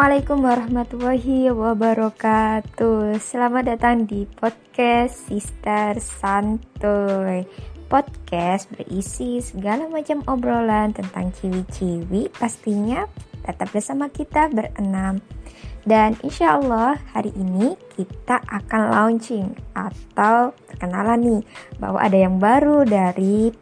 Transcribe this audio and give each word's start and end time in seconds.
Assalamualaikum 0.00 0.40
warahmatullahi 0.48 1.52
wabarakatuh. 1.52 3.20
Selamat 3.20 3.76
datang 3.76 4.08
di 4.08 4.24
podcast 4.24 5.28
Sister 5.28 6.00
Santuy. 6.00 7.44
Podcast 7.84 8.72
berisi 8.72 9.44
segala 9.44 9.92
macam 9.92 10.24
obrolan 10.24 10.96
tentang 10.96 11.28
ciwi-ciwi 11.36 12.32
Pastinya 12.32 13.04
tetap 13.44 13.68
bersama 13.76 14.08
kita 14.08 14.48
berenam. 14.48 15.20
Dan 15.84 16.16
insya 16.24 16.56
Allah 16.56 16.96
hari 17.12 17.36
ini 17.36 17.76
kita 17.92 18.40
akan 18.40 18.82
launching 18.96 19.52
Atau 19.76 20.56
perkenalan 20.64 21.20
nih 21.20 21.42
Bahwa 21.76 22.00
ada 22.00 22.16
yang 22.16 22.40
baru 22.40 22.88
dari 22.88 23.52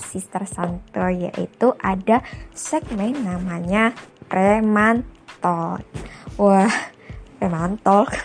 Sister 0.00 0.48
Santuy 0.48 1.28
Yaitu 1.28 1.76
ada 1.76 2.24
segmen 2.56 3.20
namanya 3.20 3.92
Preman 4.32 5.13
Talk. 5.44 5.84
Wah, 6.40 6.72
preman 7.36 7.76
talk. 7.84 8.16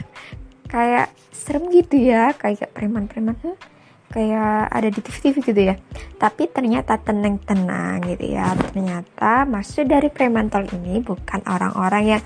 Kayak 0.72 1.12
serem 1.36 1.68
gitu 1.68 2.00
ya, 2.00 2.32
kayak 2.32 2.72
preman-preman. 2.72 3.36
Hmm, 3.44 3.60
kayak 4.08 4.72
ada 4.72 4.88
di 4.88 5.04
TV-TV 5.04 5.36
gitu 5.44 5.62
ya. 5.68 5.76
Tapi 6.16 6.48
ternyata 6.48 6.96
tenang-tenang 6.96 8.08
gitu 8.08 8.24
ya. 8.24 8.56
Ternyata 8.56 9.44
maksud 9.44 9.92
dari 9.92 10.08
preman 10.08 10.48
talk 10.48 10.72
ini 10.72 11.04
bukan 11.04 11.44
orang-orang 11.44 12.16
yang 12.16 12.24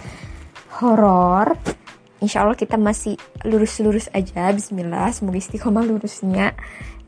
horor. 0.77 1.57
Insya 2.21 2.45
Allah 2.45 2.53
kita 2.53 2.77
masih 2.77 3.17
lurus-lurus 3.49 4.13
aja. 4.13 4.53
Bismillah, 4.53 5.09
semoga 5.09 5.41
istiqomah 5.41 5.89
lurusnya. 5.89 6.53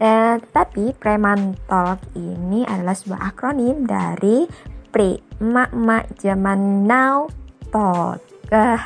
Dan 0.01 0.41
tapi 0.49 0.91
preman 0.97 1.53
talk 1.69 2.01
ini 2.17 2.65
adalah 2.65 2.97
sebuah 2.97 3.29
akronim 3.29 3.85
dari 3.85 4.49
pre 4.89 5.21
mak-mak 5.37 6.17
zaman 6.17 6.83
now 6.89 7.29
otot. 7.75 8.23
Uh, 8.47 8.79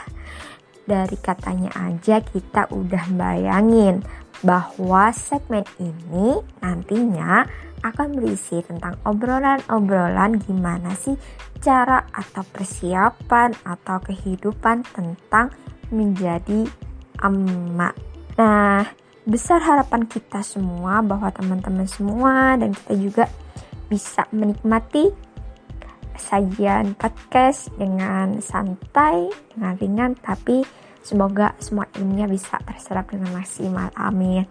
dari 0.90 1.18
katanya 1.22 1.70
aja 1.78 2.18
kita 2.26 2.66
udah 2.74 3.06
bayangin 3.14 4.02
bahwa 4.42 5.14
segmen 5.14 5.62
ini 5.78 6.42
nantinya 6.66 7.46
akan 7.86 8.18
berisi 8.18 8.66
tentang 8.66 8.98
obrolan-obrolan 9.06 10.42
gimana 10.42 10.98
sih 10.98 11.14
cara 11.62 12.10
atau 12.10 12.42
persiapan 12.42 13.54
atau 13.62 14.02
kehidupan 14.02 14.84
tentang 14.90 15.54
menjadi 15.94 16.66
emak. 17.22 17.94
Nah, 18.40 18.88
besar 19.28 19.62
harapan 19.62 20.08
kita 20.08 20.42
semua 20.42 21.04
bahwa 21.04 21.30
teman-teman 21.30 21.86
semua 21.86 22.56
dan 22.56 22.74
kita 22.74 22.94
juga 22.96 23.26
bisa 23.92 24.26
menikmati 24.32 25.12
sajian 26.18 26.98
podcast 26.98 27.70
dengan 27.78 28.42
santai, 28.42 29.30
dengan 29.54 29.74
ringan, 29.78 30.12
tapi 30.18 30.66
semoga 31.04 31.54
semua 31.62 31.86
ilmunya 31.98 32.26
bisa 32.26 32.58
terserap 32.64 33.12
dengan 33.12 33.36
maksimal. 33.36 33.92
Amin. 33.98 34.48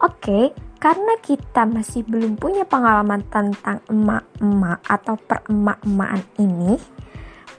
Oke, 0.00 0.56
karena 0.80 1.12
kita 1.20 1.68
masih 1.68 2.08
belum 2.08 2.40
punya 2.40 2.64
pengalaman 2.64 3.20
tentang 3.28 3.84
emak-emak 3.84 4.80
atau 4.88 5.14
peremak-emakan 5.20 6.24
ini, 6.40 6.80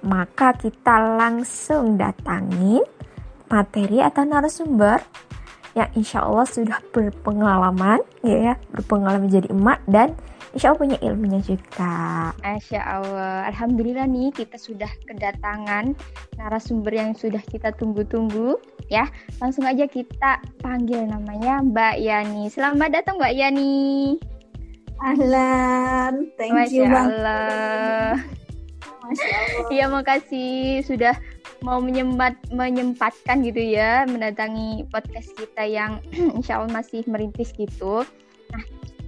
maka 0.02 0.58
kita 0.58 1.22
langsung 1.22 2.02
datangin 2.02 2.82
materi 3.46 4.02
atau 4.02 4.26
narasumber 4.26 4.98
yang 5.78 5.92
insya 5.96 6.26
Allah 6.26 6.48
sudah 6.48 6.80
berpengalaman 6.92 8.02
ya, 8.26 8.52
ya 8.52 8.54
berpengalaman 8.74 9.30
jadi 9.32 9.48
emak 9.54 9.80
dan 9.88 10.18
Insya 10.52 10.76
Allah 10.76 10.84
punya 10.84 10.98
ilmunya 11.00 11.40
juga. 11.40 11.96
Masya 12.44 12.82
Allah. 12.84 13.48
Alhamdulillah 13.48 14.04
nih 14.04 14.36
kita 14.36 14.60
sudah 14.60 14.92
kedatangan 15.08 15.96
narasumber 16.36 16.92
yang 16.92 17.16
sudah 17.16 17.40
kita 17.40 17.72
tunggu-tunggu. 17.80 18.60
Ya, 18.92 19.08
langsung 19.40 19.64
aja 19.64 19.88
kita 19.88 20.44
panggil 20.60 21.08
namanya 21.08 21.64
Mbak 21.64 21.96
Yani. 22.04 22.52
Selamat 22.52 23.00
datang 23.00 23.16
Mbak 23.16 23.32
Yani. 23.32 24.20
Ahlan, 25.02 26.30
thank 26.36 26.52
Masya 26.52 26.76
you 26.76 26.84
Allah. 26.84 28.20
Masya 29.08 29.32
Allah. 29.32 29.68
Iya 29.72 29.86
makasih 29.88 30.84
sudah 30.84 31.16
mau 31.64 31.80
menyempat 31.80 32.36
menyempatkan 32.52 33.40
gitu 33.46 33.62
ya 33.62 34.04
mendatangi 34.04 34.84
podcast 34.92 35.32
kita 35.40 35.64
yang 35.64 36.04
insya 36.38 36.60
Allah 36.60 36.76
masih 36.76 37.08
merintis 37.08 37.56
gitu. 37.56 38.04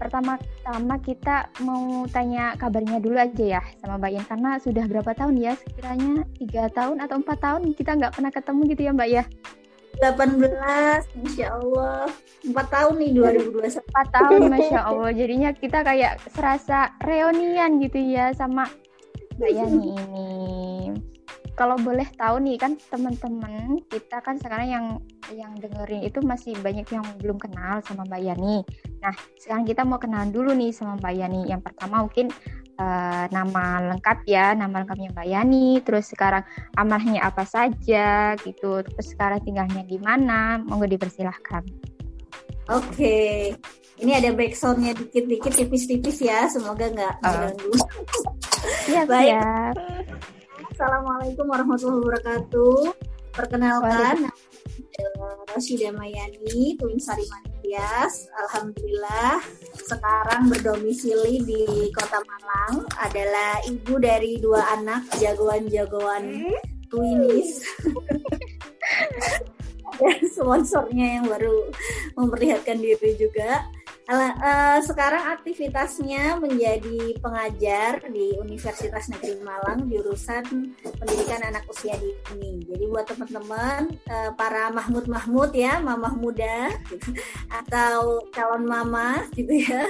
Pertama-tama 0.03 0.96
kita 1.00 1.47
mau 1.64 2.03
tanya 2.12 2.59
kabarnya 2.59 3.00
dulu 3.00 3.16
aja 3.16 3.59
ya 3.59 3.62
sama 3.80 3.96
Mbak 3.96 4.12
Yan 4.12 4.25
karena 4.28 4.52
sudah 4.59 4.84
berapa 4.91 5.12
tahun 5.16 5.40
ya? 5.40 5.56
Sekiranya 5.56 6.28
tiga 6.36 6.68
tahun 6.75 7.00
atau 7.00 7.24
empat 7.24 7.40
tahun 7.40 7.72
kita 7.72 7.91
nggak 7.96 8.13
pernah 8.19 8.31
ketemu 8.36 8.62
gitu 8.75 8.81
ya 8.84 8.92
Mbak 8.92 9.09
ya? 9.09 9.24
18 10.03 11.24
Insya 11.24 11.47
Allah. 11.56 12.12
4 12.44 12.52
tahun 12.52 12.94
nih 13.00 13.12
2021 13.56 13.80
4 13.88 14.18
tahun 14.19 14.42
Masya 14.52 14.80
Allah. 14.84 15.09
Jadinya 15.16 15.50
kita 15.56 15.80
kayak 15.80 16.19
serasa 16.36 16.92
reunian 17.00 17.80
gitu 17.80 18.03
ya 18.03 18.36
sama 18.36 18.68
Mbak 19.40 19.52
Yani 19.56 19.78
ini 19.96 21.12
kalau 21.53 21.78
boleh 21.78 22.06
tahu 22.18 22.41
nih 22.41 22.58
kan 22.58 22.74
teman-teman 22.90 23.78
kita 23.86 24.18
kan 24.25 24.41
sekarang 24.41 24.68
yang 24.69 24.86
yang 25.38 25.53
dengerin 25.62 26.02
itu 26.02 26.18
masih 26.25 26.58
banyak 26.59 26.86
yang 26.90 27.06
belum 27.22 27.38
kenal 27.38 27.81
sama 27.86 28.06
Mbak 28.09 28.22
Yani. 28.25 28.66
Nah, 29.02 29.14
sekarang 29.38 29.63
kita 29.69 29.86
mau 29.86 30.02
kenalan 30.02 30.34
dulu 30.34 30.50
nih 30.53 30.74
sama 30.74 30.97
Mbak 30.97 31.13
Yani. 31.13 31.42
Yang 31.50 31.62
pertama 31.69 32.02
mungkin 32.02 32.34
uh, 32.81 33.25
nama 33.30 33.94
lengkap 33.94 34.19
ya, 34.25 34.58
nama 34.58 34.81
lengkapnya 34.81 35.13
Mbak 35.13 35.28
Yani, 35.30 35.68
terus 35.86 36.09
sekarang 36.09 36.42
amalnya 36.74 37.22
apa 37.22 37.46
saja 37.46 38.34
gitu, 38.42 38.81
terus 38.81 39.08
sekarang 39.13 39.42
tinggalnya 39.46 39.86
di 39.86 39.97
mana, 40.02 40.58
monggo 40.58 40.90
dipersilahkan. 40.90 41.63
Oke, 42.72 42.96
okay. 42.96 43.36
ini 44.00 44.16
ada 44.16 44.31
backsoundnya 44.31 44.96
dikit-dikit 44.96 45.52
tipis-tipis 45.52 46.24
ya, 46.24 46.47
semoga 46.47 46.88
nggak 46.90 47.13
ah. 47.22 47.28
mengganggu. 47.28 47.72
Uh. 47.75 47.84
Siap, 48.88 49.06
Baik. 49.12 49.36
Siap. 49.36 49.75
Assalamualaikum 50.83 51.47
warahmatullahi 51.47 51.99
wabarakatuh. 52.03 52.75
Perkenalkan, 53.31 54.27
Rashida 55.55 55.95
Mayani, 55.95 56.75
Twin 56.75 56.99
Sari 56.99 57.23
Matias. 57.23 58.27
Alhamdulillah, 58.35 59.39
sekarang 59.79 60.51
berdomisili 60.51 61.39
di 61.39 61.88
Kota 61.95 62.19
Malang. 62.27 62.83
Adalah 62.99 63.63
ibu 63.63 63.95
dari 63.95 64.44
dua 64.44 64.75
anak 64.75 65.07
jagoan-jagoan 65.23 66.51
Twinis. 66.91 67.63
Dan 70.03 70.19
sponsornya 70.35 71.15
yang 71.15 71.31
baru 71.31 71.71
memperlihatkan 72.19 72.83
diri 72.83 73.15
juga 73.15 73.71
Uh, 74.03 74.84
sekarang 74.84 75.31
aktivitasnya 75.31 76.36
menjadi 76.36 77.16
pengajar 77.24 78.03
di 78.12 78.36
Universitas 78.36 79.08
Negeri 79.08 79.40
Malang 79.40 79.88
jurusan 79.88 80.75
pendidikan 81.00 81.40
anak 81.40 81.64
usia 81.72 81.96
dini. 81.96 82.59
Jadi 82.68 82.84
buat 82.92 83.08
teman-teman 83.08 83.96
uh, 84.12 84.36
para 84.36 84.68
Mahmud 84.75 85.08
Mahmud 85.08 85.56
ya, 85.56 85.80
mamah 85.80 86.19
muda 86.19 86.75
atau 87.63 88.28
calon 88.36 88.68
mama 88.68 89.24
gitu 89.40 89.72
ya, 89.72 89.88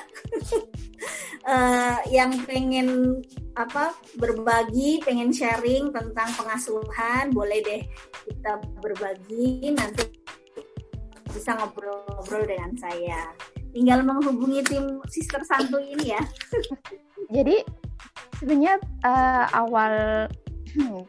uh, 1.50 1.98
yang 2.22 2.38
pengen 2.46 3.18
apa 3.58 3.98
berbagi, 4.22 5.02
pengen 5.02 5.34
sharing 5.34 5.90
tentang 5.90 6.30
pengasuhan, 6.38 7.34
boleh 7.34 7.66
deh 7.66 7.82
kita 8.30 8.62
berbagi 8.78 9.74
nanti 9.74 10.06
bisa 11.34 11.58
ngobrol-ngobrol 11.58 12.46
dengan 12.46 12.78
saya 12.78 13.34
tinggal 13.74 14.06
menghubungi 14.06 14.62
tim 14.64 15.02
Sister 15.10 15.42
Santu 15.44 15.82
ini 15.82 16.14
ya. 16.14 16.22
Jadi 17.34 17.66
sebenarnya 18.38 18.78
uh, 19.02 19.46
awal 19.58 19.94
hmm, 20.78 21.02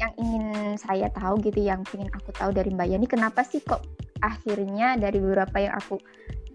yang 0.00 0.12
ingin 0.16 0.46
saya 0.80 1.12
tahu 1.12 1.40
gitu, 1.44 1.60
yang 1.60 1.84
ingin 1.92 2.08
aku 2.16 2.32
tahu 2.32 2.50
dari 2.56 2.72
Mbak 2.72 2.88
Yani, 2.88 3.06
kenapa 3.06 3.44
sih 3.44 3.60
kok 3.60 3.84
akhirnya 4.24 4.96
dari 4.96 5.20
beberapa 5.20 5.56
yang 5.60 5.76
aku 5.76 6.00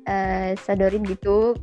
uh, 0.09 0.57
sodorin 0.65 1.05
gitu 1.05 1.53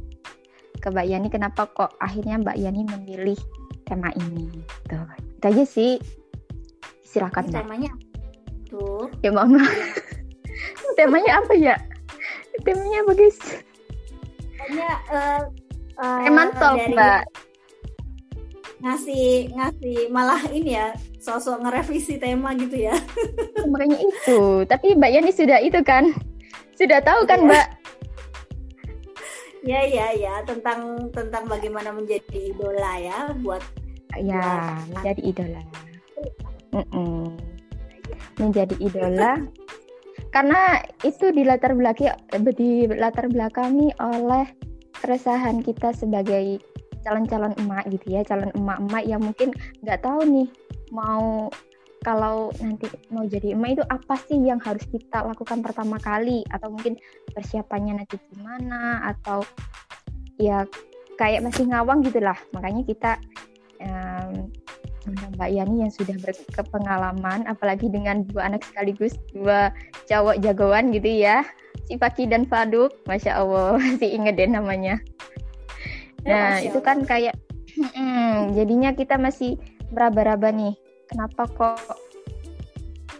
ke 0.79 0.87
Mbak 0.87 1.07
Yani, 1.11 1.29
kenapa 1.29 1.67
kok 1.67 1.99
akhirnya 1.99 2.39
Mbak 2.39 2.57
Yani 2.59 2.87
memilih 2.87 3.39
tema 3.83 4.15
ini? 4.15 4.63
Tuh, 4.87 5.07
itu 5.19 5.47
aja 5.47 5.65
sih. 5.67 5.93
Silakan. 7.03 7.51
Temanya 7.51 7.91
tuh. 8.69 9.11
Ya 9.25 9.33
mama. 9.35 9.65
temanya 10.99 11.43
apa 11.43 11.55
ya? 11.57 11.75
Temanya 12.63 13.03
apa 13.03 13.13
guys? 13.17 13.39
Kayaknya 14.69 14.93
uh, 15.09 15.43
uh, 15.97 16.21
Emang 16.29 16.53
dari 16.53 16.93
mbak? 16.93 17.25
Ngasih 18.85 19.57
ngasih 19.57 19.99
malah 20.13 20.45
ini 20.53 20.77
ya 20.77 20.93
sosok 21.17 21.65
ngerevisi 21.65 22.21
tema 22.21 22.53
gitu 22.53 22.85
ya. 22.85 22.93
Makanya 23.73 23.97
itu 23.97 24.69
tapi 24.69 24.93
mbak 24.93 25.09
Yani 25.09 25.33
sudah 25.33 25.57
itu 25.65 25.81
kan? 25.81 26.13
Sudah 26.77 27.01
tahu 27.01 27.25
kan 27.25 27.49
mbak? 27.49 27.81
Ya 29.65 29.89
ya 29.89 30.13
ya 30.13 30.45
tentang 30.45 31.09
tentang 31.17 31.49
bagaimana 31.49 31.89
menjadi 31.89 32.53
idola 32.53 32.93
ya 33.01 33.33
buat 33.41 33.65
ya 34.21 34.77
buat 34.93 35.01
jadi 35.01 35.23
idola. 35.33 35.63
Mm 36.77 36.85
-mm. 36.93 37.25
menjadi 38.37 38.77
idola 38.77 39.41
karena 40.29 40.83
itu 41.05 41.33
di 41.33 41.43
latar 41.47 41.73
belakang 41.73 42.21
di 42.57 42.85
latar 42.89 43.27
belakangi 43.33 43.95
oleh 44.01 44.45
keresahan 45.01 45.65
kita 45.65 45.95
sebagai 45.95 46.61
calon-calon 47.07 47.55
emak 47.63 47.89
gitu 47.89 48.19
ya 48.19 48.27
calon 48.27 48.51
emak-emak 48.53 49.05
yang 49.07 49.23
mungkin 49.23 49.55
nggak 49.81 50.03
tahu 50.03 50.27
nih 50.27 50.49
mau 50.93 51.49
kalau 52.03 52.55
nanti 52.63 52.87
mau 53.11 53.27
jadi 53.27 53.59
emak 53.59 53.81
itu 53.81 53.85
apa 53.91 54.15
sih 54.31 54.39
yang 54.39 54.63
harus 54.63 54.87
kita 54.87 55.27
lakukan 55.27 55.67
pertama 55.67 55.99
kali? 55.99 56.47
Atau 56.55 56.71
mungkin 56.71 56.95
persiapannya 57.35 57.99
nanti 57.99 58.23
gimana? 58.31 59.03
Atau 59.03 59.43
ya 60.39 60.63
kayak 61.19 61.43
masih 61.43 61.67
ngawang 61.67 62.07
gitulah 62.07 62.39
makanya 62.55 62.87
kita 62.87 63.13
um, 63.83 64.47
Mbak 65.13 65.51
Yani 65.51 65.75
yang 65.87 65.93
sudah 65.93 66.17
berpengalaman 66.55 67.49
apalagi 67.49 67.89
dengan 67.89 68.27
dua 68.29 68.53
anak 68.53 68.65
sekaligus 68.67 69.17
dua 69.33 69.73
cowok 70.09 70.41
jagoan 70.45 70.91
gitu 70.93 71.09
ya. 71.09 71.45
Si 71.89 71.97
Paki 71.97 72.29
dan 72.29 72.45
Faduk 72.45 72.93
Masya 73.09 73.41
Allah 73.41 73.77
masih 73.81 74.11
inget 74.13 74.37
deh 74.37 74.51
namanya. 74.51 75.01
Ya, 76.27 76.31
nah 76.35 76.51
ya, 76.61 76.69
itu 76.69 76.79
kan 76.83 77.07
kayak 77.07 77.39
hmm, 77.79 78.59
jadinya 78.59 78.91
kita 78.93 79.17
masih 79.17 79.57
meraba-raba 79.95 80.51
nih 80.53 80.75
kenapa 81.09 81.49
kok 81.49 81.81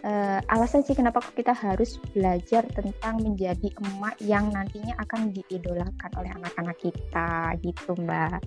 uh, 0.05 0.39
alasan 0.53 0.85
sih 0.85 0.93
kenapa 0.93 1.23
kok 1.23 1.35
kita 1.35 1.53
harus 1.55 1.97
belajar 2.13 2.63
tentang 2.71 3.19
menjadi 3.23 3.73
emak 3.81 4.15
yang 4.21 4.53
nantinya 4.53 4.93
akan 5.01 5.33
diidolakan 5.33 6.11
oleh 6.17 6.31
anak-anak 6.37 6.77
kita 6.77 7.57
gitu 7.65 7.97
mbak 8.05 8.39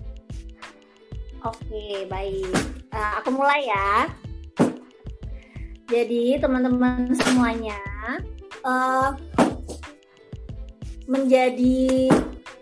Oke, 1.43 2.07
baik. 2.07 2.55
Uh, 2.95 3.11
aku 3.19 3.35
mulai 3.35 3.67
ya. 3.67 4.07
Jadi 5.91 6.39
teman-teman 6.39 7.11
semuanya, 7.19 7.75
uh, 8.63 9.11
menjadi 11.03 12.07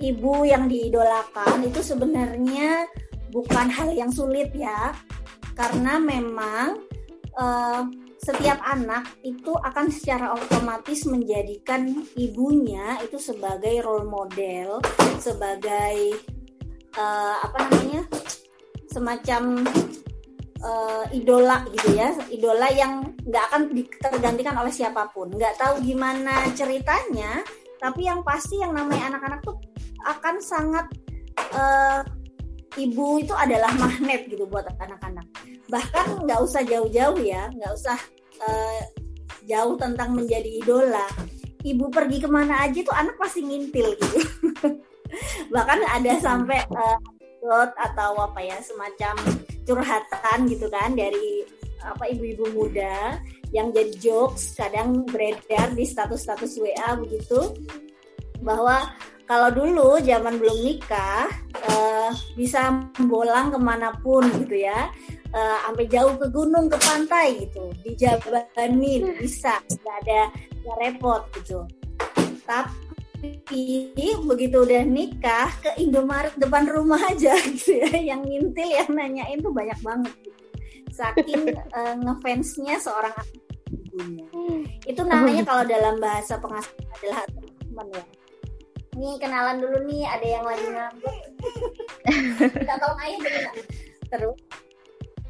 ibu 0.01 0.33
yang 0.49 0.65
diidolakan 0.65 1.61
itu 1.61 1.85
sebenarnya 1.85 2.89
bukan 3.29 3.69
hal 3.69 3.93
yang 3.93 4.09
sulit 4.09 4.49
ya, 4.57 4.97
karena 5.53 6.01
memang 6.01 6.81
uh, 7.37 7.85
setiap 8.17 8.57
anak 8.65 9.05
itu 9.21 9.53
akan 9.61 9.93
secara 9.93 10.33
otomatis 10.33 11.05
menjadikan 11.05 12.01
ibunya 12.17 12.97
itu 13.05 13.21
sebagai 13.21 13.85
role 13.85 14.09
model, 14.09 14.81
sebagai 15.21 16.17
uh, 16.97 17.45
apa 17.45 17.57
namanya? 17.69 18.03
Semacam 18.91 19.63
uh, 20.61 21.05
idola 21.15 21.63
gitu 21.71 21.95
ya. 21.95 22.11
Idola 22.27 22.67
yang 22.75 23.15
nggak 23.23 23.43
akan 23.51 23.61
tergantikan 24.03 24.55
oleh 24.59 24.73
siapa 24.73 25.07
pun. 25.09 25.31
Nggak 25.31 25.57
tahu 25.57 25.81
gimana 25.81 26.45
ceritanya 26.53 27.41
tapi 27.81 28.05
yang 28.05 28.21
pasti 28.21 28.61
yang 28.61 28.77
namanya 28.77 29.17
anak-anak 29.17 29.41
tuh 29.41 29.57
akan 30.05 30.37
sangat 30.37 30.85
uh, 31.57 32.05
ibu 32.77 33.17
itu 33.25 33.33
adalah 33.33 33.73
magnet 33.81 34.29
gitu 34.29 34.45
buat 34.45 34.69
anak-anak. 34.77 35.25
Bahkan 35.65 36.29
nggak 36.29 36.39
usah 36.45 36.61
jauh-jauh 36.61 37.17
ya 37.25 37.49
nggak 37.49 37.73
usah 37.73 37.97
uh, 38.45 38.81
jauh 39.49 39.75
tentang 39.81 40.13
menjadi 40.13 40.61
idola. 40.61 41.09
Ibu 41.61 41.89
pergi 41.93 42.21
ke 42.21 42.29
mana 42.29 42.65
aja 42.65 42.79
tuh 42.85 42.93
anak 42.93 43.17
pasti 43.17 43.41
ngintil 43.41 43.97
gitu. 43.97 44.17
Bahkan 45.53 45.79
ada 45.89 46.13
sampai 46.21 46.61
uh, 46.69 46.97
anekdot 47.41 47.73
atau 47.73 48.11
apa 48.21 48.39
ya 48.45 48.57
semacam 48.61 49.15
curhatan 49.65 50.37
gitu 50.45 50.69
kan 50.69 50.93
dari 50.93 51.45
apa 51.81 52.05
ibu-ibu 52.13 52.53
muda 52.53 53.17
yang 53.49 53.73
jadi 53.73 53.91
jokes 53.97 54.53
kadang 54.53 55.01
beredar 55.09 55.73
di 55.73 55.81
status-status 55.81 56.61
WA 56.61 56.93
begitu 57.01 57.57
bahwa 58.45 58.93
kalau 59.25 59.49
dulu 59.49 59.97
zaman 60.05 60.37
belum 60.37 60.57
nikah 60.61 61.25
uh, 61.65 62.13
bisa 62.37 62.85
bolang 63.09 63.49
ke 63.49 63.57
mana 63.57 63.89
pun 64.05 64.21
gitu 64.45 64.61
ya 64.61 64.93
uh, 65.33 65.57
sampai 65.65 65.89
jauh 65.89 66.13
ke 66.21 66.29
gunung 66.29 66.69
ke 66.69 66.77
pantai 66.77 67.49
gitu 67.49 67.73
dijabanin 67.81 69.17
bisa 69.17 69.57
nggak 69.65 69.97
ada 70.05 70.21
nggak 70.61 70.77
repot 70.77 71.21
gitu. 71.41 71.65
Tapi 72.45 72.90
begitu 74.25 74.65
udah 74.65 74.83
nikah 74.85 75.49
ke 75.61 75.71
Indomaret 75.77 76.33
depan 76.37 76.65
rumah 76.65 76.99
aja 77.09 77.37
gitu 77.47 77.77
ya 77.77 78.15
yang 78.15 78.25
ngintil 78.25 78.69
yang 78.69 78.89
nanyain 78.91 79.39
tuh 79.39 79.53
banyak 79.53 79.79
banget. 79.81 80.13
Gitu. 80.13 80.39
saking 80.91 81.55
uh, 81.71 81.95
ngefansnya 82.03 82.75
seorang 82.75 83.15
ibunya 83.71 84.27
itu 84.83 85.01
namanya 85.07 85.47
kalau 85.47 85.63
dalam 85.63 85.95
bahasa 86.03 86.35
pengasuh 86.35 86.75
adalah 86.99 87.23
teman 87.63 87.87
ya. 87.95 88.03
Ini 88.91 89.09
kenalan 89.23 89.63
dulu 89.63 89.87
nih 89.87 90.03
ada 90.03 90.27
yang 90.27 90.43
lagi 90.43 90.67
ngambek. 90.67 91.19
Kita 92.59 92.75
aja 92.75 93.15
dulu 93.23 93.51
terus 94.11 94.37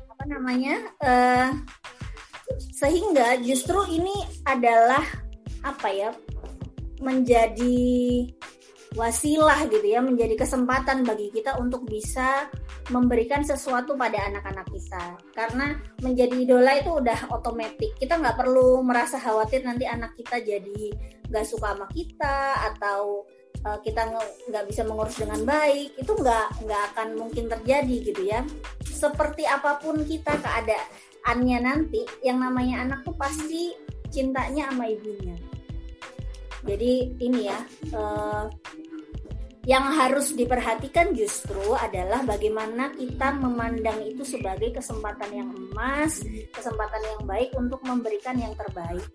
apa 0.09 0.23
namanya 0.25 0.75
uh, 1.05 1.53
sehingga 2.73 3.37
justru 3.37 3.77
ini 3.93 4.25
adalah 4.49 5.05
apa 5.61 5.87
ya 5.93 6.09
menjadi 7.01 8.29
wasilah 8.91 9.71
gitu 9.71 9.87
ya, 9.87 10.03
menjadi 10.03 10.35
kesempatan 10.35 11.07
bagi 11.07 11.31
kita 11.31 11.55
untuk 11.55 11.87
bisa 11.87 12.51
memberikan 12.91 13.39
sesuatu 13.39 13.95
pada 13.95 14.27
anak-anak 14.27 14.67
kita. 14.67 15.15
Karena 15.31 15.79
menjadi 16.03 16.35
idola 16.35 16.75
itu 16.75 16.99
udah 16.99 17.31
otomatis. 17.31 17.91
Kita 17.95 18.19
nggak 18.19 18.35
perlu 18.35 18.83
merasa 18.83 19.15
khawatir 19.15 19.63
nanti 19.63 19.87
anak 19.87 20.15
kita 20.19 20.43
jadi 20.43 20.91
nggak 21.31 21.45
suka 21.47 21.71
sama 21.71 21.87
kita 21.95 22.67
atau 22.75 23.23
uh, 23.63 23.79
kita 23.79 24.11
nggak 24.51 24.65
bisa 24.67 24.83
mengurus 24.83 25.15
dengan 25.15 25.39
baik. 25.47 25.95
Itu 25.95 26.11
nggak 26.11 26.67
nggak 26.67 26.81
akan 26.91 27.07
mungkin 27.15 27.47
terjadi 27.47 27.95
gitu 28.11 28.21
ya. 28.27 28.43
Seperti 28.83 29.47
apa 29.47 29.79
pun 29.79 30.03
kita 30.03 30.35
keadaannya 30.35 31.59
nanti, 31.63 32.03
yang 32.27 32.43
namanya 32.43 32.83
anak 32.83 33.07
tuh 33.07 33.15
pasti 33.15 33.71
cintanya 34.11 34.67
sama 34.67 34.91
ibunya 34.91 35.50
jadi 36.61 36.93
ini 37.17 37.49
ya, 37.49 37.59
uh, 37.93 38.45
yang 39.65 39.93
harus 39.93 40.33
diperhatikan 40.33 41.13
justru 41.13 41.77
adalah 41.77 42.25
bagaimana 42.25 42.89
kita 42.97 43.37
memandang 43.37 44.01
itu 44.01 44.25
sebagai 44.25 44.73
kesempatan 44.73 45.29
yang 45.29 45.49
emas, 45.53 46.25
kesempatan 46.49 47.01
yang 47.01 47.21
baik 47.29 47.53
untuk 47.53 47.81
memberikan 47.85 48.37
yang 48.41 48.53
terbaik. 48.57 49.05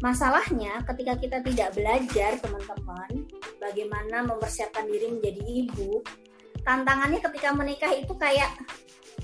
Masalahnya 0.00 0.80
ketika 0.88 1.14
kita 1.20 1.38
tidak 1.44 1.68
belajar, 1.76 2.40
teman-teman, 2.40 3.28
bagaimana 3.60 4.24
mempersiapkan 4.24 4.88
diri 4.88 5.12
menjadi 5.12 5.42
ibu, 5.44 6.00
tantangannya 6.64 7.20
ketika 7.20 7.52
menikah 7.52 7.92
itu 7.92 8.12
kayak 8.16 8.48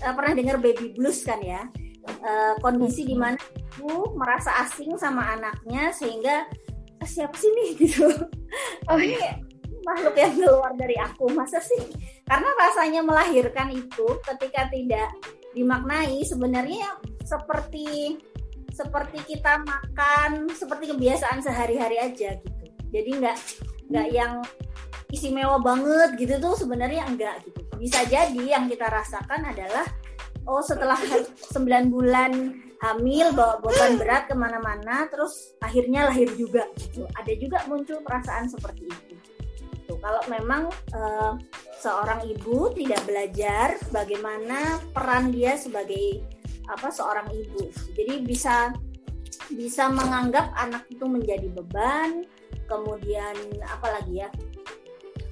uh, 0.04 0.12
pernah 0.12 0.36
dengar 0.36 0.56
baby 0.60 0.92
blues 0.92 1.24
kan 1.24 1.40
ya? 1.40 1.64
Uh, 2.08 2.56
kondisi 2.64 3.04
di 3.04 3.12
mana 3.12 3.36
ibu 3.76 4.16
merasa 4.16 4.64
asing 4.64 4.96
sama 4.96 5.36
anaknya 5.36 5.92
sehingga 5.92 6.48
siapa 7.04 7.36
sih 7.38 7.50
nih? 7.52 7.70
Gitu. 7.84 8.08
Oh 8.88 8.98
ini 8.98 9.18
makhluk 9.84 10.16
yang 10.16 10.34
keluar 10.36 10.72
dari 10.74 10.96
aku 10.98 11.30
masa 11.32 11.60
sih? 11.62 11.80
Karena 12.24 12.50
rasanya 12.56 13.00
melahirkan 13.04 13.72
itu 13.72 14.06
ketika 14.24 14.68
tidak 14.72 15.08
dimaknai 15.56 16.20
sebenarnya 16.24 16.98
seperti 17.24 18.16
seperti 18.72 19.18
kita 19.26 19.64
makan 19.66 20.46
seperti 20.54 20.94
kebiasaan 20.94 21.42
sehari-hari 21.42 21.98
aja 21.98 22.38
gitu. 22.38 22.64
Jadi 22.94 23.10
nggak 23.18 23.36
nggak 23.90 24.08
yang 24.12 24.44
istimewa 25.08 25.56
banget 25.58 26.20
gitu 26.20 26.34
tuh 26.38 26.54
sebenarnya 26.54 27.08
enggak 27.08 27.42
gitu. 27.48 27.60
Bisa 27.80 28.04
jadi 28.06 28.58
yang 28.58 28.68
kita 28.68 28.86
rasakan 28.86 29.50
adalah 29.50 29.86
oh 30.44 30.62
setelah 30.62 30.96
9 30.96 31.58
bulan 31.88 32.32
hamil 32.78 33.34
bawa 33.34 33.58
beban 33.58 33.98
berat 33.98 34.30
ke 34.30 34.34
mana-mana 34.38 35.10
terus 35.10 35.58
akhirnya 35.58 36.06
lahir 36.06 36.30
juga 36.38 36.70
gitu 36.78 37.02
ada 37.18 37.32
juga 37.34 37.58
muncul 37.66 37.98
perasaan 38.06 38.46
seperti 38.46 38.86
itu 38.86 39.14
gitu. 39.82 39.98
kalau 39.98 40.22
memang 40.30 40.70
uh, 40.94 41.34
seorang 41.82 42.22
ibu 42.30 42.70
tidak 42.78 43.02
belajar 43.02 43.74
bagaimana 43.90 44.78
peran 44.94 45.34
dia 45.34 45.58
sebagai 45.58 46.22
apa 46.70 46.94
seorang 46.94 47.26
ibu 47.34 47.66
jadi 47.98 48.22
bisa 48.22 48.70
bisa 49.50 49.90
menganggap 49.90 50.54
anak 50.54 50.86
itu 50.86 51.02
menjadi 51.02 51.50
beban 51.50 52.22
kemudian 52.70 53.34
apa 53.66 53.98
lagi 53.98 54.22
ya 54.22 54.28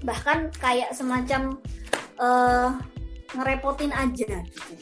bahkan 0.03 0.51
kayak 0.59 0.91
semacam 0.97 1.63
uh, 2.19 2.75
ngerepotin 3.37 3.93
aja 3.93 4.41
gitu. 4.43 4.75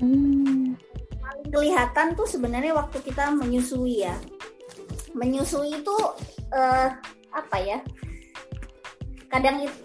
Hmm 0.00 0.78
kelihatan 1.50 2.14
tuh 2.14 2.26
sebenarnya 2.26 2.72
waktu 2.72 2.98
kita 3.02 3.34
menyusui 3.34 4.06
ya. 4.06 4.16
Menyusui 5.12 5.82
itu 5.82 5.96
uh, 6.54 6.88
apa 7.30 7.56
ya? 7.58 7.78
Kadang 9.30 9.66
itu, 9.66 9.78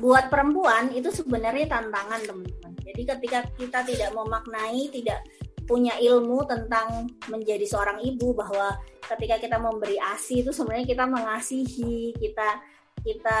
buat 0.00 0.28
perempuan 0.28 0.92
itu 0.92 1.08
sebenarnya 1.08 1.68
tantangan 1.68 2.20
teman-teman. 2.24 2.72
Jadi 2.84 3.02
ketika 3.02 3.38
kita 3.56 3.80
tidak 3.84 4.10
memaknai 4.12 4.88
tidak 4.92 5.24
punya 5.66 5.98
ilmu 5.98 6.46
tentang 6.46 7.10
menjadi 7.26 7.66
seorang 7.66 7.98
ibu 7.98 8.30
bahwa 8.32 8.78
ketika 9.02 9.42
kita 9.42 9.58
memberi 9.58 9.98
asi 9.98 10.46
itu 10.46 10.54
sebenarnya 10.54 10.86
kita 10.86 11.04
mengasihi 11.10 12.14
kita 12.14 12.62
kita 13.06 13.38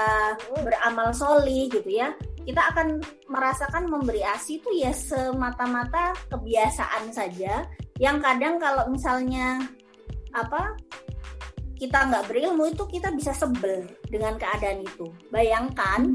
beramal 0.62 1.10
soli 1.10 1.66
gitu 1.66 1.90
ya 1.90 2.14
kita 2.46 2.62
akan 2.72 3.02
merasakan 3.26 3.90
memberi 3.90 4.22
asi 4.22 4.62
itu 4.62 4.70
ya 4.78 4.94
semata-mata 4.94 6.14
kebiasaan 6.30 7.10
saja. 7.10 7.66
Yang 7.98 8.16
kadang 8.22 8.54
kalau 8.62 8.86
misalnya 8.86 9.66
apa 10.30 10.78
kita 11.76 12.06
nggak 12.06 12.30
berilmu 12.30 12.70
itu 12.70 12.86
kita 12.86 13.10
bisa 13.18 13.34
sebel 13.34 13.90
dengan 14.06 14.38
keadaan 14.38 14.86
itu. 14.86 15.10
Bayangkan 15.34 16.14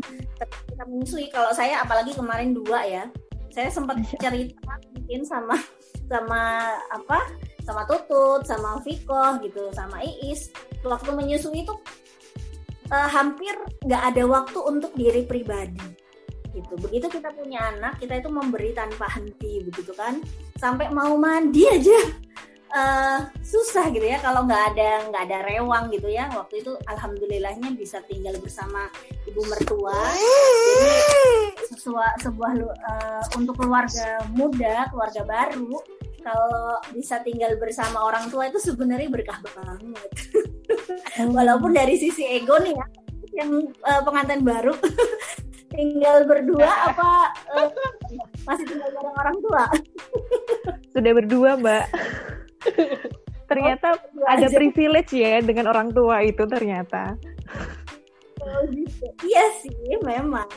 kita 0.71 0.83
menyusui 0.87 1.27
kalau 1.29 1.51
saya 1.51 1.83
apalagi 1.83 2.15
kemarin 2.15 2.55
dua 2.55 2.79
ya 2.87 3.03
saya 3.51 3.67
sempat 3.67 3.99
cerita 4.23 4.71
mungkin 4.95 5.21
sama 5.27 5.59
sama 6.07 6.71
apa 6.95 7.19
sama 7.67 7.83
Tutut 7.83 8.47
sama 8.47 8.79
Viko 8.87 9.35
gitu 9.43 9.67
sama 9.75 9.99
Iis. 9.99 10.47
Waktu 10.87 11.11
menyusui 11.11 11.67
itu 11.67 11.75
uh, 12.91 13.09
hampir 13.09 13.55
nggak 13.87 14.03
ada 14.13 14.23
waktu 14.27 14.59
untuk 14.59 14.91
diri 14.93 15.23
pribadi. 15.23 15.81
Gitu. 16.51 16.75
Begitu 16.83 17.07
kita 17.07 17.31
punya 17.31 17.71
anak 17.71 18.03
kita 18.03 18.19
itu 18.19 18.27
memberi 18.27 18.75
tanpa 18.75 19.07
henti 19.07 19.63
begitu 19.63 19.95
kan. 19.95 20.19
Sampai 20.59 20.91
mau 20.91 21.15
mandi 21.15 21.63
aja 21.65 21.99
uh, 22.75 23.19
susah 23.39 23.87
gitu 23.95 24.03
ya. 24.03 24.19
Kalau 24.19 24.43
nggak 24.43 24.75
ada 24.75 25.07
nggak 25.07 25.23
ada 25.31 25.39
rewang 25.47 25.87
gitu 25.95 26.11
ya. 26.11 26.27
Waktu 26.35 26.59
itu 26.61 26.75
alhamdulillahnya 26.91 27.71
bisa 27.79 28.03
tinggal 28.05 28.35
bersama 28.43 28.91
ibu 29.23 29.41
mertua. 29.47 29.95
Sesuai 31.71 32.19
sebuah 32.19 32.51
uh, 32.59 33.23
untuk 33.39 33.55
keluarga 33.55 34.19
muda 34.35 34.91
keluarga 34.91 35.23
baru 35.23 35.79
kalau 36.21 36.77
bisa 36.93 37.19
tinggal 37.25 37.57
bersama 37.57 38.05
orang 38.05 38.29
tua 38.29 38.47
itu 38.47 38.61
sebenarnya 38.61 39.09
berkah 39.09 39.41
banget. 39.41 40.09
Oh. 41.19 41.33
Walaupun 41.35 41.75
dari 41.75 41.97
sisi 41.99 42.23
ego 42.23 42.55
nih 42.61 42.73
ya, 42.73 42.85
yang 43.43 43.51
uh, 43.83 44.01
pengantin 44.05 44.43
baru 44.45 44.75
tinggal 45.75 46.27
berdua 46.27 46.67
apa 46.91 47.31
uh, 47.55 47.67
masih 48.47 48.65
tinggal 48.69 48.89
bareng 48.91 49.17
orang 49.17 49.37
tua? 49.41 49.63
Sudah 50.91 51.11
berdua, 51.15 51.49
Mbak. 51.59 51.85
ternyata 53.51 53.99
oh, 53.99 54.31
ada 54.31 54.47
aja. 54.47 54.55
privilege 54.55 55.11
ya 55.11 55.43
dengan 55.43 55.67
orang 55.67 55.91
tua 55.91 56.23
itu 56.23 56.43
ternyata. 56.47 57.19
Oh, 58.39 58.63
gitu. 58.71 59.05
Iya 59.27 59.45
sih, 59.59 59.75
memang. 59.99 60.47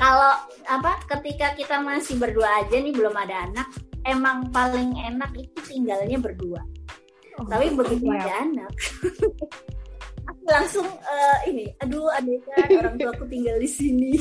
Kalau 0.00 0.32
apa 0.64 1.04
ketika 1.04 1.52
kita 1.54 1.76
masih 1.84 2.16
berdua 2.16 2.64
aja 2.64 2.72
nih 2.72 2.92
belum 2.96 3.12
ada 3.12 3.44
anak, 3.52 3.68
emang 4.08 4.48
paling 4.54 4.96
enak 4.96 5.30
itu 5.36 5.58
tinggalnya 5.66 6.16
berdua. 6.20 6.62
Oh, 7.40 7.46
Tapi 7.48 7.72
begitu 7.72 8.04
iya. 8.10 8.20
ada 8.20 8.32
anak, 8.44 8.72
aku 10.28 10.44
langsung 10.44 10.84
uh, 10.84 11.38
ini, 11.48 11.72
aduh 11.80 12.10
kan 12.12 12.68
orang 12.68 12.94
tua 13.00 13.10
aku 13.16 13.24
tinggal 13.30 13.56
di 13.56 13.70
sini. 13.70 14.12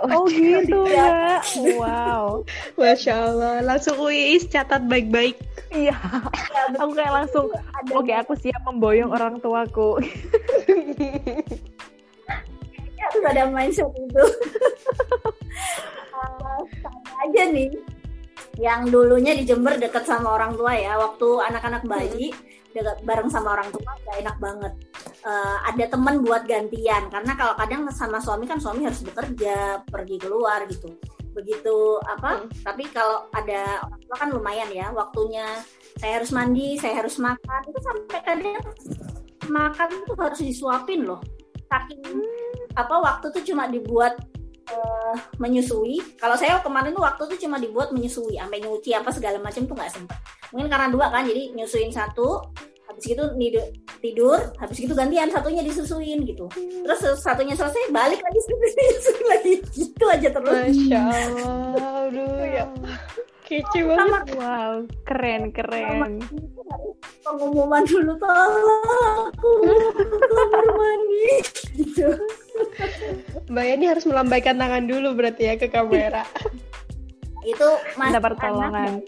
Oh, 0.00 0.24
oh 0.24 0.26
gitu 0.32 0.88
ya. 0.88 1.44
Wow. 1.76 2.48
Masya 2.80 3.14
Allah. 3.20 3.60
Langsung 3.60 4.00
Uis 4.00 4.48
catat 4.48 4.88
baik-baik. 4.88 5.36
Iya. 5.68 5.92
Ya, 5.92 6.62
aku 6.80 6.96
kayak 6.96 7.12
langsung, 7.12 7.52
oke 7.52 8.08
okay, 8.08 8.16
aku 8.16 8.32
siap 8.40 8.64
memboyong 8.64 9.12
orang 9.12 9.36
tuaku. 9.44 10.00
ya, 12.96 13.06
ada 13.28 13.44
mindset 13.52 13.92
itu. 13.92 14.24
uh, 16.16 16.60
sama 16.80 17.10
aja 17.28 17.42
nih 17.52 17.68
yang 18.60 18.92
dulunya 18.92 19.32
di 19.32 19.48
Jember 19.48 19.80
deket 19.80 20.04
sama 20.04 20.36
orang 20.36 20.52
tua 20.52 20.76
ya. 20.76 21.00
Waktu 21.00 21.28
anak-anak 21.48 21.88
bayi 21.88 22.28
deket 22.70 23.02
bareng 23.02 23.32
sama 23.32 23.56
orang 23.56 23.72
tua 23.72 23.88
gak 24.04 24.20
enak 24.20 24.36
banget. 24.36 24.72
Uh, 25.24 25.56
ada 25.64 25.84
temen 25.88 26.20
buat 26.20 26.44
gantian. 26.44 27.08
Karena 27.08 27.32
kalau 27.40 27.56
kadang 27.56 27.88
sama 27.88 28.20
suami 28.20 28.44
kan 28.44 28.60
suami 28.60 28.84
harus 28.84 29.00
bekerja 29.00 29.80
pergi 29.88 30.16
keluar 30.20 30.68
gitu. 30.68 30.92
Begitu 31.32 31.76
apa 32.04 32.44
hmm. 32.44 32.60
tapi 32.60 32.84
kalau 32.92 33.32
ada 33.32 33.80
orang 33.88 34.00
tua 34.04 34.16
kan 34.20 34.28
lumayan 34.28 34.68
ya. 34.68 34.92
Waktunya 34.92 35.64
saya 35.96 36.20
harus 36.20 36.30
mandi 36.36 36.76
saya 36.76 37.00
harus 37.00 37.16
makan. 37.16 37.60
Itu 37.64 37.80
sampai 37.80 38.20
kadang 38.28 38.60
makan 39.48 39.88
tuh 40.04 40.16
harus 40.20 40.40
disuapin 40.44 41.08
loh. 41.08 41.24
Saking 41.64 42.04
hmm. 42.04 42.76
apa 42.76 42.94
waktu 43.00 43.26
tuh 43.32 43.42
cuma 43.48 43.72
dibuat 43.72 44.20
uh, 44.74 45.14
menyusui. 45.42 45.98
Kalau 46.16 46.34
saya 46.38 46.58
kemarin 46.62 46.94
tuh 46.94 47.02
waktu 47.02 47.22
itu 47.30 47.46
cuma 47.46 47.58
dibuat 47.58 47.90
menyusui, 47.90 48.38
sampai 48.38 48.62
nyuci 48.62 48.90
apa 48.94 49.10
segala 49.10 49.38
macam 49.42 49.66
tuh 49.66 49.74
nggak 49.74 49.92
sempat. 49.92 50.18
Mungkin 50.54 50.68
karena 50.70 50.88
dua 50.90 51.06
kan, 51.10 51.26
jadi 51.26 51.54
nyusuin 51.54 51.90
satu, 51.90 52.42
habis 52.90 53.06
itu 53.06 53.24
tidur, 54.02 54.38
habis 54.58 54.78
itu 54.82 54.90
gantian 54.90 55.30
satunya 55.30 55.62
disusuin 55.62 56.26
gitu. 56.26 56.50
Terus 56.56 57.00
satunya 57.22 57.54
selesai, 57.54 57.94
balik 57.94 58.18
lagi 58.18 58.40
lagi, 59.30 59.52
gitu 59.74 60.04
aja 60.10 60.28
terus. 60.34 60.58
Masya 60.66 60.98
Allah, 60.98 62.10
aduh 62.10 62.44
ya. 62.46 62.64
Kece 63.50 63.82
banget. 63.82 64.30
Wow, 64.38 64.86
keren 65.02 65.50
keren. 65.50 66.22
Pengumuman 67.26 67.82
dulu 67.82 68.14
tolong 68.14 68.84
aku 69.26 69.52
kamar 70.30 70.66
mandi 70.70 71.26
gitu. 71.74 72.14
Mbak 73.50 73.64
Yani 73.66 73.84
harus 73.90 74.06
melambaikan 74.06 74.54
tangan 74.54 74.86
dulu 74.86 75.18
berarti 75.18 75.50
ya 75.50 75.58
ke 75.58 75.66
kamera. 75.66 76.22
Itu 77.42 77.66
mas 77.98 78.14
Ada 78.14 78.22
pertolongan. 78.22 79.02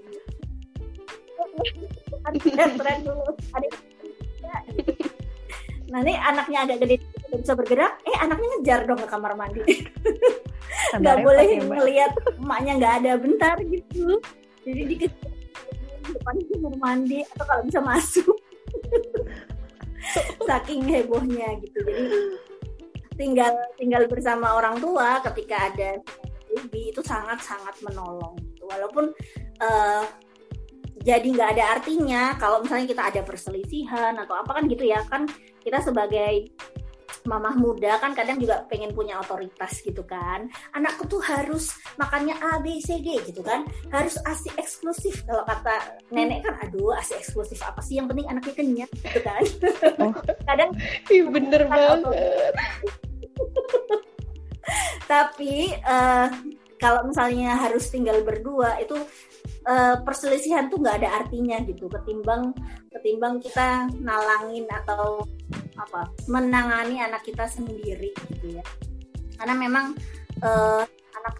Nanti 5.92 6.12
anaknya 6.16 6.58
agak 6.64 6.78
gede 6.80 6.96
bisa 7.37 7.52
bergerak, 7.52 8.00
eh 8.08 8.16
anaknya 8.16 8.49
ngejar 8.56 8.80
dong 8.88 9.00
ke 9.04 9.08
kamar 9.08 9.32
mandi. 9.37 9.61
nggak 11.00 11.16
boleh 11.20 11.44
ya, 11.44 11.61
ngelihat 11.61 12.12
emaknya 12.40 12.72
nggak 12.80 12.94
ada 13.04 13.12
bentar 13.20 13.56
gitu. 13.61 14.16
Jadi 14.64 14.82
di 14.88 14.96
depan 16.08 16.34
kamar 16.40 16.75
mandi 16.80 17.20
atau 17.37 17.44
kalau 17.44 17.62
bisa 17.68 17.80
masuk. 17.84 18.37
Saking 20.49 20.88
hebohnya 20.88 21.61
gitu. 21.61 21.78
Jadi 21.84 22.04
tinggal 23.20 23.52
tinggal 23.76 24.08
bersama 24.08 24.56
orang 24.56 24.80
tua 24.80 25.20
ketika 25.20 25.68
ada 25.68 26.00
baby 26.49 26.92
itu 26.92 27.00
sangat 27.04 27.40
sangat 27.40 27.76
menolong 27.80 28.37
gitu. 28.40 28.64
walaupun 28.68 29.12
uh, 29.61 30.04
jadi 31.02 31.25
nggak 31.25 31.50
ada 31.58 31.64
artinya 31.78 32.37
kalau 32.38 32.62
misalnya 32.62 32.87
kita 32.87 33.02
ada 33.08 33.20
perselisihan 33.25 34.14
atau 34.20 34.38
apa 34.38 34.61
kan 34.61 34.64
gitu 34.68 34.84
ya 34.87 35.00
kan 35.08 35.26
kita 35.62 35.78
sebagai 35.81 36.50
mamah 37.23 37.54
muda 37.54 38.02
kan 38.02 38.19
kadang 38.19 38.42
juga 38.42 38.66
pengen 38.66 38.90
punya 38.90 39.23
otoritas 39.23 39.78
gitu 39.83 40.02
kan. 40.02 40.50
Anakku 40.75 41.07
tuh 41.07 41.23
harus 41.23 41.71
makannya 41.95 42.35
A 42.35 42.59
B 42.59 42.83
C 42.83 42.99
D 42.99 43.23
gitu 43.23 43.42
kan. 43.47 43.66
Harus 43.95 44.19
asi 44.26 44.50
eksklusif. 44.59 45.23
Kalau 45.26 45.47
kata 45.47 46.02
nenek 46.11 46.42
kan 46.42 46.59
aduh 46.66 46.95
asi 46.99 47.14
eksklusif 47.14 47.62
apa 47.62 47.78
sih? 47.85 47.99
Yang 48.02 48.14
penting 48.14 48.26
anaknya 48.26 48.54
kenyang 48.54 48.92
gitu 48.99 49.21
kan. 49.23 49.42
Oh. 50.02 50.12
kadang 50.49 50.71
Ih, 51.11 51.25
bener 51.31 51.62
banget. 51.71 52.11
tapi 55.11 55.75
uh, 55.85 56.31
kalau 56.78 57.07
misalnya 57.07 57.54
harus 57.54 57.87
tinggal 57.90 58.19
berdua 58.26 58.83
itu 58.83 58.99
uh, 59.66 59.97
perselisihan 60.02 60.69
tuh 60.71 60.81
nggak 60.81 61.02
ada 61.02 61.25
artinya 61.25 61.61
gitu. 61.66 61.87
Ketimbang 61.90 62.54
ketimbang 62.90 63.40
kita 63.42 63.88
nalangin 64.00 64.66
atau 64.71 65.26
apa 65.78 66.12
menangani 66.28 67.00
anak 67.00 67.25
kita 67.26 67.49
sendiri 67.49 68.12
gitu 68.37 68.61
ya. 68.61 68.64
Karena 69.38 69.54
memang 69.59 69.97
uh, 70.45 70.85
anak 71.19 71.35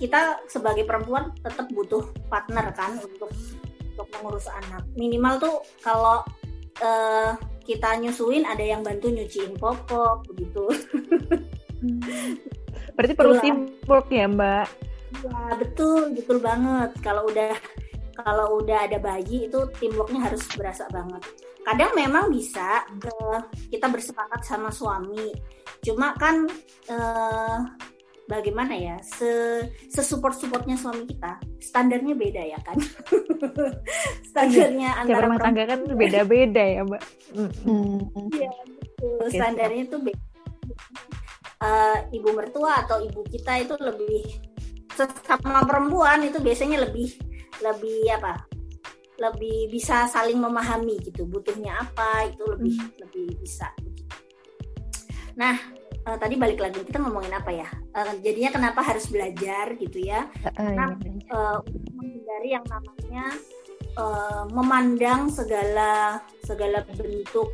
kita 0.00 0.42
sebagai 0.50 0.82
perempuan 0.88 1.30
tetap 1.44 1.70
butuh 1.70 2.10
partner 2.26 2.72
kan 2.74 2.98
untuk 2.98 3.30
untuk 3.92 4.06
mengurus 4.18 4.48
anak. 4.48 4.82
Minimal 4.96 5.38
tuh 5.38 5.56
kalau 5.84 6.24
uh, 6.80 7.36
kita 7.62 7.94
nyusuin 8.02 8.42
ada 8.42 8.62
yang 8.62 8.82
bantu 8.82 9.08
nyuciin 9.08 9.54
popok 9.54 10.26
begitu 10.30 10.66
berarti 12.98 13.14
perlu 13.14 13.34
teamwork 13.38 14.06
ya 14.10 14.26
mbak 14.26 14.66
ya 15.20 15.56
betul 15.60 16.16
betul 16.16 16.38
banget. 16.40 16.90
Kalau 17.04 17.28
udah 17.28 17.52
kalau 18.16 18.60
udah 18.60 18.88
ada 18.88 18.98
bayi 19.00 19.48
itu 19.48 19.58
teamworknya 19.80 20.32
harus 20.32 20.44
berasa 20.56 20.88
banget. 20.88 21.22
Kadang 21.62 21.94
memang 21.94 22.28
bisa 22.32 22.82
uh, 22.86 23.40
kita 23.70 23.86
bersepakat 23.88 24.42
sama 24.42 24.72
suami. 24.72 25.30
Cuma 25.82 26.16
kan 26.18 26.48
uh, 26.90 27.58
bagaimana 28.26 28.74
ya 28.74 28.96
se 29.02 29.62
sesupport 29.90 30.34
supportnya 30.34 30.74
suami 30.74 31.06
kita 31.06 31.38
standarnya 31.62 32.14
beda 32.16 32.42
ya 32.42 32.58
kan? 32.62 32.78
Standarnya 34.32 34.88
ya, 34.90 35.00
antara 35.04 35.28
rumah 35.28 35.40
tangga 35.40 35.64
kan 35.68 35.80
beda 35.92 36.20
beda 36.26 36.64
ya 36.64 36.80
mbak. 36.82 37.02
Iya 38.32 38.50
okay, 39.22 39.30
standarnya 39.30 39.84
tuh 39.92 40.00
beda 40.02 40.22
uh, 41.62 41.98
ibu 42.10 42.28
mertua 42.34 42.82
atau 42.84 43.00
ibu 43.02 43.22
kita 43.30 43.62
itu 43.62 43.74
lebih 43.78 44.22
sama 44.96 45.64
perempuan 45.64 46.22
itu 46.24 46.38
biasanya 46.38 46.84
lebih 46.88 47.16
lebih 47.62 48.10
apa? 48.12 48.44
Lebih 49.20 49.70
bisa 49.70 50.08
saling 50.10 50.40
memahami 50.40 50.98
gitu 51.04 51.28
butuhnya 51.28 51.78
apa 51.78 52.28
itu 52.28 52.44
lebih 52.58 52.76
lebih 53.00 53.26
bisa. 53.40 53.70
Nah 55.38 55.56
eh, 56.02 56.16
tadi 56.18 56.34
balik 56.36 56.58
lagi 56.60 56.82
kita 56.82 56.98
ngomongin 57.00 57.34
apa 57.36 57.50
ya? 57.54 57.68
Eh, 57.94 58.14
jadinya 58.20 58.50
kenapa 58.52 58.80
harus 58.82 59.06
belajar 59.08 59.76
gitu 59.78 59.98
ya? 60.02 60.26
Karena 60.42 60.96
eh, 60.98 61.56
untuk 61.62 61.92
menghindari 61.94 62.50
yang 62.56 62.66
namanya 62.66 63.26
eh, 63.96 64.44
memandang 64.50 65.30
segala 65.30 66.20
segala 66.42 66.82
bentuk 66.88 67.52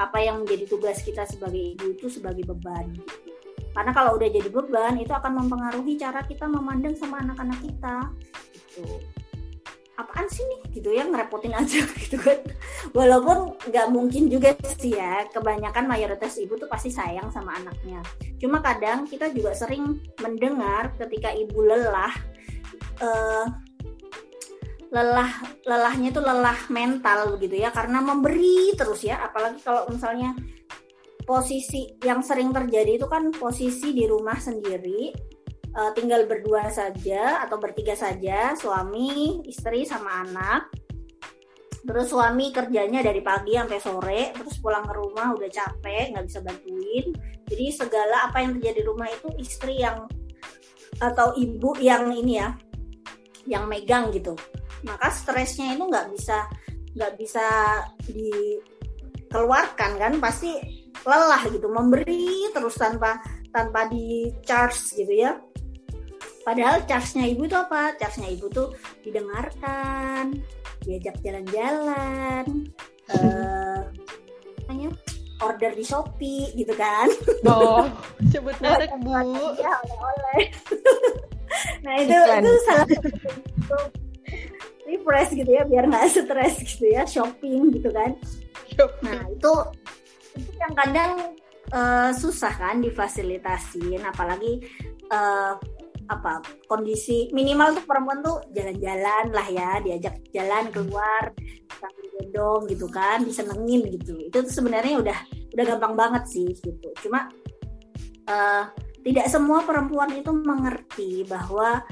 apa 0.00 0.18
yang 0.24 0.42
menjadi 0.42 0.64
tugas 0.72 1.04
kita 1.04 1.28
sebagai 1.28 1.76
ibu 1.76 1.92
itu 1.92 2.08
sebagai 2.08 2.48
beban 2.48 2.96
karena 3.72 3.92
kalau 3.96 4.20
udah 4.20 4.28
jadi 4.28 4.48
beban 4.52 5.00
itu 5.00 5.12
akan 5.12 5.32
mempengaruhi 5.44 5.96
cara 5.96 6.20
kita 6.28 6.44
memandang 6.44 6.92
sama 6.92 7.24
anak-anak 7.24 7.58
kita. 7.64 7.96
Gitu. 8.52 8.84
Apaan 9.96 10.28
sih 10.28 10.44
nih? 10.44 10.60
Gitu 10.76 10.88
ya 10.92 11.08
ngerepotin 11.08 11.56
aja 11.56 11.80
gitu 12.04 12.16
kan. 12.20 12.38
Walaupun 12.92 13.56
nggak 13.72 13.86
mungkin 13.88 14.28
juga 14.28 14.52
sih 14.76 14.92
ya 14.96 15.24
kebanyakan 15.32 15.88
mayoritas 15.88 16.36
ibu 16.36 16.60
tuh 16.60 16.68
pasti 16.68 16.92
sayang 16.92 17.32
sama 17.32 17.56
anaknya. 17.56 18.04
Cuma 18.36 18.60
kadang 18.60 19.08
kita 19.08 19.32
juga 19.32 19.56
sering 19.56 20.00
mendengar 20.20 20.92
ketika 21.00 21.32
ibu 21.32 21.64
lelah 21.64 22.12
eh, 23.00 23.46
lelah 24.92 25.32
lelahnya 25.64 26.12
itu 26.12 26.20
lelah 26.20 26.60
mental 26.68 27.40
begitu 27.40 27.64
ya 27.64 27.72
karena 27.72 28.04
memberi 28.04 28.76
terus 28.76 29.00
ya. 29.00 29.24
Apalagi 29.24 29.64
kalau 29.64 29.88
misalnya 29.88 30.36
posisi 31.22 31.86
yang 32.02 32.20
sering 32.20 32.50
terjadi 32.50 32.98
itu 32.98 33.06
kan 33.06 33.30
posisi 33.30 33.94
di 33.94 34.04
rumah 34.10 34.36
sendiri 34.36 35.14
eh, 35.72 35.90
tinggal 35.94 36.26
berdua 36.26 36.68
saja 36.68 37.46
atau 37.46 37.56
bertiga 37.58 37.94
saja 37.94 38.54
suami 38.58 39.40
istri 39.46 39.86
sama 39.86 40.26
anak. 40.26 40.68
Terus 41.82 42.14
suami 42.14 42.54
kerjanya 42.54 43.02
dari 43.02 43.26
pagi 43.26 43.58
sampai 43.58 43.80
sore 43.82 44.30
terus 44.30 44.54
pulang 44.62 44.86
ke 44.86 44.94
rumah 44.94 45.34
udah 45.34 45.50
capek 45.50 46.14
nggak 46.14 46.26
bisa 46.30 46.38
bantuin. 46.38 47.10
Jadi 47.42 47.66
segala 47.74 48.30
apa 48.30 48.38
yang 48.38 48.54
terjadi 48.58 48.82
di 48.82 48.84
rumah 48.86 49.10
itu 49.10 49.28
istri 49.42 49.82
yang 49.82 50.06
atau 51.02 51.34
ibu 51.34 51.74
yang 51.82 52.14
ini 52.14 52.38
ya 52.38 52.54
yang 53.50 53.66
megang 53.66 54.14
gitu. 54.14 54.38
Maka 54.86 55.10
stresnya 55.10 55.74
itu 55.74 55.82
nggak 55.82 56.14
bisa 56.14 56.46
nggak 56.94 57.12
bisa 57.18 57.46
dikeluarkan 58.06 59.92
kan. 59.98 60.12
Pasti 60.22 60.81
lelah 61.02 61.42
gitu 61.50 61.66
memberi 61.68 62.48
terus 62.52 62.76
tanpa 62.78 63.18
tanpa 63.50 63.88
di 63.90 64.30
charge 64.44 64.94
gitu 64.96 65.12
ya 65.12 65.36
padahal 66.42 66.82
charge-nya 66.86 67.30
ibu 67.30 67.46
itu 67.46 67.54
apa 67.54 67.94
charge-nya 67.98 68.28
ibu 68.34 68.46
tuh 68.50 68.74
didengarkan 69.06 70.42
diajak 70.82 71.14
jalan-jalan 71.22 72.66
eh 73.10 73.80
namanya 74.66 74.90
order 75.42 75.74
di 75.74 75.84
Shopee 75.86 76.54
gitu 76.54 76.74
kan 76.78 77.10
Oh, 77.46 77.86
sebut 78.30 78.54
merek 78.62 78.94
bu. 79.02 79.10
Iya, 79.58 79.72
oleh-oleh. 79.82 80.42
nah 81.84 81.94
itu 82.00 82.14
Iklan. 82.14 82.42
itu 82.42 82.52
salah 82.64 82.86
satu 82.88 83.76
refresh 84.88 85.30
gitu 85.36 85.50
ya 85.50 85.62
biar 85.68 85.84
nggak 85.88 86.08
stres 86.10 86.54
gitu 86.64 86.84
ya 86.90 87.02
shopping 87.04 87.72
gitu 87.72 87.88
kan 87.92 88.16
nah 89.04 89.20
itu 89.28 89.36
itu 89.36 89.52
yang 90.36 90.72
kadang 90.72 91.12
eh, 91.72 92.10
susah 92.16 92.52
kan 92.56 92.80
difasilitasin 92.80 94.00
apalagi 94.04 94.62
eh, 95.10 95.54
apa 96.10 96.42
kondisi 96.66 97.30
minimal 97.30 97.78
tuh 97.78 97.84
perempuan 97.86 98.20
tuh 98.20 98.42
jalan-jalan 98.52 99.30
lah 99.30 99.46
ya 99.48 99.70
diajak 99.80 100.18
jalan 100.34 100.68
keluar 100.74 101.30
sambil 101.78 102.06
gendong 102.18 102.62
gitu 102.68 102.86
kan 102.90 103.22
disenengin 103.22 103.86
gitu. 103.92 104.18
Itu 104.18 104.44
tuh 104.44 104.52
sebenarnya 104.52 105.00
udah 105.00 105.18
udah 105.52 105.64
gampang 105.64 105.94
banget 105.94 106.24
sih 106.28 106.48
gitu. 106.52 106.88
Cuma 107.06 107.30
eh, 108.28 108.64
tidak 109.02 109.26
semua 109.30 109.64
perempuan 109.66 110.10
itu 110.14 110.30
mengerti 110.30 111.24
bahwa 111.26 111.82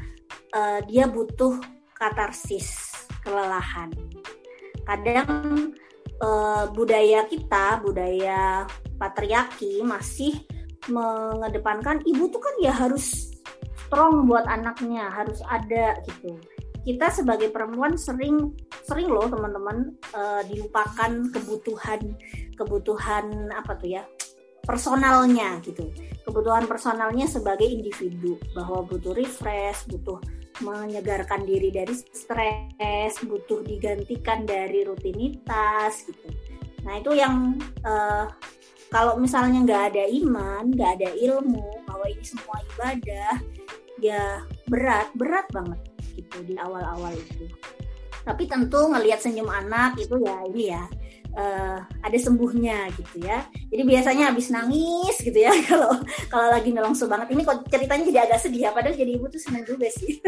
eh, 0.54 0.80
dia 0.90 1.06
butuh 1.08 1.58
katarsis 1.96 2.92
kelelahan. 3.20 3.92
Kadang 4.88 5.28
eh, 6.20 6.64
budaya 6.72 7.26
kita 7.26 7.80
budaya 7.80 8.68
patriarki 9.00 9.80
masih 9.80 10.36
mengedepankan 10.88 12.00
ibu 12.04 12.28
tuh 12.28 12.40
kan 12.40 12.54
ya 12.60 12.72
harus 12.72 13.32
strong 13.88 14.28
buat 14.28 14.46
anaknya 14.46 15.10
harus 15.10 15.40
ada 15.48 15.98
gitu. 16.06 16.38
Kita 16.80 17.12
sebagai 17.12 17.52
perempuan 17.52 18.00
sering 18.00 18.56
sering 18.84 19.10
loh 19.12 19.28
teman-teman 19.28 19.96
eh, 20.16 20.42
dilupakan 20.48 21.10
kebutuhan 21.32 22.00
kebutuhan 22.56 23.52
apa 23.52 23.76
tuh 23.76 24.00
ya 24.00 24.02
personalnya 24.64 25.60
gitu. 25.64 25.88
Kebutuhan 26.24 26.68
personalnya 26.68 27.26
sebagai 27.26 27.66
individu 27.66 28.36
bahwa 28.54 28.84
butuh 28.86 29.16
refresh 29.16 29.88
butuh 29.88 30.20
menyegarkan 30.60 31.44
diri 31.44 31.72
dari 31.72 31.92
stres 31.92 33.20
butuh 33.24 33.64
digantikan 33.64 34.44
dari 34.44 34.84
rutinitas 34.84 36.04
gitu. 36.06 36.28
Nah 36.84 37.00
itu 37.00 37.12
yang 37.16 37.56
eh, 37.84 38.26
kalau 38.90 39.16
misalnya 39.16 39.62
nggak 39.64 39.84
ada 39.94 40.04
iman 40.08 40.64
nggak 40.72 40.90
ada 41.00 41.10
ilmu 41.14 41.86
bahwa 41.86 42.06
ini 42.08 42.24
semua 42.24 42.56
ibadah 42.74 43.34
ya 44.00 44.44
berat 44.66 45.08
berat 45.14 45.46
banget 45.52 45.80
gitu 46.16 46.38
di 46.44 46.54
awal-awal 46.56 47.12
itu. 47.14 47.48
Tapi 48.20 48.44
tentu 48.44 48.90
ngelihat 48.92 49.20
senyum 49.24 49.48
anak 49.48 49.96
itu 49.96 50.20
ya 50.20 50.36
ini 50.48 50.64
ya 50.72 50.84
eh, 51.36 51.78
ada 51.82 52.18
sembuhnya 52.18 52.90
gitu 52.96 53.22
ya. 53.22 53.46
Jadi 53.70 53.82
biasanya 53.86 54.32
habis 54.32 54.50
nangis 54.50 55.16
gitu 55.22 55.38
ya. 55.38 55.52
Kalau 55.70 55.92
kalau 56.30 56.48
lagi 56.50 56.70
nelongso 56.74 57.06
banget. 57.06 57.34
Ini 57.34 57.42
kok 57.46 57.66
ceritanya 57.70 58.04
jadi 58.06 58.20
agak 58.26 58.40
sedih 58.42 58.62
ya. 58.66 58.70
Padahal 58.74 58.96
jadi 58.96 59.12
ibu 59.14 59.26
tuh 59.30 59.40
seneng 59.40 59.64
juga 59.66 59.86
sih. 59.90 60.18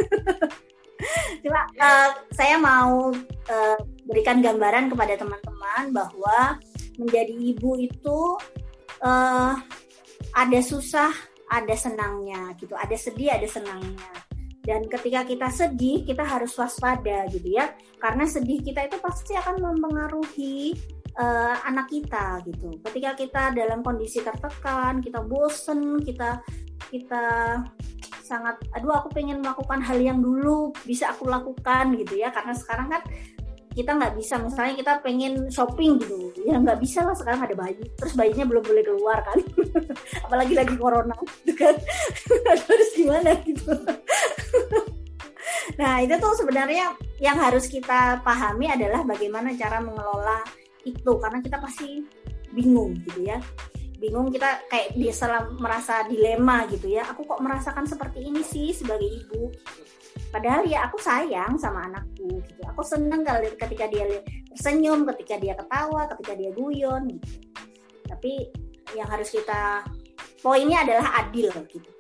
Cuma 1.43 1.61
eh, 1.75 2.11
saya 2.31 2.57
mau 2.59 3.11
eh, 3.51 3.79
berikan 4.07 4.39
gambaran 4.39 4.91
kepada 4.93 5.19
teman-teman 5.19 5.85
bahwa 5.91 6.59
menjadi 7.01 7.35
ibu 7.35 7.71
itu 7.81 8.21
eh, 9.03 9.53
ada 10.33 10.61
susah 10.63 11.11
ada 11.51 11.75
senangnya 11.77 12.55
gitu. 12.57 12.73
Ada 12.79 12.97
sedih 12.97 13.35
ada 13.35 13.49
senangnya 13.51 14.32
dan 14.63 14.87
ketika 14.87 15.27
kita 15.27 15.49
sedih 15.51 16.07
kita 16.07 16.23
harus 16.23 16.55
waspada 16.55 17.27
gitu 17.35 17.59
ya. 17.59 17.75
Karena 17.99 18.27
sedih 18.27 18.63
kita 18.63 18.87
itu 18.87 18.97
pasti 19.03 19.35
akan 19.35 19.59
mempengaruhi 19.59 20.75
eh, 21.19 21.57
anak 21.67 21.91
kita 21.91 22.47
gitu. 22.47 22.79
Ketika 22.79 23.11
kita 23.19 23.43
dalam 23.55 23.83
kondisi 23.83 24.23
tertekan 24.23 25.03
kita 25.03 25.23
bosen 25.27 25.99
kita 26.07 26.39
kita 26.95 27.59
sangat 28.23 28.63
aduh 28.73 29.03
aku 29.03 29.11
pengen 29.13 29.43
melakukan 29.43 29.83
hal 29.83 29.99
yang 29.99 30.23
dulu 30.23 30.71
bisa 30.87 31.11
aku 31.11 31.27
lakukan 31.27 31.99
gitu 31.99 32.23
ya. 32.23 32.31
Karena 32.31 32.55
sekarang 32.55 32.87
kan 32.87 33.03
kita 33.75 33.99
nggak 33.99 34.15
bisa. 34.15 34.39
Misalnya 34.39 34.75
kita 34.79 34.93
pengen 35.03 35.51
shopping 35.51 35.99
gitu. 35.99 36.39
Ya 36.47 36.63
nggak 36.63 36.79
bisa 36.79 37.03
lah. 37.03 37.19
Sekarang 37.19 37.43
ada 37.43 37.59
bayi. 37.59 37.83
Terus 37.99 38.15
bayinya 38.15 38.47
belum 38.47 38.63
boleh 38.63 38.85
keluar 38.87 39.27
kan. 39.27 39.43
Apalagi 40.31 40.55
lagi 40.55 40.75
corona 40.79 41.19
gitu 41.19 41.51
kan. 41.59 41.75
Harus 42.71 42.91
gimana 42.95 43.35
gitu 43.43 43.75
nah 45.81 46.01
itu 46.03 46.15
tuh 46.21 46.35
sebenarnya 46.37 46.97
yang 47.23 47.39
harus 47.39 47.71
kita 47.71 48.21
pahami 48.27 48.69
adalah 48.69 49.07
bagaimana 49.07 49.55
cara 49.55 49.79
mengelola 49.79 50.43
itu. 50.83 51.13
Karena 51.19 51.39
kita 51.39 51.59
pasti 51.63 52.03
bingung 52.53 52.99
gitu 53.09 53.27
ya. 53.27 53.39
Bingung 54.03 54.35
kita 54.35 54.67
kayak 54.67 54.99
biasa 54.99 55.55
merasa 55.63 55.95
dilema 56.11 56.67
gitu 56.67 56.91
ya. 56.91 57.07
Aku 57.15 57.23
kok 57.23 57.39
merasakan 57.39 57.87
seperti 57.87 58.27
ini 58.27 58.43
sih 58.43 58.75
sebagai 58.75 59.07
ibu? 59.07 59.55
Padahal 60.33 60.65
ya 60.65 60.89
aku 60.89 60.99
sayang 60.99 61.61
sama 61.61 61.87
anakku 61.87 62.41
gitu. 62.43 62.61
Aku 62.73 62.83
seneng 62.83 63.23
kalau 63.23 63.45
ketika 63.45 63.87
dia 63.87 64.05
tersenyum 64.53 65.05
ketika 65.15 65.37
dia 65.39 65.55
ketawa 65.57 66.09
ketika 66.17 66.33
dia 66.35 66.51
guyon 66.53 67.09
gitu. 67.17 67.29
Tapi 68.09 68.33
yang 68.93 69.09
harus 69.09 69.33
kita 69.33 69.87
poinnya 70.43 70.85
adalah 70.85 71.25
adil 71.25 71.53
gitu. 71.71 71.91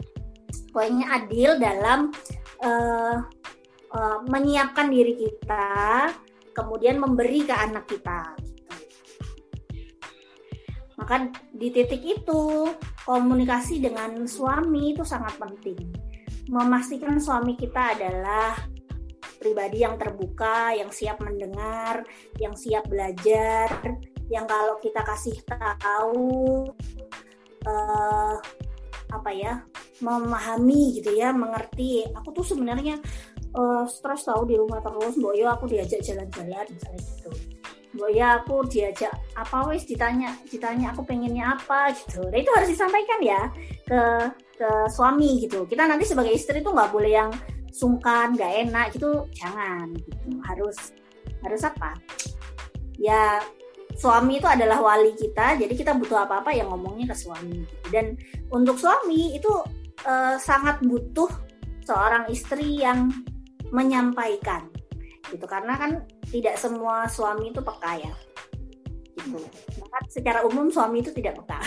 Poinnya 0.73 1.23
adil 1.23 1.61
dalam 1.61 2.11
eh, 2.65 3.17
eh, 3.93 4.19
menyiapkan 4.27 4.89
diri 4.89 5.15
kita 5.17 6.11
kemudian 6.53 7.01
memberi 7.01 7.45
ke 7.45 7.55
anak 7.55 7.89
kita 7.89 8.37
maka 10.97 11.33
di 11.51 11.69
titik 11.73 12.03
itu 12.05 12.73
komunikasi 13.03 13.83
dengan 13.83 14.23
suami 14.29 14.95
itu 14.95 15.03
sangat 15.03 15.35
penting 15.41 15.93
memastikan 16.51 17.17
suami 17.19 17.55
kita 17.55 17.95
adalah 17.97 18.55
pribadi 19.43 19.83
yang 19.83 19.99
terbuka, 19.99 20.71
yang 20.71 20.95
siap 20.95 21.19
mendengar, 21.19 22.07
yang 22.39 22.55
siap 22.55 22.87
belajar, 22.87 23.99
yang 24.31 24.47
kalau 24.47 24.79
kita 24.79 25.03
kasih 25.03 25.35
tahu 25.83 26.71
eh, 27.67 28.37
apa 29.13 29.31
ya, 29.35 29.67
memahami 29.99 31.03
gitu 31.03 31.11
ya, 31.19 31.35
mengerti. 31.35 32.07
Aku 32.15 32.31
tuh 32.31 32.47
sebenarnya 32.47 33.03
uh, 33.57 33.85
stres 33.89 34.25
tahu 34.27 34.49
di 34.49 34.57
rumah 34.57 34.81
terus 34.81 35.17
boyo 35.17 35.53
aku 35.53 35.69
diajak 35.69 36.01
jalan-jalan 36.05 36.67
misalnya 36.69 37.01
gitu. 37.01 37.31
Boya 37.93 38.41
aku 38.41 38.65
diajak 38.73 39.13
apa 39.37 39.69
wis 39.69 39.85
ditanya 39.85 40.33
ditanya 40.49 40.97
aku 40.97 41.05
pengennya 41.05 41.57
apa 41.61 41.93
gitu. 41.93 42.25
Nah, 42.25 42.39
itu 42.41 42.51
harus 42.57 42.69
disampaikan 42.73 43.21
ya 43.21 43.43
ke 43.85 44.01
ke 44.57 44.71
suami 44.89 45.45
gitu. 45.45 45.69
Kita 45.69 45.85
nanti 45.85 46.09
sebagai 46.09 46.33
istri 46.33 46.65
tuh 46.65 46.73
nggak 46.73 46.89
boleh 46.89 47.13
yang 47.13 47.31
sungkan 47.69 48.33
nggak 48.33 48.69
enak 48.69 48.87
gitu. 48.97 49.29
Jangan 49.37 49.93
gitu. 49.93 50.41
Harus 50.41 50.77
harus 51.45 51.63
apa? 51.69 51.93
Ya 52.97 53.45
suami 53.93 54.41
itu 54.41 54.49
adalah 54.49 54.81
wali 54.81 55.13
kita 55.13 55.61
jadi 55.61 55.73
kita 55.77 55.93
butuh 55.93 56.25
apa 56.25 56.41
apa 56.41 56.51
yang 56.57 56.73
ngomongnya 56.73 57.13
ke 57.13 57.17
suami 57.17 57.61
dan 57.93 58.17
untuk 58.49 58.81
suami 58.81 59.37
itu 59.37 59.53
uh, 60.09 60.41
sangat 60.41 60.81
butuh 60.81 61.29
seorang 61.85 62.25
istri 62.33 62.81
yang 62.81 63.13
menyampaikan. 63.73 64.69
Gitu 65.33 65.43
karena 65.49 65.75
kan 65.81 66.05
tidak 66.29 66.61
semua 66.61 67.09
suami 67.09 67.51
itu 67.51 67.65
peka 67.65 67.93
ya. 67.99 68.15
Gitu. 69.17 69.41
Bahkan 69.81 70.03
secara 70.13 70.45
umum 70.45 70.69
suami 70.69 71.01
itu 71.01 71.11
tidak 71.17 71.41
peka. 71.43 71.61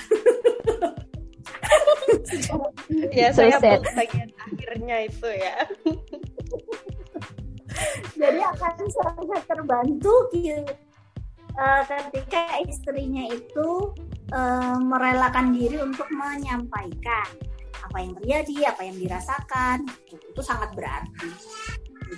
Ya 3.09 3.33
saya 3.33 3.57
so 3.57 3.65
bagian 3.97 4.29
akhirnya 4.37 5.09
itu 5.09 5.29
ya. 5.29 5.55
Jadi 8.15 8.39
akan 8.39 8.73
sangat 8.87 9.41
terbantu 9.49 10.13
gitu 10.31 10.63
uh, 11.59 11.81
ketika 11.87 12.59
istrinya 12.63 13.25
itu 13.31 13.91
uh, 14.31 14.77
merelakan 14.79 15.55
diri 15.55 15.79
untuk 15.81 16.07
menyampaikan 16.11 17.27
apa 17.85 17.97
yang 18.01 18.13
terjadi, 18.17 18.57
apa 18.73 18.81
yang 18.81 18.97
dirasakan, 18.97 19.77
itu, 20.09 20.15
itu 20.17 20.41
sangat 20.41 20.73
berarti. 20.73 21.29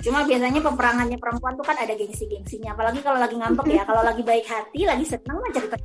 Cuma 0.03 0.27
biasanya 0.27 0.59
peperangannya 0.59 1.17
perempuan 1.19 1.55
tuh 1.55 1.65
kan 1.65 1.77
ada 1.79 1.93
gengsi-gengsinya. 1.95 2.75
Apalagi 2.75 2.99
kalau 2.99 3.19
lagi 3.19 3.35
ngambek 3.39 3.67
ya. 3.71 3.83
Kalau 3.87 4.03
lagi 4.03 4.21
baik 4.23 4.45
hati, 4.47 4.83
lagi 4.83 5.05
senang 5.07 5.39
mah 5.39 5.51
cerita. 5.55 5.77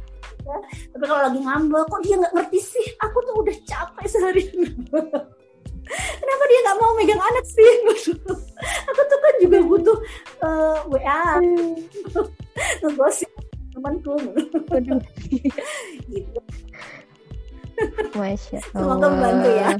Tapi 0.92 1.04
kalau 1.06 1.22
lagi 1.22 1.38
ngambek, 1.38 1.84
kok 1.86 2.00
dia 2.02 2.14
nggak 2.18 2.34
ngerti 2.34 2.58
sih? 2.58 2.86
Aku 3.02 3.18
tuh 3.22 3.34
udah 3.42 3.56
capek 3.62 4.06
sehari. 4.10 4.44
Kenapa 5.92 6.42
dia 6.46 6.58
nggak 6.62 6.78
mau 6.78 6.92
megang 6.94 7.22
anak 7.22 7.46
sih? 7.46 7.70
Aku 8.90 9.00
tuh 9.10 9.18
kan 9.18 9.34
juga 9.42 9.58
butuh 9.66 9.98
uh, 10.46 10.78
eh, 10.78 10.78
WA, 10.88 11.22
ngegosip 12.86 13.30
temanku. 13.74 14.14
gitu. 16.12 16.40
Masya 18.14 18.58
Allah. 18.62 18.78
Semoga 18.78 19.06
membantu 19.10 19.50
ya. 19.50 19.70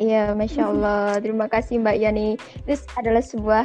Iya, 0.00 0.32
masya 0.32 0.72
Allah. 0.72 1.20
Terima 1.20 1.46
kasih 1.50 1.80
Mbak 1.80 1.96
Yani. 2.00 2.28
Terus 2.64 2.82
adalah 2.96 3.20
sebuah 3.20 3.64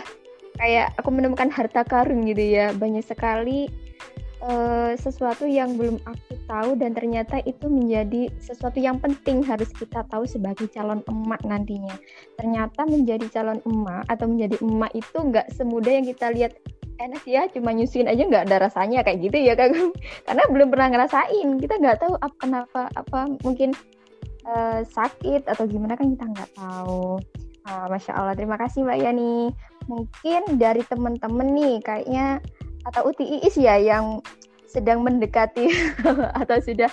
kayak 0.59 0.97
aku 0.99 1.09
menemukan 1.13 1.47
harta 1.47 1.87
karun 1.87 2.27
gitu 2.27 2.43
ya. 2.43 2.75
Banyak 2.75 3.05
sekali 3.05 3.71
uh, 4.43 4.91
sesuatu 4.99 5.47
yang 5.47 5.79
belum 5.79 6.03
aku 6.03 6.35
tahu 6.47 6.75
dan 6.75 6.91
ternyata 6.91 7.39
itu 7.47 7.71
menjadi 7.71 8.27
sesuatu 8.43 8.77
yang 8.77 8.99
penting 8.99 9.41
harus 9.43 9.71
kita 9.71 10.03
tahu 10.11 10.27
sebagai 10.27 10.67
calon 10.71 10.99
emak 11.07 11.41
nantinya. 11.47 11.95
Ternyata 12.35 12.83
menjadi 12.85 13.25
calon 13.31 13.63
emak 13.63 14.03
atau 14.11 14.25
menjadi 14.27 14.55
emak 14.59 14.91
itu 14.93 15.17
nggak 15.17 15.47
semudah 15.55 15.91
yang 15.91 16.05
kita 16.05 16.27
lihat 16.35 16.53
enak 16.97 17.23
ya 17.29 17.45
cuma 17.53 17.71
nyusuin 17.77 18.09
aja 18.09 18.25
nggak 18.25 18.49
ada 18.49 18.57
rasanya 18.69 19.05
kayak 19.05 19.21
gitu 19.21 19.37
ya 19.37 19.53
kan 19.53 19.69
karena 20.25 20.43
belum 20.49 20.67
pernah 20.73 20.87
ngerasain 20.89 21.47
kita 21.61 21.77
nggak 21.77 21.97
tahu 22.01 22.17
apa 22.17 22.35
kenapa 22.41 22.81
apa 22.97 23.19
mungkin 23.45 23.77
uh, 24.47 24.81
sakit 24.87 25.45
atau 25.45 25.67
gimana 25.67 25.99
kan 25.99 26.07
kita 26.15 26.25
nggak 26.25 26.51
tahu. 26.55 27.19
Uh, 27.67 27.85
Masya 27.91 28.15
Allah, 28.15 28.35
terima 28.35 28.55
kasih 28.55 28.87
Mbak 28.87 28.99
Yani. 29.03 29.51
Mungkin 29.87 30.59
dari 30.59 30.83
teman-teman 30.87 31.47
nih 31.51 31.75
kayaknya 31.83 32.39
atau 32.87 33.11
Uti 33.11 33.43
Iis 33.43 33.59
ya 33.59 33.75
yang 33.75 34.23
sedang 34.67 35.03
mendekati 35.03 35.71
atau 36.43 36.57
sudah 36.59 36.91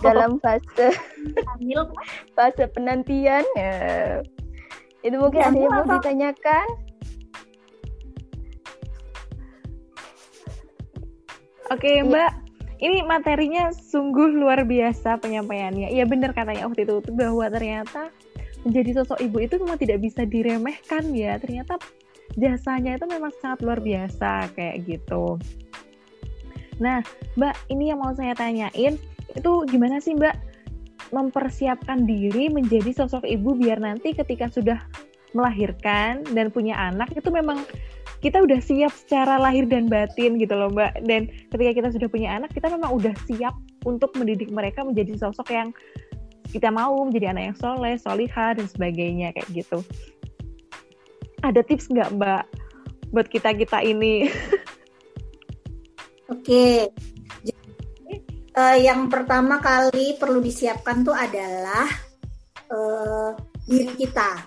dalam 0.00 0.36
fase 0.44 0.92
fase 2.32 2.64
penantian. 2.72 3.44
Ya. 3.56 4.20
Itu 5.04 5.20
mungkin 5.20 5.40
ya, 5.40 5.48
ada 5.52 5.58
yang 5.60 5.72
mau 5.72 5.88
ditanyakan. 6.00 6.66
Oke, 11.72 12.04
Mbak. 12.04 12.43
Ini 12.84 13.00
materinya 13.08 13.72
sungguh 13.72 14.36
luar 14.36 14.68
biasa 14.68 15.16
penyampaiannya. 15.16 15.88
Iya 15.88 16.04
benar 16.04 16.36
katanya 16.36 16.68
waktu 16.68 16.84
itu 16.84 17.00
bahwa 17.16 17.48
ternyata 17.48 18.12
menjadi 18.60 19.00
sosok 19.00 19.24
ibu 19.24 19.40
itu 19.40 19.56
memang 19.56 19.80
tidak 19.80 20.04
bisa 20.04 20.28
diremehkan 20.28 21.08
ya. 21.16 21.40
Ternyata 21.40 21.80
jasanya 22.36 23.00
itu 23.00 23.08
memang 23.08 23.32
sangat 23.40 23.64
luar 23.64 23.80
biasa 23.80 24.52
kayak 24.52 24.84
gitu. 24.84 25.40
Nah, 26.76 27.00
Mbak, 27.40 27.72
ini 27.72 27.94
yang 27.94 28.04
mau 28.04 28.12
saya 28.12 28.36
tanyain, 28.36 29.00
itu 29.32 29.52
gimana 29.70 30.02
sih 30.02 30.12
Mbak 30.12 30.36
mempersiapkan 31.14 32.04
diri 32.04 32.50
menjadi 32.50 32.90
sosok 32.90 33.22
ibu 33.24 33.54
biar 33.54 33.78
nanti 33.78 34.12
ketika 34.12 34.50
sudah 34.50 34.82
melahirkan 35.34 36.26
dan 36.34 36.50
punya 36.50 36.74
anak 36.78 37.14
itu 37.14 37.30
memang 37.30 37.62
kita 38.24 38.40
udah 38.40 38.56
siap 38.56 38.88
secara 38.96 39.36
lahir 39.36 39.68
dan 39.68 39.84
batin 39.92 40.40
gitu 40.40 40.56
loh 40.56 40.72
mbak 40.72 40.96
dan 41.04 41.28
ketika 41.52 41.70
kita 41.76 41.88
sudah 41.92 42.08
punya 42.08 42.40
anak 42.40 42.48
kita 42.56 42.72
memang 42.72 42.96
udah 42.96 43.12
siap 43.28 43.52
untuk 43.84 44.16
mendidik 44.16 44.48
mereka 44.48 44.80
menjadi 44.80 45.20
sosok 45.20 45.52
yang 45.52 45.68
kita 46.54 46.70
mau 46.70 46.94
menjadi 47.02 47.34
anak 47.34 47.42
yang 47.50 47.58
soleh, 47.58 47.94
solihah 47.98 48.54
dan 48.54 48.66
sebagainya 48.70 49.34
kayak 49.34 49.48
gitu. 49.50 49.82
Ada 51.42 51.66
tips 51.66 51.90
nggak 51.90 52.14
mbak 52.14 52.46
buat 53.10 53.26
kita 53.26 53.58
kita 53.58 53.82
ini? 53.82 54.30
Oke, 56.32 56.88
Jadi, 57.44 58.14
uh, 58.54 58.78
yang 58.78 59.10
pertama 59.10 59.58
kali 59.60 60.14
perlu 60.16 60.40
disiapkan 60.40 61.04
tuh 61.04 61.12
adalah 61.12 61.90
uh, 62.70 63.34
diri 63.66 63.92
kita. 63.98 64.46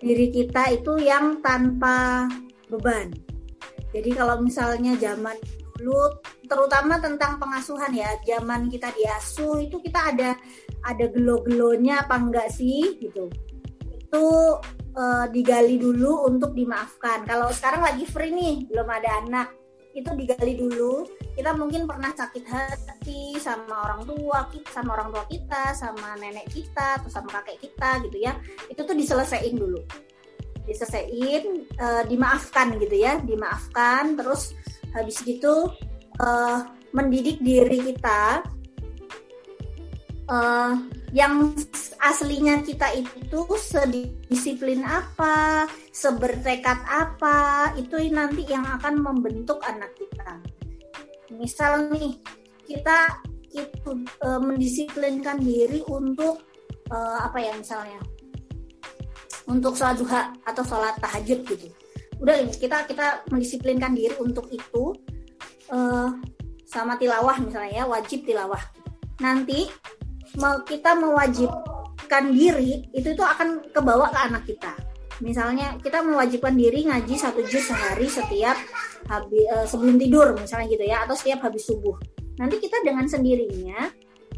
Diri 0.00 0.32
kita 0.32 0.70
itu 0.70 1.02
yang 1.02 1.44
tanpa 1.44 2.30
beban. 2.72 3.12
Jadi 3.92 4.10
kalau 4.16 4.40
misalnya 4.40 4.96
zaman 4.96 5.36
dulu 5.76 6.16
terutama 6.48 6.96
tentang 6.96 7.36
pengasuhan 7.36 7.92
ya, 7.92 8.16
zaman 8.24 8.72
kita 8.72 8.88
diasuh 8.96 9.60
itu 9.60 9.76
kita 9.84 10.16
ada 10.16 10.30
ada 10.88 11.04
gelo-gelonya 11.12 12.08
apa 12.08 12.16
enggak 12.16 12.48
sih 12.48 12.96
gitu. 12.96 13.28
Itu 14.00 14.24
uh, 14.96 15.26
digali 15.28 15.76
dulu 15.76 16.24
untuk 16.28 16.56
dimaafkan. 16.56 17.28
Kalau 17.28 17.52
sekarang 17.52 17.84
lagi 17.84 18.08
free 18.08 18.32
nih, 18.32 18.54
belum 18.68 18.88
ada 18.88 19.10
anak, 19.24 19.48
itu 19.92 20.08
digali 20.16 20.56
dulu. 20.56 21.04
Kita 21.32 21.56
mungkin 21.56 21.88
pernah 21.88 22.12
sakit 22.12 22.44
hati 22.44 23.36
sama 23.40 23.88
orang 23.88 24.04
tua 24.08 24.48
kita, 24.52 24.68
sama 24.72 25.00
orang 25.00 25.08
tua 25.12 25.24
kita, 25.28 25.72
sama 25.76 26.16
nenek 26.20 26.48
kita, 26.52 27.00
atau 27.00 27.08
sama 27.08 27.40
kakek 27.40 27.68
kita 27.68 28.04
gitu 28.08 28.16
ya. 28.20 28.36
Itu 28.68 28.84
tuh 28.84 28.96
diselesaikan 28.96 29.56
dulu 29.56 29.80
diselesaikan 30.68 31.44
uh, 31.78 32.02
dimaafkan 32.06 32.78
gitu 32.78 32.96
ya 33.02 33.18
dimaafkan 33.22 34.14
terus 34.14 34.54
habis 34.94 35.18
gitu 35.24 35.72
uh, 36.20 36.58
mendidik 36.92 37.40
diri 37.40 37.92
kita 37.92 38.44
uh, 40.28 40.74
yang 41.12 41.52
aslinya 42.00 42.64
kita 42.64 42.88
itu 42.96 43.40
sedisiplin 43.60 44.80
apa, 44.80 45.68
sebertekad 45.92 46.80
apa, 46.88 47.72
itu 47.76 48.00
nanti 48.08 48.48
yang 48.48 48.64
akan 48.64 48.96
membentuk 48.96 49.60
anak 49.60 49.92
kita. 50.00 50.40
Misal 51.36 51.92
nih, 51.92 52.16
kita 52.64 53.20
itu 53.52 54.08
uh, 54.24 54.40
mendisiplinkan 54.40 55.36
diri 55.44 55.84
untuk 55.84 56.40
uh, 56.88 57.18
apa 57.28 57.36
ya 57.44 57.52
misalnya 57.52 58.00
untuk 59.52 59.76
sholat 59.76 60.00
duha 60.00 60.32
atau 60.48 60.64
sholat 60.64 60.96
tahajud 60.96 61.44
gitu. 61.44 61.68
Udah 62.16 62.40
kita 62.56 62.88
kita 62.88 63.28
mendisiplinkan 63.28 63.92
diri 63.92 64.16
untuk 64.16 64.48
itu 64.48 64.96
uh, 65.68 66.08
sama 66.64 66.96
tilawah 66.96 67.36
misalnya 67.36 67.82
ya 67.82 67.84
wajib 67.84 68.24
tilawah. 68.24 68.60
Nanti 69.20 69.68
mau 70.40 70.64
kita 70.64 70.96
mewajibkan 70.96 72.32
diri 72.32 72.88
itu 72.96 73.12
itu 73.12 73.20
akan 73.20 73.68
kebawa 73.68 74.08
ke 74.08 74.18
anak 74.32 74.42
kita. 74.48 74.72
Misalnya 75.20 75.76
kita 75.78 76.00
mewajibkan 76.02 76.56
diri 76.56 76.88
ngaji 76.88 77.14
satu 77.14 77.44
juz 77.46 77.68
sehari 77.68 78.08
setiap 78.08 78.56
habis 79.06 79.44
uh, 79.52 79.66
sebelum 79.68 80.00
tidur 80.00 80.32
misalnya 80.34 80.72
gitu 80.72 80.84
ya 80.88 81.04
atau 81.04 81.12
setiap 81.12 81.44
habis 81.44 81.68
subuh. 81.68 81.94
Nanti 82.40 82.56
kita 82.58 82.80
dengan 82.80 83.04
sendirinya 83.04 83.92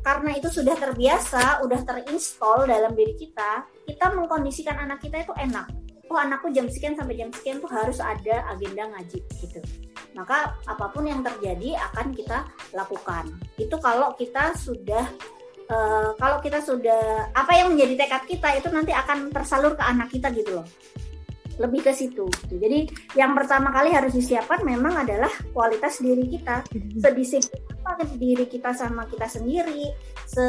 karena 0.05 0.37
itu 0.37 0.53
sudah 0.53 0.77
terbiasa, 0.77 1.65
udah 1.65 1.81
terinstall 1.81 2.69
dalam 2.69 2.93
diri 2.93 3.17
kita, 3.17 3.65
kita 3.89 4.13
mengkondisikan 4.13 4.77
anak 4.77 5.01
kita 5.01 5.25
itu 5.25 5.33
enak. 5.33 5.65
Oh 6.13 6.21
anakku 6.21 6.53
jam 6.53 6.69
sekian 6.69 6.93
sampai 6.93 7.17
jam 7.17 7.33
sekian 7.33 7.65
tuh 7.65 7.73
harus 7.73 7.97
ada 8.05 8.45
agenda 8.53 8.85
ngaji 8.93 9.25
gitu. 9.41 9.65
Maka 10.13 10.53
apa 10.69 10.93
pun 10.93 11.09
yang 11.09 11.25
terjadi 11.25 11.81
akan 11.91 12.13
kita 12.13 12.45
lakukan. 12.77 13.33
Itu 13.57 13.81
kalau 13.81 14.13
kita 14.13 14.53
sudah 14.53 15.09
uh, 15.73 16.13
kalau 16.21 16.39
kita 16.45 16.61
sudah 16.61 17.33
apa 17.33 17.53
yang 17.57 17.73
menjadi 17.73 18.05
tekad 18.05 18.23
kita 18.29 18.49
itu 18.61 18.69
nanti 18.69 18.93
akan 18.93 19.33
tersalur 19.33 19.73
ke 19.73 19.83
anak 19.89 20.13
kita 20.13 20.29
gitu 20.37 20.61
loh. 20.61 20.67
Lebih 21.59 21.87
ke 21.87 21.93
situ. 21.95 22.27
gitu. 22.27 22.55
Jadi 22.59 22.91
yang 23.19 23.33
pertama 23.35 23.71
kali 23.71 23.95
harus 23.95 24.15
disiapkan 24.15 24.63
memang 24.63 25.07
adalah 25.07 25.31
kualitas 25.55 26.03
diri 26.03 26.27
kita. 26.27 26.65
Sedisiplin 26.99 27.63
apa 27.85 28.01
diri 28.17 28.49
kita 28.49 28.73
sama 28.73 29.05
kita 29.05 29.29
sendiri, 29.29 29.93
se, 30.25 30.45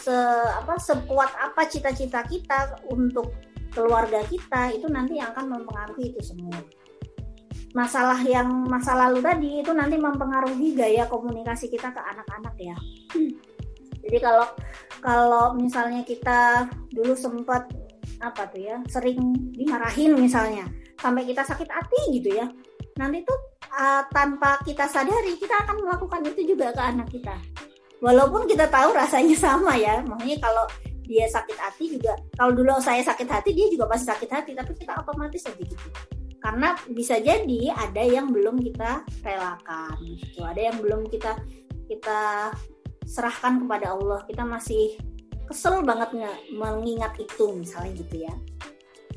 se 0.00 0.16
apa 0.56 0.80
sekuat 0.80 1.30
apa 1.36 1.68
cita-cita 1.68 2.24
kita 2.24 2.80
untuk 2.88 3.36
keluarga 3.70 4.24
kita 4.26 4.74
itu 4.74 4.90
nanti 4.90 5.20
yang 5.20 5.30
akan 5.36 5.60
mempengaruhi 5.60 6.10
itu 6.16 6.20
semua. 6.24 6.58
Masalah 7.70 8.18
yang 8.26 8.50
masa 8.66 8.98
lalu 8.98 9.22
tadi 9.22 9.62
itu 9.62 9.70
nanti 9.70 9.94
mempengaruhi 9.94 10.74
gaya 10.74 11.06
komunikasi 11.06 11.70
kita 11.70 11.94
ke 11.94 12.00
anak-anak 12.02 12.54
ya. 12.58 12.76
Jadi 14.00 14.18
kalau 14.18 14.48
kalau 15.04 15.44
misalnya 15.54 16.02
kita 16.02 16.66
dulu 16.90 17.14
sempat 17.14 17.68
apa 18.20 18.46
tuh 18.52 18.60
ya 18.60 18.76
sering 18.86 19.18
dimarahin 19.56 20.12
misalnya 20.14 20.68
sampai 21.00 21.24
kita 21.24 21.40
sakit 21.42 21.68
hati 21.68 22.00
gitu 22.20 22.36
ya. 22.36 22.46
Nanti 23.00 23.24
tuh 23.24 23.38
uh, 23.72 24.04
tanpa 24.12 24.60
kita 24.60 24.84
sadari 24.84 25.40
kita 25.40 25.64
akan 25.64 25.80
melakukan 25.80 26.20
itu 26.28 26.52
juga 26.54 26.70
ke 26.76 26.82
anak 26.84 27.08
kita. 27.08 27.34
Walaupun 28.00 28.44
kita 28.44 28.68
tahu 28.68 28.92
rasanya 28.92 29.36
sama 29.36 29.76
ya 29.76 30.04
makanya 30.04 30.36
kalau 30.44 30.64
dia 31.04 31.26
sakit 31.26 31.58
hati 31.58 31.98
juga 31.98 32.14
kalau 32.38 32.54
dulu 32.54 32.78
saya 32.78 33.02
sakit 33.02 33.26
hati 33.26 33.50
dia 33.50 33.66
juga 33.66 33.90
pasti 33.90 34.06
sakit 34.06 34.30
hati 34.30 34.50
tapi 34.54 34.72
kita 34.76 34.92
otomatis 35.00 35.48
aja 35.48 35.56
gitu. 35.56 35.88
Karena 36.40 36.72
bisa 36.88 37.20
jadi 37.20 37.72
ada 37.76 38.00
yang 38.00 38.32
belum 38.32 38.60
kita 38.64 39.04
relakan 39.24 39.96
gitu 40.16 40.40
ada 40.44 40.60
yang 40.60 40.76
belum 40.80 41.08
kita 41.08 41.36
kita 41.88 42.52
serahkan 43.10 43.66
kepada 43.66 43.92
Allah 43.98 44.22
kita 44.24 44.46
masih 44.46 44.94
kesel 45.50 45.82
banget 45.82 46.14
mengingat 46.54 47.18
itu 47.18 47.50
misalnya 47.58 47.92
gitu 47.98 48.22
ya. 48.30 48.34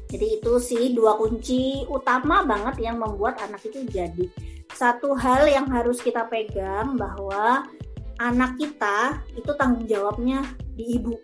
Jadi 0.10 0.42
itu 0.42 0.54
sih 0.62 0.84
dua 0.94 1.18
kunci 1.18 1.86
utama 1.90 2.42
banget 2.46 2.82
yang 2.90 2.98
membuat 2.98 3.38
anak 3.42 3.62
itu 3.66 3.86
jadi. 3.86 4.26
Satu 4.74 5.14
hal 5.14 5.46
yang 5.46 5.70
harus 5.70 6.02
kita 6.02 6.26
pegang 6.30 6.98
bahwa 6.98 7.66
anak 8.18 8.58
kita 8.58 9.22
itu 9.34 9.54
tanggung 9.58 9.86
jawabnya 9.90 10.46
di 10.74 11.02
ibu. 11.02 11.18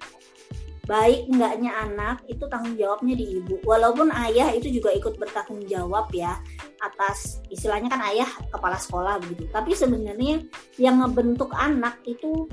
Baik 0.89 1.29
enggaknya 1.29 1.69
anak 1.85 2.25
itu 2.25 2.49
tanggung 2.49 2.73
jawabnya 2.73 3.13
di 3.13 3.37
ibu. 3.37 3.61
Walaupun 3.61 4.09
ayah 4.09 4.49
itu 4.57 4.73
juga 4.73 4.89
ikut 4.89 5.21
bertanggung 5.21 5.69
jawab 5.69 6.09
ya 6.09 6.41
atas 6.81 7.45
istilahnya 7.53 7.93
kan 7.93 8.01
ayah 8.09 8.29
kepala 8.49 8.77
sekolah 8.77 9.21
begitu. 9.21 9.45
Tapi 9.53 9.77
sebenarnya 9.77 10.41
yang 10.81 11.05
ngebentuk 11.05 11.53
anak 11.53 12.01
itu 12.09 12.49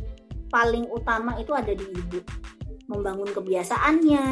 paling 0.49 0.87
utama 0.91 1.39
itu 1.39 1.53
ada 1.53 1.73
di 1.73 1.87
ibu. 1.87 2.21
Membangun 2.87 3.31
kebiasaannya 3.35 4.27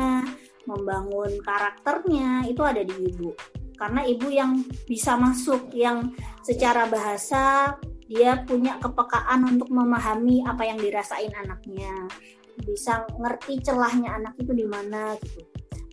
membangun 0.64 1.40
karakternya 1.44 2.48
itu 2.48 2.62
ada 2.64 2.80
di 2.80 2.94
ibu. 3.12 3.32
Karena 3.74 4.06
ibu 4.06 4.30
yang 4.30 4.64
bisa 4.86 5.18
masuk 5.18 5.74
yang 5.74 6.14
secara 6.40 6.86
bahasa 6.86 7.74
dia 8.06 8.44
punya 8.44 8.78
kepekaan 8.78 9.44
untuk 9.48 9.72
memahami 9.72 10.44
apa 10.44 10.62
yang 10.64 10.78
dirasain 10.78 11.32
anaknya. 11.34 11.92
Bisa 12.62 13.02
ngerti 13.18 13.60
celahnya 13.64 14.14
anak 14.14 14.38
itu 14.38 14.52
di 14.54 14.66
mana 14.66 15.18
gitu. 15.18 15.42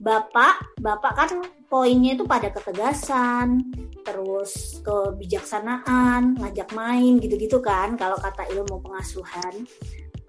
Bapak 0.02 0.82
bapak 0.82 1.14
kan 1.14 1.30
poinnya 1.70 2.18
itu 2.18 2.26
pada 2.26 2.50
ketegasan 2.50 3.62
terus 4.02 4.82
kebijaksanaan 4.82 6.42
ngajak 6.42 6.74
main 6.74 7.22
gitu-gitu 7.22 7.62
kan 7.62 7.94
kalau 8.02 8.18
kata 8.18 8.50
ilmu 8.50 8.82
pengasuhan 8.82 9.62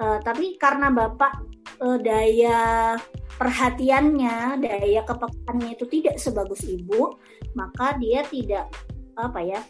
Uh, 0.00 0.18
tapi 0.24 0.56
karena 0.56 0.88
bapak 0.88 1.44
uh, 1.82 1.98
daya 1.98 2.94
perhatiannya, 3.36 4.62
daya 4.62 5.00
kepekaannya 5.02 5.74
itu 5.74 5.84
tidak 5.90 6.16
sebagus 6.20 6.62
ibu, 6.66 7.18
maka 7.58 7.98
dia 7.98 8.22
tidak 8.28 8.70
apa 9.18 9.40
ya, 9.42 9.60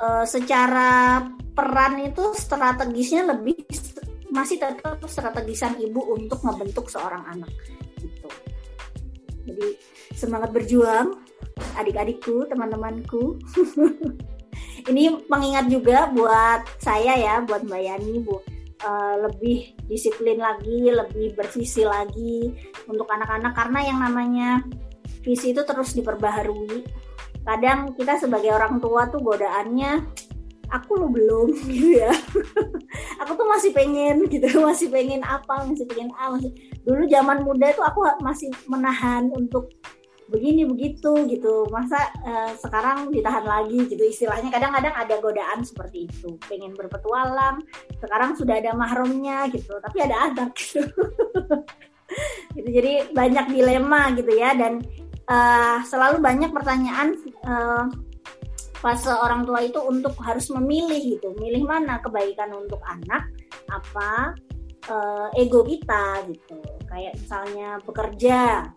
uh, 0.00 0.24
secara 0.26 1.22
peran 1.54 2.02
itu 2.02 2.34
strategisnya 2.34 3.36
lebih 3.36 3.56
masih 4.32 4.58
tetap 4.58 5.00
strategisan 5.06 5.78
ibu 5.80 6.02
untuk 6.12 6.42
membentuk 6.44 6.90
seorang 6.90 7.24
anak 7.30 7.52
gitu. 8.02 8.28
Jadi 9.46 9.66
semangat 10.12 10.50
berjuang 10.50 11.14
adik-adikku, 11.78 12.50
teman-temanku. 12.50 13.38
Ini 14.90 15.26
mengingat 15.26 15.66
juga 15.66 16.10
buat 16.10 16.62
saya 16.78 17.16
ya, 17.18 17.34
buat 17.42 17.66
Mbak 17.66 17.82
Yani, 17.82 18.22
Bu 18.22 18.55
uh, 18.84 19.14
lebih 19.28 19.76
disiplin 19.88 20.40
lagi, 20.40 20.90
lebih 20.90 21.38
bervisi 21.38 21.86
lagi 21.86 22.52
untuk 22.90 23.08
anak-anak 23.08 23.52
karena 23.56 23.80
yang 23.86 23.98
namanya 24.02 24.50
visi 25.24 25.54
itu 25.54 25.62
terus 25.64 25.94
diperbaharui. 25.96 26.84
Kadang 27.46 27.94
kita 27.94 28.18
sebagai 28.18 28.50
orang 28.50 28.82
tua 28.82 29.06
tuh 29.06 29.22
godaannya 29.22 30.02
aku 30.70 30.98
lo 30.98 31.06
belum 31.10 31.48
gitu 31.70 32.02
ya. 32.02 32.10
aku 33.22 33.32
tuh 33.38 33.46
masih 33.46 33.70
pengen 33.70 34.26
gitu, 34.26 34.46
masih 34.66 34.90
pengen 34.90 35.22
apa, 35.22 35.66
masih 35.66 35.86
pengen 35.86 36.10
apa. 36.18 36.42
Dulu 36.86 37.02
zaman 37.10 37.42
muda 37.42 37.70
itu 37.70 37.82
aku 37.82 38.02
masih 38.22 38.50
menahan 38.66 39.30
untuk 39.34 39.70
begini 40.26 40.66
begitu 40.66 41.12
gitu. 41.30 41.70
Masa 41.70 42.10
uh, 42.26 42.52
sekarang 42.58 43.10
ditahan 43.14 43.46
lagi 43.46 43.86
gitu 43.86 44.02
istilahnya. 44.02 44.50
Kadang-kadang 44.50 44.94
ada 44.94 45.14
godaan 45.22 45.62
seperti 45.62 46.10
itu. 46.10 46.34
Pengen 46.46 46.74
berpetualang 46.74 47.62
sekarang 48.02 48.34
sudah 48.34 48.58
ada 48.58 48.74
mahramnya 48.74 49.46
gitu. 49.54 49.78
Tapi 49.78 49.98
ada 50.02 50.30
adab 50.30 50.50
gitu. 50.54 50.82
gitu 52.56 52.68
jadi 52.70 53.10
banyak 53.14 53.46
dilema 53.54 54.14
gitu 54.18 54.32
ya. 54.34 54.54
Dan 54.58 54.82
uh, 55.30 55.78
selalu 55.86 56.18
banyak 56.18 56.50
pertanyaan 56.50 57.14
uh, 57.46 57.86
pas 58.76 59.00
orang 59.08 59.48
tua 59.48 59.64
itu 59.64 59.78
untuk 59.82 60.18
harus 60.22 60.50
memilih 60.52 61.18
gitu. 61.18 61.32
Milih 61.38 61.64
mana 61.64 62.02
kebaikan 62.02 62.50
untuk 62.52 62.82
anak 62.82 63.30
apa 63.70 64.34
uh, 64.90 65.28
ego 65.38 65.62
kita 65.62 66.26
gitu. 66.30 66.58
Kayak 66.86 67.14
misalnya 67.18 67.78
bekerja 67.82 68.70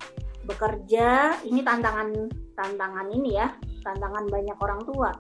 bekerja 0.50 1.38
ini 1.46 1.62
tantangan 1.62 2.10
tantangan 2.58 3.08
ini 3.14 3.38
ya 3.38 3.54
tantangan 3.86 4.26
banyak 4.28 4.58
orang 4.58 4.82
tua. 4.84 5.12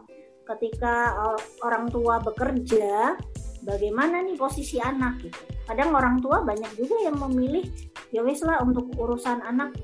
Ketika 0.50 1.13
orang 1.62 1.94
tua 1.94 2.18
bekerja 2.26 3.13
bagaimana 3.62 4.26
nih 4.26 4.34
posisi 4.34 4.82
anak 4.82 5.22
gitu? 5.22 5.39
Kadang 5.70 5.94
orang 5.94 6.18
tua 6.18 6.42
banyak 6.42 6.74
juga 6.74 6.98
yang 7.06 7.22
memilih 7.22 7.70
ya 8.10 8.26
wes 8.26 8.42
lah 8.42 8.65
untuk 8.65 8.89
urusan 8.98 9.46
anak 9.46 9.78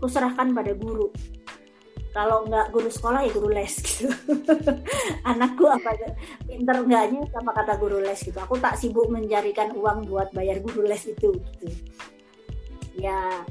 kuserahkan 0.00 0.56
pada 0.56 0.72
guru. 0.72 1.12
Kalau 2.16 2.48
nggak 2.48 2.72
guru 2.72 2.88
sekolah 2.88 3.20
ya 3.20 3.30
guru 3.36 3.52
les 3.52 3.74
gitu. 3.84 4.08
Anakku 5.28 5.68
apa 5.68 5.92
pinter 6.48 6.76
enggaknya 6.80 7.20
sama 7.30 7.52
kata 7.52 7.76
guru 7.76 8.00
les 8.00 8.16
gitu. 8.24 8.38
Aku 8.40 8.56
tak 8.56 8.80
sibuk 8.80 9.12
mencarikan 9.12 9.76
uang 9.76 10.08
buat 10.08 10.32
bayar 10.32 10.64
guru 10.64 10.88
les 10.88 11.04
itu 11.04 11.36
gitu. 11.36 11.68
Ya 12.96 13.44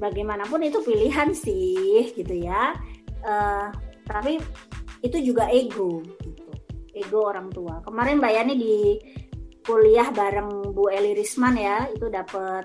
bagaimanapun 0.00 0.64
itu 0.64 0.80
pilihan 0.80 1.30
sih 1.36 2.16
gitu 2.16 2.34
ya. 2.34 2.72
Uh, 3.20 3.68
tapi 4.08 4.40
itu 5.04 5.20
juga 5.20 5.46
ego 5.52 6.00
gitu. 6.24 6.48
Ego 6.96 7.28
orang 7.28 7.52
tua. 7.52 7.84
Kemarin 7.84 8.18
Mbak 8.18 8.32
Yani 8.32 8.54
di 8.56 8.76
kuliah 9.60 10.08
bareng 10.10 10.72
Bu 10.72 10.88
Eli 10.88 11.12
Risman 11.14 11.54
ya 11.54 11.86
itu 11.92 12.08
dapat 12.08 12.64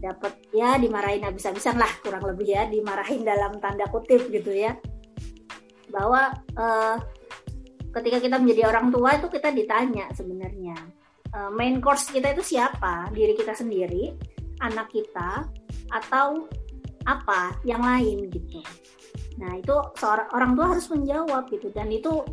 dapat 0.00 0.32
ya 0.52 0.76
dimarahin 0.76 1.24
habis-habisan 1.24 1.80
lah 1.80 1.88
kurang 2.04 2.24
lebih 2.24 2.48
ya 2.48 2.68
dimarahin 2.68 3.22
dalam 3.24 3.60
tanda 3.60 3.84
kutip 3.92 4.28
gitu 4.32 4.50
ya. 4.50 4.74
Bahwa 5.92 6.32
uh, 6.58 6.96
ketika 7.94 8.18
kita 8.18 8.36
menjadi 8.40 8.72
orang 8.72 8.90
tua 8.90 9.20
itu 9.20 9.30
kita 9.30 9.54
ditanya 9.54 10.10
sebenarnya 10.10 10.74
uh, 11.30 11.50
main 11.54 11.78
course 11.78 12.10
kita 12.10 12.34
itu 12.34 12.56
siapa? 12.56 13.08
Diri 13.14 13.38
kita 13.38 13.54
sendiri 13.54 14.10
anak 14.60 14.90
kita 14.90 15.46
atau 15.92 16.48
apa 17.04 17.56
yang 17.68 17.84
lain 17.84 18.32
gitu. 18.32 18.60
Nah 19.40 19.58
itu 19.58 19.74
seorang 19.98 20.28
orang 20.32 20.50
tua 20.56 20.66
harus 20.76 20.86
menjawab 20.88 21.44
gitu 21.52 21.68
dan 21.74 21.92
itu 21.92 22.24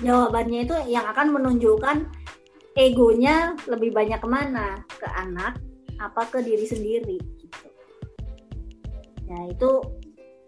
jawabannya 0.00 0.64
itu 0.64 0.76
yang 0.88 1.04
akan 1.10 1.34
menunjukkan 1.34 2.08
egonya 2.78 3.58
lebih 3.66 3.90
banyak 3.90 4.22
ke 4.22 4.28
mana 4.28 4.80
ke 4.86 5.06
anak 5.18 5.58
apa 5.98 6.22
ke 6.30 6.38
diri 6.40 6.64
sendiri 6.64 7.18
gitu. 7.18 7.68
Nah 9.28 9.42
itu 9.50 9.70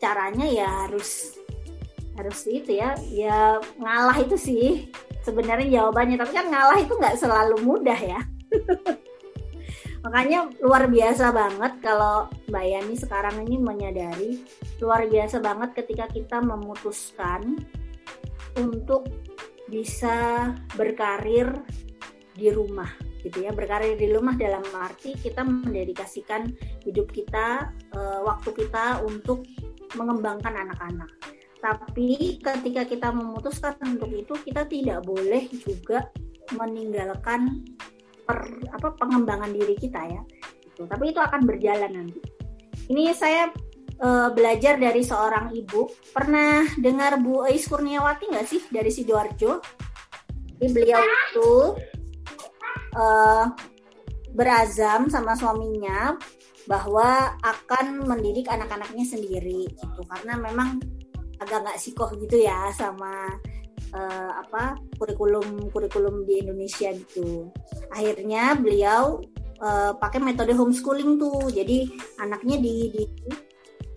caranya 0.00 0.46
ya 0.46 0.68
harus 0.88 1.36
harus 2.16 2.40
itu 2.48 2.80
ya 2.80 2.96
ya 3.12 3.60
ngalah 3.80 4.16
itu 4.20 4.36
sih 4.38 4.88
sebenarnya 5.20 5.68
jawabannya 5.68 6.16
tapi 6.16 6.32
kan 6.32 6.48
ngalah 6.48 6.78
itu 6.80 6.92
nggak 6.96 7.18
selalu 7.18 7.60
mudah 7.60 7.98
ya. 7.98 8.20
Makanya 10.00 10.48
luar 10.64 10.88
biasa 10.88 11.28
banget 11.28 11.72
kalau 11.84 12.32
Mbak 12.48 12.64
Yani 12.64 12.94
sekarang 12.96 13.36
ini 13.44 13.60
menyadari 13.60 14.40
luar 14.80 15.04
biasa 15.04 15.44
banget 15.44 15.76
ketika 15.76 16.08
kita 16.08 16.40
memutuskan 16.40 17.60
untuk 18.56 19.04
bisa 19.68 20.50
berkarir 20.74 21.52
di 22.34 22.48
rumah 22.50 22.88
gitu 23.20 23.44
ya 23.44 23.52
berkarir 23.52 24.00
di 24.00 24.08
rumah 24.08 24.32
dalam 24.32 24.64
arti 24.80 25.12
kita 25.12 25.44
mendedikasikan 25.44 26.48
hidup 26.88 27.12
kita 27.12 27.68
e, 27.92 28.00
waktu 28.24 28.48
kita 28.56 29.04
untuk 29.04 29.44
mengembangkan 29.94 30.54
anak-anak. 30.54 31.10
Tapi 31.60 32.40
ketika 32.40 32.88
kita 32.88 33.08
memutuskan 33.12 33.76
untuk 33.84 34.08
itu, 34.16 34.32
kita 34.40 34.64
tidak 34.64 35.04
boleh 35.04 35.44
juga 35.52 36.08
meninggalkan 36.56 37.60
per, 38.30 38.46
apa 38.70 38.94
pengembangan 38.94 39.50
diri 39.50 39.74
kita 39.74 39.98
ya. 40.06 40.22
Gitu. 40.62 40.86
Tapi 40.86 41.10
itu 41.10 41.18
akan 41.18 41.42
berjalan 41.42 41.90
nanti. 41.90 42.22
Ini 42.86 43.10
saya 43.10 43.50
uh, 43.98 44.30
belajar 44.30 44.78
dari 44.78 45.02
seorang 45.02 45.50
ibu. 45.50 45.90
Pernah 46.14 46.70
dengar 46.78 47.18
Bu 47.18 47.42
Ais 47.42 47.66
Kurniawati 47.66 48.30
nggak 48.30 48.46
sih 48.46 48.62
dari 48.70 48.94
sidoarjo? 48.94 49.58
Jadi 50.62 50.70
beliau 50.70 51.02
itu 51.02 51.50
uh, 52.94 53.50
berazam 54.30 55.10
sama 55.10 55.34
suaminya 55.34 56.14
bahwa 56.70 57.34
akan 57.42 58.06
mendidik 58.06 58.46
anak-anaknya 58.46 59.02
sendiri 59.02 59.66
gitu 59.74 60.00
karena 60.06 60.38
memang 60.38 60.78
agak 61.40 61.66
nggak 61.66 61.80
sikoh 61.80 62.12
gitu 62.20 62.44
ya 62.44 62.70
sama 62.76 63.40
uh, 63.94 64.30
apa 64.42 64.78
kurikulum 64.96 65.70
kurikulum 65.70 66.26
di 66.26 66.42
Indonesia 66.42 66.90
gitu. 66.94 67.50
Akhirnya 67.90 68.54
beliau 68.58 69.22
uh, 69.62 69.92
pakai 69.98 70.22
metode 70.22 70.54
homeschooling 70.54 71.18
tuh. 71.18 71.50
Jadi 71.50 71.90
anaknya 72.18 72.56
di, 72.58 72.74
di 72.92 73.04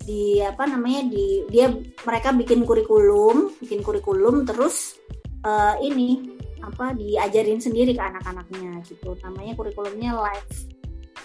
di 0.04 0.22
apa 0.44 0.68
namanya 0.68 1.08
di 1.08 1.48
dia 1.48 1.72
mereka 2.04 2.36
bikin 2.36 2.68
kurikulum 2.68 3.56
bikin 3.56 3.80
kurikulum 3.80 4.44
terus 4.44 5.00
uh, 5.48 5.80
ini 5.80 6.36
apa 6.60 6.92
diajarin 6.96 7.60
sendiri 7.60 7.96
ke 7.96 8.02
anak-anaknya 8.02 8.84
gitu. 8.84 9.16
Namanya 9.24 9.52
kurikulumnya 9.56 10.16
live 10.16 10.52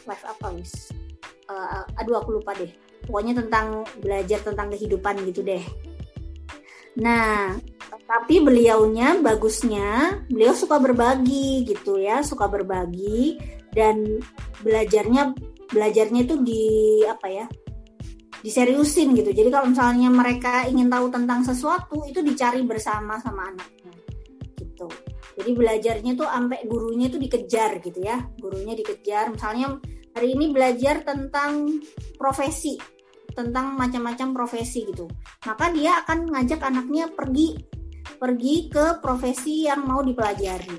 live 0.07 0.23
apa 0.27 0.47
wis? 0.55 0.91
Uh, 1.49 1.83
aduh 1.97 2.21
aku 2.21 2.39
lupa 2.39 2.55
deh. 2.55 2.71
Pokoknya 3.09 3.41
tentang 3.41 3.87
belajar 4.03 4.39
tentang 4.43 4.69
kehidupan 4.69 5.23
gitu 5.27 5.41
deh. 5.41 5.63
Nah 6.99 7.55
tapi 8.09 8.41
beliaunya 8.41 9.21
bagusnya 9.21 10.17
beliau 10.25 10.57
suka 10.57 10.81
berbagi 10.81 11.61
gitu 11.69 12.01
ya 12.01 12.25
suka 12.25 12.49
berbagi. 12.49 13.37
Dan 13.69 14.17
belajarnya 14.65 15.37
belajarnya 15.69 16.25
itu 16.25 16.41
di 16.41 16.65
apa 17.05 17.29
ya 17.29 17.45
diseriusin 18.41 19.13
gitu. 19.13 19.29
Jadi 19.29 19.53
kalau 19.53 19.69
misalnya 19.69 20.09
mereka 20.09 20.65
ingin 20.65 20.89
tahu 20.89 21.13
tentang 21.13 21.45
sesuatu 21.45 22.01
itu 22.09 22.25
dicari 22.25 22.65
bersama 22.65 23.21
sama 23.21 23.53
anaknya 23.53 23.93
gitu. 24.57 24.89
Jadi 25.37 25.51
belajarnya 25.53 26.11
tuh 26.17 26.25
sampai 26.25 26.65
gurunya 26.65 27.13
tuh 27.13 27.21
dikejar 27.21 27.77
gitu 27.77 28.01
ya. 28.01 28.25
Gurunya 28.41 28.73
dikejar. 28.73 29.29
Misalnya 29.29 29.77
hari 30.17 30.33
ini 30.33 30.49
belajar 30.49 31.05
tentang 31.05 31.77
profesi 32.17 32.73
tentang 33.37 33.77
macam-macam 33.77 34.33
profesi 34.33 34.89
gitu. 34.89 35.05
Maka 35.45 35.69
dia 35.69 36.01
akan 36.01 36.33
ngajak 36.33 36.59
anaknya 36.65 37.13
pergi 37.13 37.78
pergi 38.17 38.71
ke 38.71 38.97
profesi 39.03 39.69
yang 39.69 39.85
mau 39.85 40.01
dipelajari. 40.01 40.77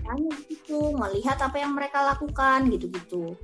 Tanya 0.00 0.32
gitu 0.50 0.94
melihat 0.96 1.38
apa 1.38 1.60
yang 1.60 1.74
mereka 1.76 2.02
lakukan 2.02 2.70
gitu-gitu. 2.72 3.36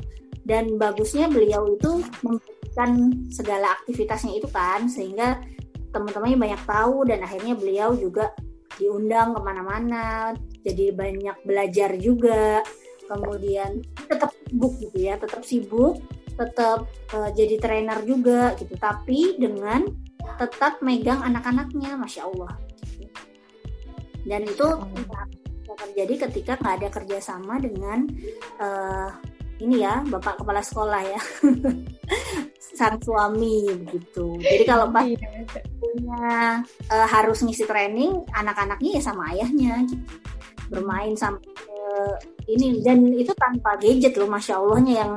Dan 0.47 0.79
bagusnya 0.79 1.27
beliau 1.27 1.67
itu 1.75 2.07
memberikan 2.23 3.15
segala 3.31 3.75
aktivitasnya 3.83 4.39
itu 4.39 4.47
kan 4.51 4.87
sehingga 4.87 5.43
teman-temannya 5.91 6.39
banyak 6.39 6.63
tahu 6.67 7.07
dan 7.07 7.23
akhirnya 7.27 7.55
beliau 7.59 7.95
juga 7.99 8.31
diundang 8.77 9.33
ke 9.33 9.41
mana-mana 9.43 10.35
jadi 10.63 10.95
banyak 10.95 11.37
belajar 11.47 11.91
juga. 11.99 12.63
Kemudian 13.07 13.87
tetap 14.11 14.35
sibuk 14.35 14.75
gitu 14.83 14.99
ya 14.99 15.15
tetap 15.15 15.47
sibuk 15.47 16.03
tetap 16.37 16.91
uh, 17.15 17.31
jadi 17.33 17.57
trainer 17.63 18.03
juga 18.03 18.59
gitu. 18.59 18.75
Tapi 18.75 19.39
dengan 19.39 19.87
tetap 20.39 20.83
megang 20.83 21.23
anak-anaknya 21.23 21.95
masya 21.95 22.27
Allah 22.27 22.66
dan 24.27 24.43
itu 24.43 24.67
terjadi 25.77 26.15
ketika 26.29 26.53
nggak 26.59 26.75
ada 26.83 26.89
kerjasama 26.91 27.61
dengan 27.63 28.09
uh, 28.59 29.11
ini 29.57 29.81
ya 29.81 30.05
bapak 30.05 30.45
kepala 30.45 30.61
sekolah 30.61 31.03
ya. 31.05 31.21
Sang 32.77 33.01
suami 33.01 33.65
begitu 33.73 34.37
jadi 34.37 34.65
kalau 34.69 34.93
pas 34.93 35.09
iya, 35.09 35.17
punya 35.81 36.61
uh, 36.93 37.07
harus 37.09 37.41
ngisi 37.41 37.65
training 37.65 38.21
anak-anaknya 38.37 39.01
ya 39.01 39.03
sama 39.03 39.33
ayahnya 39.33 39.81
gitu. 39.89 40.05
Bermain 40.69 41.15
sampai 41.17 41.47
uh, 41.73 42.17
ini. 42.51 42.85
Dan 42.85 43.07
itu 43.17 43.33
tanpa 43.33 43.81
gadget 43.81 44.19
loh 44.21 44.29
masya 44.29 44.61
allahnya 44.61 45.07
yang 45.07 45.13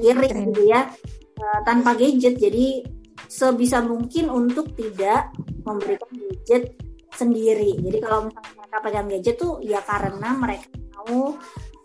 irit 0.00 0.32
gitu 0.32 0.62
ya. 0.72 0.88
Uh, 1.36 1.60
tanpa 1.68 1.92
gadget. 1.98 2.40
Jadi 2.40 2.80
sebisa 3.28 3.84
mungkin 3.84 4.32
untuk 4.32 4.72
tidak 4.72 5.34
memberikan 5.68 6.08
gadget 6.16 6.72
sendiri 7.18 7.74
jadi 7.82 7.98
kalau 7.98 8.30
misalnya 8.30 8.52
mereka 8.54 8.78
pegang 8.86 9.08
gadget 9.10 9.36
tuh 9.36 9.58
ya 9.58 9.82
karena 9.82 10.28
mereka 10.38 10.66
mau 10.94 11.34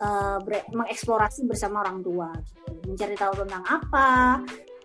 uh, 0.03 0.37
mengeksplorasi 0.69 1.49
bersama 1.49 1.81
orang 1.81 2.05
tua 2.05 2.29
gitu. 2.37 2.71
mencari 2.85 3.15
tahu 3.17 3.33
tentang 3.41 3.63
apa 3.65 4.09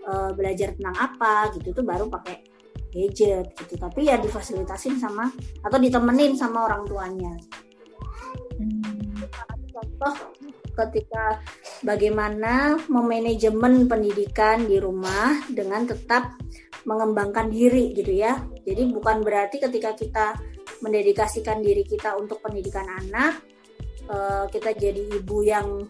uh, 0.08 0.30
belajar 0.32 0.72
tentang 0.72 0.96
apa 0.96 1.52
gitu 1.60 1.76
tuh 1.76 1.84
baru 1.84 2.08
pakai 2.08 2.40
gadget 2.88 3.52
gitu 3.52 3.74
tapi 3.76 4.08
ya 4.08 4.16
difasilitasin 4.16 4.96
sama 4.96 5.28
atau 5.60 5.76
ditemenin 5.76 6.32
sama 6.32 6.64
orang 6.64 6.88
tuanya 6.88 7.32
hmm. 8.56 9.28
contoh 9.68 10.14
ketika 10.78 11.42
bagaimana 11.82 12.78
memanajemen 12.86 13.90
pendidikan 13.90 14.64
di 14.64 14.78
rumah 14.78 15.42
dengan 15.50 15.84
tetap 15.84 16.38
mengembangkan 16.88 17.52
diri 17.52 17.92
gitu 17.92 18.16
ya. 18.16 18.40
Jadi 18.64 18.88
bukan 18.88 19.20
berarti 19.20 19.60
ketika 19.60 19.92
kita 19.92 20.26
mendedikasikan 20.80 21.60
diri 21.60 21.84
kita 21.84 22.16
untuk 22.16 22.40
pendidikan 22.40 22.88
anak 22.88 23.44
uh, 24.08 24.48
kita 24.48 24.72
jadi 24.72 25.20
ibu 25.20 25.44
yang 25.44 25.84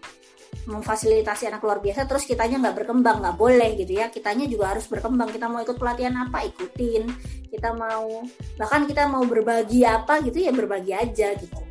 memfasilitasi 0.68 1.48
anak 1.48 1.64
luar 1.64 1.80
biasa 1.80 2.04
terus 2.04 2.28
kitanya 2.28 2.60
nggak 2.60 2.84
berkembang 2.84 3.22
nggak 3.22 3.38
boleh 3.38 3.78
gitu 3.78 3.94
ya. 3.94 4.10
Kitanya 4.10 4.50
juga 4.50 4.74
harus 4.74 4.90
berkembang. 4.90 5.30
Kita 5.30 5.46
mau 5.46 5.62
ikut 5.62 5.78
pelatihan 5.78 6.18
apa 6.18 6.44
ikutin. 6.44 7.06
Kita 7.48 7.72
mau 7.78 8.26
bahkan 8.58 8.84
kita 8.84 9.06
mau 9.06 9.22
berbagi 9.24 9.86
apa 9.86 10.20
gitu 10.26 10.44
ya 10.44 10.50
berbagi 10.50 10.92
aja 10.92 11.32
gitu. 11.38 11.62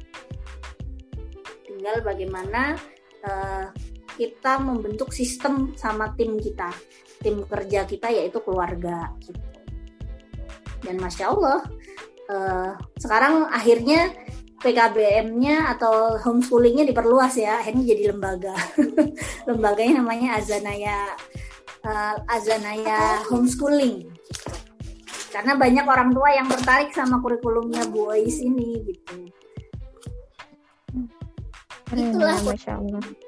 Tinggal 1.67 2.01
bagaimana 2.01 2.79
uh, 3.27 3.69
kita 4.17 4.57
membentuk 4.57 5.13
sistem 5.13 5.77
sama 5.77 6.11
tim 6.17 6.41
kita 6.41 6.73
tim 7.21 7.43
kerja 7.45 7.85
kita 7.85 8.07
yaitu 8.13 8.39
keluarga 8.41 9.09
gitu. 9.21 9.41
Dan 10.85 11.01
masya 11.01 11.33
Allah 11.33 11.59
uh, 12.29 12.71
sekarang 13.01 13.49
akhirnya 13.49 14.13
PKBM-nya 14.57 15.77
atau 15.77 16.17
homeschoolingnya 16.17 16.89
diperluas 16.89 17.37
ya 17.37 17.61
akhirnya 17.61 17.93
jadi 17.93 18.03
lembaga. 18.13 18.57
Lembaganya 19.49 20.01
namanya 20.01 20.41
Azanaya 20.41 20.97
uh, 21.85 22.15
Azanaya 22.25 23.21
homeschooling. 23.29 24.09
Karena 25.29 25.53
banyak 25.53 25.85
orang 25.85 26.09
tua 26.09 26.29
yang 26.33 26.49
tertarik 26.49 26.89
sama 26.95 27.21
kurikulumnya 27.21 27.85
Bu 27.93 28.09
Ois 28.09 28.41
ini 28.41 28.81
gitu. 28.81 29.15
Itulah 31.93 32.41
Masya 32.41 32.81
Allah 32.81 33.26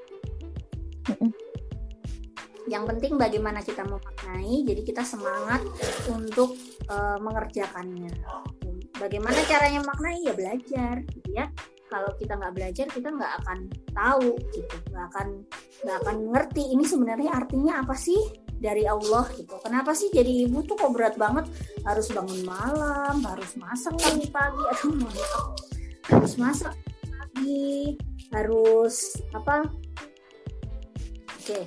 yang 2.70 2.86
penting 2.86 3.18
bagaimana 3.18 3.66
kita 3.66 3.82
memaknai 3.82 4.62
jadi 4.62 4.82
kita 4.86 5.02
semangat 5.02 5.66
untuk 6.08 6.54
uh, 6.88 7.18
mengerjakannya. 7.18 8.14
Bagaimana 9.02 9.42
caranya 9.50 9.82
maknai 9.82 10.22
ya 10.22 10.34
belajar 10.38 11.02
gitu 11.10 11.30
ya. 11.34 11.50
Kalau 11.90 12.14
kita 12.22 12.38
nggak 12.38 12.54
belajar 12.54 12.86
kita 12.94 13.10
nggak 13.10 13.34
akan 13.44 13.60
tahu 13.90 14.38
gitu. 14.54 14.76
Nggak 14.94 15.06
akan 15.10 15.28
nggak 15.82 15.98
akan 16.06 16.18
ngerti 16.30 16.64
ini 16.78 16.86
sebenarnya 16.86 17.32
artinya 17.34 17.82
apa 17.82 17.98
sih 17.98 18.20
dari 18.60 18.86
Allah 18.86 19.26
gitu. 19.34 19.58
Kenapa 19.66 19.98
sih 19.98 20.14
jadi 20.14 20.46
ibu 20.46 20.62
tuh 20.62 20.78
kok 20.78 20.94
berat 20.94 21.18
banget? 21.18 21.50
Harus 21.82 22.14
bangun 22.14 22.46
malam 22.46 23.18
harus 23.26 23.58
masak 23.58 23.98
pagi. 23.98 24.30
Pagi 24.30 24.64
atau 24.78 24.90
harus 26.10 26.34
masak 26.38 26.74
pagi 27.10 27.98
harus 28.30 29.18
apa 29.34 29.66
oke. 31.50 31.66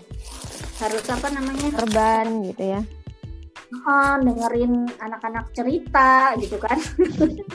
Harus 0.78 1.04
apa 1.10 1.28
namanya? 1.34 1.68
Korban 1.74 2.26
gitu 2.46 2.64
ya. 2.78 2.80
Uh, 3.72 4.20
dengerin 4.22 4.86
anak-anak 5.02 5.50
cerita 5.56 6.36
gitu 6.38 6.56
kan. 6.62 6.78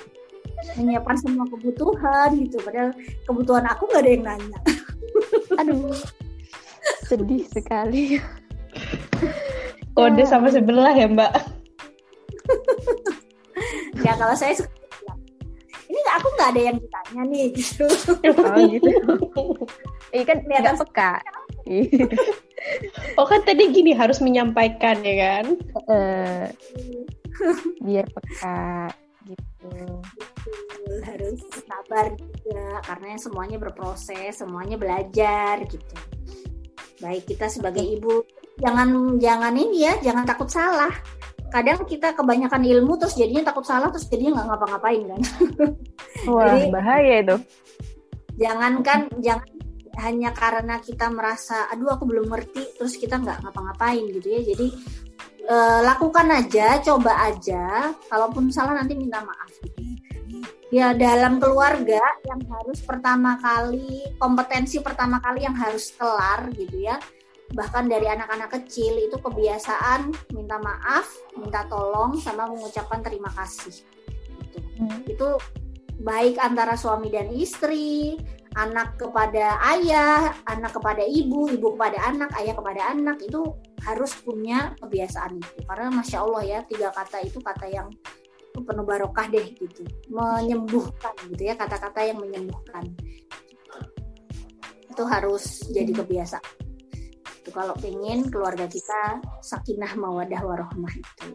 Menyiapkan 0.78 1.18
semua 1.22 1.46
kebutuhan 1.48 2.36
gitu. 2.42 2.60
Padahal 2.60 2.92
kebutuhan 3.24 3.66
aku 3.70 3.84
nggak 3.88 4.04
ada 4.04 4.12
yang 4.12 4.24
nanya. 4.26 4.60
Aduh. 5.64 5.96
Sedih 7.08 7.48
sekali. 7.48 8.20
Kode 9.96 10.24
ya. 10.24 10.30
sama 10.30 10.52
sebelah 10.52 10.94
ya 10.94 11.08
mbak. 11.08 11.32
Ya 14.06 14.14
kalau 14.14 14.36
saya 14.38 14.54
suka 14.54 14.77
ini 15.88 16.00
aku 16.14 16.28
nggak 16.36 16.50
ada 16.52 16.62
yang 16.72 16.78
ditanya 16.78 17.22
nih 17.32 17.46
gitu 17.56 17.86
oh 18.28 18.58
gitu 18.68 18.92
iya 20.16 20.24
kan 20.28 20.38
kelihatan 20.44 20.76
peka 20.76 21.14
Oh 23.18 23.26
kan 23.28 23.42
tadi 23.44 23.70
gini 23.72 23.92
harus 23.94 24.20
menyampaikan 24.24 25.00
ya 25.04 25.16
kan? 25.20 25.46
Eh, 25.88 26.46
biar 27.86 28.06
peka 28.08 28.92
gitu. 29.28 29.70
Harus 31.04 31.40
sabar 31.68 32.16
juga 32.16 32.82
karena 32.88 33.20
semuanya 33.20 33.58
berproses, 33.60 34.40
semuanya 34.40 34.80
belajar 34.80 35.64
gitu. 35.68 35.96
Baik 37.04 37.30
kita 37.30 37.52
sebagai 37.52 37.84
ibu 37.84 38.26
jangan 38.58 39.22
jangan 39.22 39.54
ini 39.54 39.86
ya, 39.86 39.94
jangan 40.02 40.26
takut 40.26 40.50
salah. 40.50 40.92
Kadang 41.48 41.88
kita 41.88 42.12
kebanyakan 42.12 42.62
ilmu 42.68 43.00
terus 43.00 43.16
jadinya 43.16 43.48
takut 43.52 43.64
salah 43.64 43.88
terus 43.88 44.08
jadinya 44.12 44.42
nggak 44.42 44.48
ngapa-ngapain 44.52 45.02
kan. 45.08 45.22
Wah, 46.32 46.56
Jadi- 46.60 46.72
bahaya 46.72 47.16
itu. 47.24 47.36
Jangankan 48.38 49.00
jangan 49.18 49.50
hanya 49.98 50.30
karena 50.30 50.78
kita 50.78 51.10
merasa 51.10 51.66
aduh 51.74 51.98
aku 51.98 52.06
belum 52.06 52.30
ngerti 52.30 52.78
terus 52.78 52.94
kita 53.02 53.18
nggak 53.18 53.42
ngapa-ngapain 53.48 54.04
gitu 54.14 54.28
ya. 54.30 54.42
Jadi 54.54 54.68
eh, 55.48 55.80
lakukan 55.82 56.28
aja, 56.30 56.78
coba 56.84 57.32
aja. 57.32 57.96
Kalaupun 58.12 58.52
salah 58.54 58.78
nanti 58.78 58.94
minta 58.94 59.24
maaf. 59.26 59.50
gitu. 59.64 59.98
Ya 60.68 60.92
dalam 60.92 61.40
keluarga 61.40 62.04
yang 62.28 62.44
harus 62.52 62.84
pertama 62.84 63.40
kali 63.40 64.04
kompetensi 64.20 64.84
pertama 64.84 65.24
kali 65.24 65.48
yang 65.48 65.56
harus 65.56 65.96
kelar 65.96 66.52
gitu 66.52 66.84
ya. 66.84 67.00
Bahkan 67.48 67.88
dari 67.88 68.12
anak-anak 68.12 68.50
kecil 68.60 69.00
itu 69.00 69.16
kebiasaan 69.16 70.12
minta 70.36 70.60
maaf, 70.60 71.08
minta 71.40 71.64
tolong 71.72 72.20
sama 72.20 72.48
mengucapkan 72.52 73.00
terima 73.00 73.32
kasih. 73.32 73.72
Gitu. 74.44 74.60
Hmm. 74.84 75.00
Itu 75.08 75.40
baik 76.04 76.38
antara 76.44 76.76
suami 76.76 77.08
dan 77.08 77.32
istri, 77.32 78.20
anak 78.58 79.00
kepada 79.00 79.62
ayah, 79.78 80.34
anak 80.50 80.76
kepada 80.76 81.06
ibu, 81.06 81.48
ibu 81.48 81.78
kepada 81.78 82.04
anak, 82.10 82.34
ayah 82.42 82.58
kepada 82.58 82.82
anak 82.92 83.18
itu 83.22 83.42
harus 83.86 84.12
punya 84.20 84.76
kebiasaan 84.82 85.40
itu. 85.40 85.58
Karena 85.64 85.88
masya 85.94 86.26
Allah 86.26 86.44
ya 86.44 86.60
tiga 86.68 86.90
kata 86.92 87.24
itu 87.24 87.40
kata 87.40 87.70
yang 87.70 87.88
penuh 88.58 88.82
barokah 88.82 89.30
deh 89.30 89.54
gitu, 89.54 89.86
menyembuhkan 90.10 91.14
gitu 91.30 91.46
ya 91.46 91.54
kata-kata 91.54 92.02
yang 92.02 92.18
menyembuhkan. 92.18 92.90
Itu 94.90 95.06
harus 95.06 95.62
jadi 95.70 95.94
kebiasaan. 95.94 96.67
Itu 97.48 97.56
kalau 97.56 97.80
pengen 97.80 98.28
keluarga 98.28 98.68
kita 98.68 99.24
sakinah 99.40 99.96
mawadah 99.96 100.44
warohmah 100.44 100.92
itu. 100.92 101.28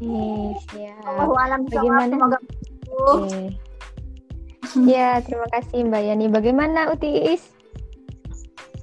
Nih, 0.00 0.56
siap. 0.72 1.04
Allahu 1.04 1.36
alam 1.36 1.68
bishawab. 1.68 1.84
Bagaimana? 1.84 2.12
semoga 2.16 2.38
Oke. 3.12 3.42
Ya, 4.88 5.20
terima 5.20 5.44
kasih 5.52 5.84
Mbak 5.84 6.00
Yani. 6.00 6.26
Bagaimana 6.32 6.88
Utis? 6.96 7.44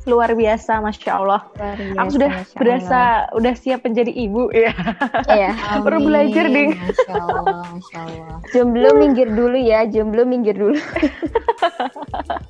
Luar 0.05 0.37
biasa, 0.37 0.85
masya 0.85 1.17
Allah. 1.17 1.41
Luar 1.57 1.97
Aku 1.97 2.09
sudah 2.13 2.29
Masya 2.29 2.57
berasa 2.61 3.01
udah 3.33 3.53
siap 3.57 3.81
menjadi 3.81 4.13
ibu 4.13 4.53
ya. 4.53 4.69
Allah. 4.69 5.33
Iya. 5.33 5.51
Baru 5.89 5.97
belajar, 6.05 6.45
Ding. 6.45 6.77
Masya 6.77 7.13
Allah, 7.25 7.65
Masya 7.73 7.97
Allah. 8.05 8.37
Jomblo 8.53 8.89
minggir 9.01 9.33
dulu 9.33 9.57
ya, 9.57 9.89
jomblo 9.89 10.29
minggir 10.29 10.53
dulu. 10.61 10.77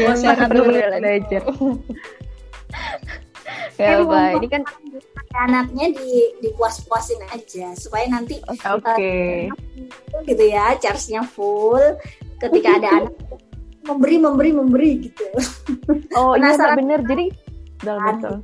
Ya, 0.00 0.06
Mohon 0.06 0.16
sehat 0.16 0.36
maaf, 0.38 0.50
dulu. 0.50 0.72
baru 0.72 0.96
belajar. 0.96 1.42
Ya, 3.76 3.96
Eh, 3.96 4.04
Mbak. 4.04 4.30
Ini 4.36 4.48
kan 4.50 4.62
anaknya 5.34 5.86
di 5.90 6.10
dipuas-puasin 6.38 7.16
aja 7.26 7.72
supaya 7.74 8.04
nanti 8.06 8.36
Oke. 8.44 9.48
gitu 10.22 10.44
ya 10.44 10.76
charge-nya 10.76 11.24
full 11.24 11.80
ketika 12.36 12.76
ada 12.76 12.88
anak 13.00 13.14
memberi 13.88 14.16
memberi 14.18 14.50
memberi 14.52 14.90
gitu 15.00 15.24
Oh 16.12 16.36
iya 16.36 16.52
Penasaran. 16.52 16.68
Mbak, 16.68 16.78
bener. 16.78 17.00
Jadi 17.02 17.26
betul 17.74 17.96
betul. 18.04 18.34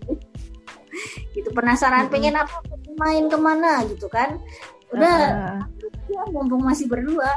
gitu 1.30 1.48
penasaran 1.52 2.08
pengen 2.08 2.34
apa 2.34 2.56
main 2.96 3.28
ke 3.28 3.36
mana 3.36 3.84
gitu 3.84 4.08
kan 4.08 4.40
udah 4.88 5.16
Ah, 5.28 5.60
ya, 6.08 6.22
mumpung 6.32 6.64
masih 6.64 6.88
berdua 6.88 7.28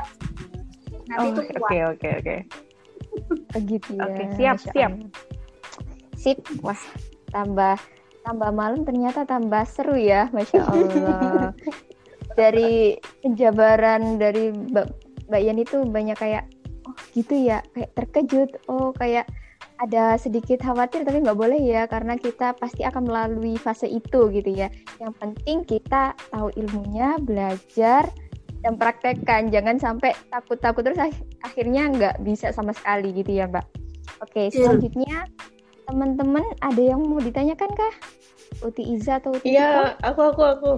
nanti 1.06 1.20
Oh, 1.20 1.36
itu 1.36 1.42
Oke 1.60 1.78
oke 1.86 2.10
oke. 2.16 2.36
Gitu 3.58 3.90
ya. 3.98 4.06
Oke, 4.06 4.24
siap, 4.38 4.56
Masya 4.60 4.72
siap. 4.74 4.92
Allah. 4.92 5.10
Sip. 6.20 6.38
Wah, 6.62 6.82
tambah 7.32 7.76
tambah 8.24 8.50
malam 8.52 8.84
ternyata 8.84 9.24
tambah 9.24 9.64
seru 9.66 9.96
ya, 9.98 10.28
Masya 10.30 10.62
Allah. 10.64 11.52
dari 12.40 12.96
penjabaran 13.20 14.16
dari 14.16 14.54
Mbak, 14.54 14.88
Mbak 15.28 15.42
Yani 15.44 15.62
itu 15.66 15.78
banyak 15.84 16.18
kayak, 16.18 16.44
oh 16.88 16.96
gitu 17.12 17.36
ya, 17.36 17.60
kayak 17.76 17.92
terkejut. 17.98 18.50
Oh 18.72 18.96
kayak 18.96 19.28
ada 19.80 20.20
sedikit 20.20 20.60
khawatir 20.60 21.08
tapi 21.08 21.24
nggak 21.24 21.40
boleh 21.40 21.60
ya 21.60 21.88
karena 21.88 22.20
kita 22.20 22.52
pasti 22.60 22.84
akan 22.84 23.08
melalui 23.08 23.56
fase 23.56 23.88
itu 23.88 24.28
gitu 24.32 24.52
ya. 24.52 24.68
Yang 25.00 25.14
penting 25.20 25.58
kita 25.64 26.16
tahu 26.32 26.52
ilmunya, 26.60 27.16
belajar 27.24 28.12
dan 28.60 28.76
praktekkan. 28.76 29.48
Jangan 29.48 29.80
sampai 29.80 30.12
takut-takut 30.28 30.84
terus 30.84 31.00
ak- 31.00 31.24
akhirnya 31.46 31.90
nggak 31.92 32.16
bisa 32.24 32.52
sama 32.52 32.76
sekali 32.76 33.12
gitu 33.16 33.40
ya, 33.40 33.48
Mbak. 33.48 33.66
Oke, 34.20 34.52
selanjutnya 34.52 35.28
teman-teman 35.88 36.44
ada 36.62 36.82
yang 36.82 37.02
mau 37.02 37.18
ditanyakan 37.18 37.72
kah? 37.74 37.94
Uti 38.62 38.84
Iza 38.98 39.18
atau 39.24 39.34
Uti? 39.34 39.56
Iya, 39.56 39.96
aku 40.04 40.22
aku 40.34 40.42
aku. 40.44 40.72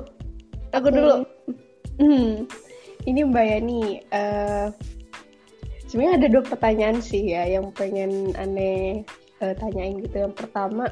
Aku 0.71 0.87
Oke. 0.87 0.95
dulu. 0.95 1.15
Hmm. 1.99 2.45
Ini 3.01 3.19
Mbak 3.25 3.45
Yani, 3.45 3.81
eh 4.13 4.67
sebenarnya 5.89 6.23
ada 6.23 6.27
dua 6.31 6.43
pertanyaan 6.47 7.03
sih 7.03 7.35
ya 7.35 7.43
yang 7.43 7.73
pengen 7.75 8.31
aneh 8.39 9.03
eh, 9.43 9.53
tanyain 9.59 9.99
gitu. 9.99 10.23
Yang 10.23 10.35
pertama, 10.37 10.87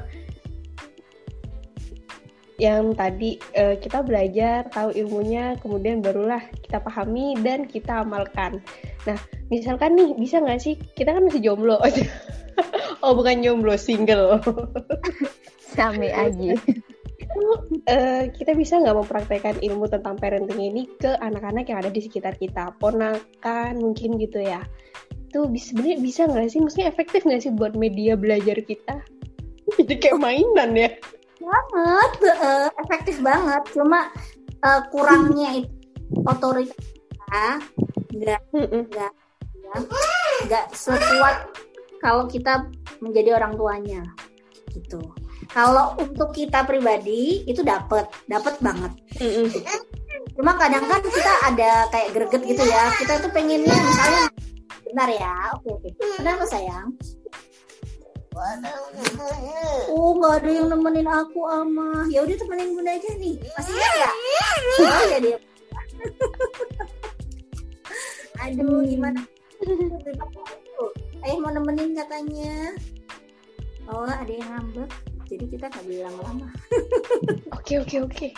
yang 2.60 2.92
tadi 2.92 3.40
eh, 3.56 3.80
kita 3.80 4.04
belajar 4.04 4.68
tahu 4.68 4.92
ilmunya, 4.92 5.56
kemudian 5.64 6.04
barulah 6.04 6.44
kita 6.60 6.82
pahami 6.84 7.38
dan 7.40 7.64
kita 7.64 8.04
amalkan. 8.04 8.60
Nah, 9.08 9.18
misalkan 9.48 9.96
nih 9.96 10.12
bisa 10.16 10.40
nggak 10.40 10.60
sih 10.60 10.74
kita 10.96 11.16
kan 11.16 11.24
masih 11.24 11.40
jomblo? 11.40 11.80
oh 13.04 13.12
bukan 13.16 13.40
jomblo, 13.40 13.74
single. 13.76 14.40
Same 15.74 16.10
aja. 16.12 16.56
Eh, 17.86 18.26
kita 18.34 18.58
bisa 18.58 18.82
nggak 18.82 19.06
mempraktekkan 19.06 19.62
ilmu 19.62 19.86
tentang 19.86 20.18
parenting 20.18 20.58
ini 20.58 20.90
ke 20.98 21.14
anak-anak 21.14 21.70
yang 21.70 21.78
ada 21.78 21.86
di 21.86 22.02
sekitar 22.02 22.34
kita, 22.34 22.74
ponakan 22.82 23.78
mungkin 23.78 24.18
gitu 24.18 24.42
ya. 24.42 24.66
Itu 25.30 25.46
sebenarnya 25.46 25.98
bisa 26.02 26.26
nggak 26.26 26.50
sih? 26.50 26.58
Maksudnya 26.58 26.90
efektif 26.90 27.22
nggak 27.22 27.46
sih 27.46 27.54
buat 27.54 27.78
media 27.78 28.18
belajar 28.18 28.58
kita? 28.66 28.98
Jadi 29.78 29.94
kayak 30.02 30.18
mainan 30.18 30.74
ya. 30.74 30.90
banget 31.38 32.10
eh, 32.28 32.68
efektif 32.82 33.16
banget 33.22 33.62
cuma 33.78 34.10
eh, 34.66 34.82
kurangnya 34.90 35.62
itu 35.62 35.70
otoritas 36.26 37.62
nggak 38.10 38.40
Mm-mm. 38.50 38.82
nggak 40.46 40.66
sekuat 40.74 41.46
kalau 42.02 42.26
kita 42.26 42.66
menjadi 42.98 43.38
orang 43.38 43.54
tuanya 43.54 44.02
gitu. 44.70 45.02
Kalau 45.50 45.98
untuk 45.98 46.30
kita 46.30 46.62
pribadi 46.62 47.42
itu 47.46 47.62
dapat 47.66 48.06
dapat 48.30 48.54
banget. 48.62 48.92
Cuma 50.34 50.54
kadang 50.56 50.86
kan 50.86 51.02
kita 51.02 51.32
ada 51.42 51.90
kayak 51.90 52.08
greget 52.14 52.42
gitu 52.46 52.62
ya 52.64 52.88
kita 52.96 53.18
tuh 53.18 53.30
pengennya 53.34 53.74
misalnya 53.74 54.22
bentar 54.86 55.08
ya 55.10 55.34
oke 55.58 55.68
oke 55.80 55.88
kenapa 56.18 56.44
sayang. 56.46 56.88
Oh 59.90 60.16
nggak 60.16 60.40
ada 60.40 60.50
yang 60.50 60.66
nemenin 60.70 61.08
aku 61.10 61.44
ama. 61.50 62.06
Ya 62.08 62.22
udah 62.22 62.36
temenin 62.38 62.72
bunda 62.78 62.94
aja 62.94 63.10
nih. 63.18 63.36
Masih 63.38 63.72
ingat 63.74 63.94
ya 63.98 64.10
oh 64.80 65.04
ya 65.10 65.18
dia 65.18 65.38
aduh 68.40 68.80
gimana? 68.84 69.20
Ayah 71.20 71.38
mau 71.38 71.52
nemenin 71.52 71.92
katanya. 71.92 72.72
Oh 73.90 74.08
ada 74.08 74.30
yang 74.30 74.48
ngambek. 74.48 74.90
Jadi 75.30 75.44
kita 75.46 75.70
nggak 75.70 75.86
bilang 75.86 76.16
lama 76.26 76.48
Oke 77.60 77.78
oke 77.78 77.96
oke. 78.02 78.28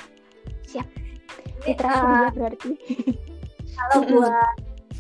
Citra 1.62 1.88
Ah. 1.88 1.96
Surya 1.96 2.28
berarti. 2.36 2.72
kalau 3.72 3.98
buat 4.12 4.54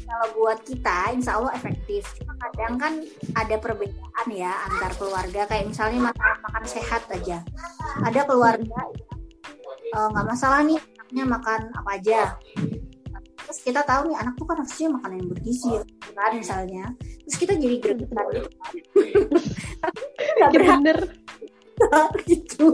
kalau 0.08 0.26
buat 0.38 0.58
kita 0.64 0.98
insya 1.18 1.36
Allah 1.36 1.52
efektif. 1.58 2.06
Cuma 2.16 2.38
kadang 2.38 2.78
kan 2.78 2.92
ada 3.34 3.56
perbedaan 3.58 4.26
ya 4.30 4.52
antar 4.70 4.94
keluarga. 4.96 5.44
Kayak 5.50 5.74
misalnya 5.74 6.14
makan 6.14 6.32
makan 6.46 6.64
sehat 6.64 7.02
aja. 7.10 7.42
Ada 8.06 8.24
keluarga 8.24 8.78
yang 9.92 10.00
eh, 10.00 10.08
nggak 10.16 10.26
masalah 10.32 10.60
nih 10.64 10.80
anaknya 10.80 11.24
makan 11.28 11.60
apa 11.76 11.90
aja 12.00 12.20
kita 13.62 13.80
tahu 13.86 14.10
nih 14.10 14.18
anak 14.18 14.34
tuh 14.34 14.46
kan 14.46 14.56
harusnya 14.58 14.88
makan 14.90 15.10
yang 15.18 15.26
bergizi 15.30 15.70
gitu 15.70 16.10
kan 16.14 16.30
misalnya. 16.34 16.84
Terus 16.98 17.36
kita 17.38 17.52
jadi 17.54 17.76
gregetan 17.78 18.26
gitu. 18.34 18.48
kan 18.58 19.92
nggak 20.38 20.50
bener. 20.52 20.98
gitu. 22.30 22.66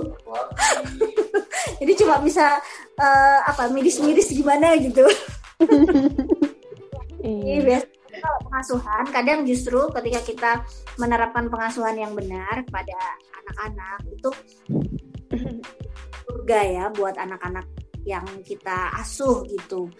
Jadi 1.81 1.93
cuma 2.05 2.21
bisa 2.21 2.61
eh, 2.99 3.39
apa 3.45 3.69
midis-midis 3.73 4.33
gimana 4.33 4.77
gitu. 4.81 5.05
Iya, 7.19 7.61
Iya. 7.61 7.61
biasanya 7.67 8.21
kalau 8.25 8.39
pengasuhan 8.47 9.05
kadang 9.11 9.39
justru 9.43 9.81
ketika 9.91 10.21
kita 10.23 10.51
menerapkan 10.97 11.51
pengasuhan 11.51 11.99
yang 11.99 12.15
benar 12.15 12.63
kepada 12.63 12.97
anak-anak 13.43 14.01
itu 14.09 14.31
surga 16.25 16.59
ya 16.63 16.85
buat 16.95 17.19
anak-anak 17.19 17.67
yang 18.07 18.25
kita 18.47 18.95
asuh 19.03 19.45
gitu 19.51 19.91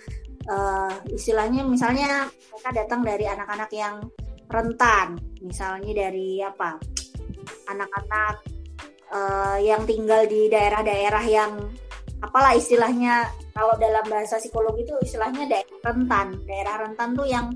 uh, 0.49 0.93
istilahnya 1.13 1.63
misalnya 1.65 2.27
mereka 2.29 2.71
datang 2.75 3.01
dari 3.05 3.25
anak-anak 3.29 3.71
yang 3.73 3.97
rentan. 4.49 5.21
Misalnya 5.45 5.93
dari 6.09 6.41
apa? 6.43 6.81
Anak-anak 7.69 8.35
uh, 9.13 9.59
yang 9.61 9.85
tinggal 9.85 10.25
di 10.25 10.49
daerah-daerah 10.49 11.25
yang 11.29 11.53
apalah 12.19 12.57
istilahnya 12.57 13.31
kalau 13.55 13.79
dalam 13.79 14.03
bahasa 14.11 14.43
psikologi 14.43 14.89
itu 14.89 14.95
istilahnya 15.05 15.47
daerah 15.47 15.81
rentan. 15.85 16.29
Daerah 16.49 16.75
rentan 16.89 17.15
tuh 17.15 17.29
yang 17.29 17.55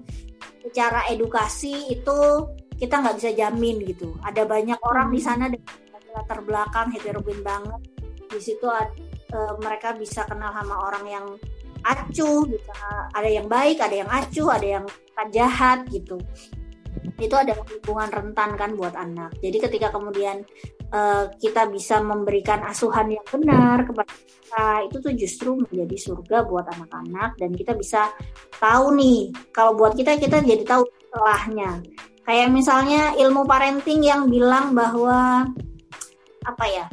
secara 0.62 1.08
edukasi 1.10 1.90
itu 1.90 2.18
kita 2.78 3.02
nggak 3.02 3.16
bisa 3.18 3.30
jamin 3.34 3.82
gitu. 3.82 4.14
Ada 4.22 4.46
banyak 4.46 4.78
orang 4.86 5.10
di 5.10 5.20
sana 5.22 5.50
latar 6.12 6.44
belakang 6.44 6.92
heterogen 6.92 7.40
banget. 7.40 7.80
Di 8.28 8.40
situ 8.40 8.64
uh, 8.68 9.54
mereka 9.60 9.96
bisa 9.96 10.24
kenal 10.28 10.52
sama 10.52 10.76
orang 10.88 11.04
yang 11.08 11.26
acuh 11.82 12.46
bisa 12.46 12.74
ada 13.12 13.28
yang 13.28 13.46
baik 13.46 13.78
ada 13.78 13.94
yang 13.94 14.10
acuh 14.10 14.48
ada 14.54 14.66
yang 14.80 14.84
jahat 15.30 15.86
gitu. 15.90 16.18
Itu 17.18 17.34
ada 17.38 17.54
lingkungan 17.54 18.10
rentan 18.10 18.58
kan 18.58 18.74
buat 18.74 18.98
anak. 18.98 19.38
Jadi 19.38 19.62
ketika 19.62 19.94
kemudian 19.94 20.42
uh, 20.90 21.30
kita 21.38 21.70
bisa 21.70 22.02
memberikan 22.02 22.62
asuhan 22.66 23.14
yang 23.14 23.26
benar 23.30 23.86
kepada 23.86 24.10
kita 24.10 24.66
itu 24.90 24.96
tuh 24.98 25.12
justru 25.14 25.50
menjadi 25.54 25.96
surga 26.10 26.36
buat 26.50 26.66
anak-anak 26.74 27.38
dan 27.38 27.50
kita 27.54 27.78
bisa 27.78 28.10
tahu 28.58 28.98
nih 28.98 29.30
kalau 29.54 29.78
buat 29.78 29.94
kita 29.94 30.18
kita 30.18 30.42
jadi 30.42 30.66
tahu 30.66 30.82
celahnya 31.14 31.80
kayak 32.26 32.52
misalnya 32.52 33.16
ilmu 33.16 33.48
parenting 33.48 34.04
yang 34.04 34.28
bilang 34.28 34.76
bahwa 34.76 35.48
apa 36.44 36.66
ya 36.68 36.86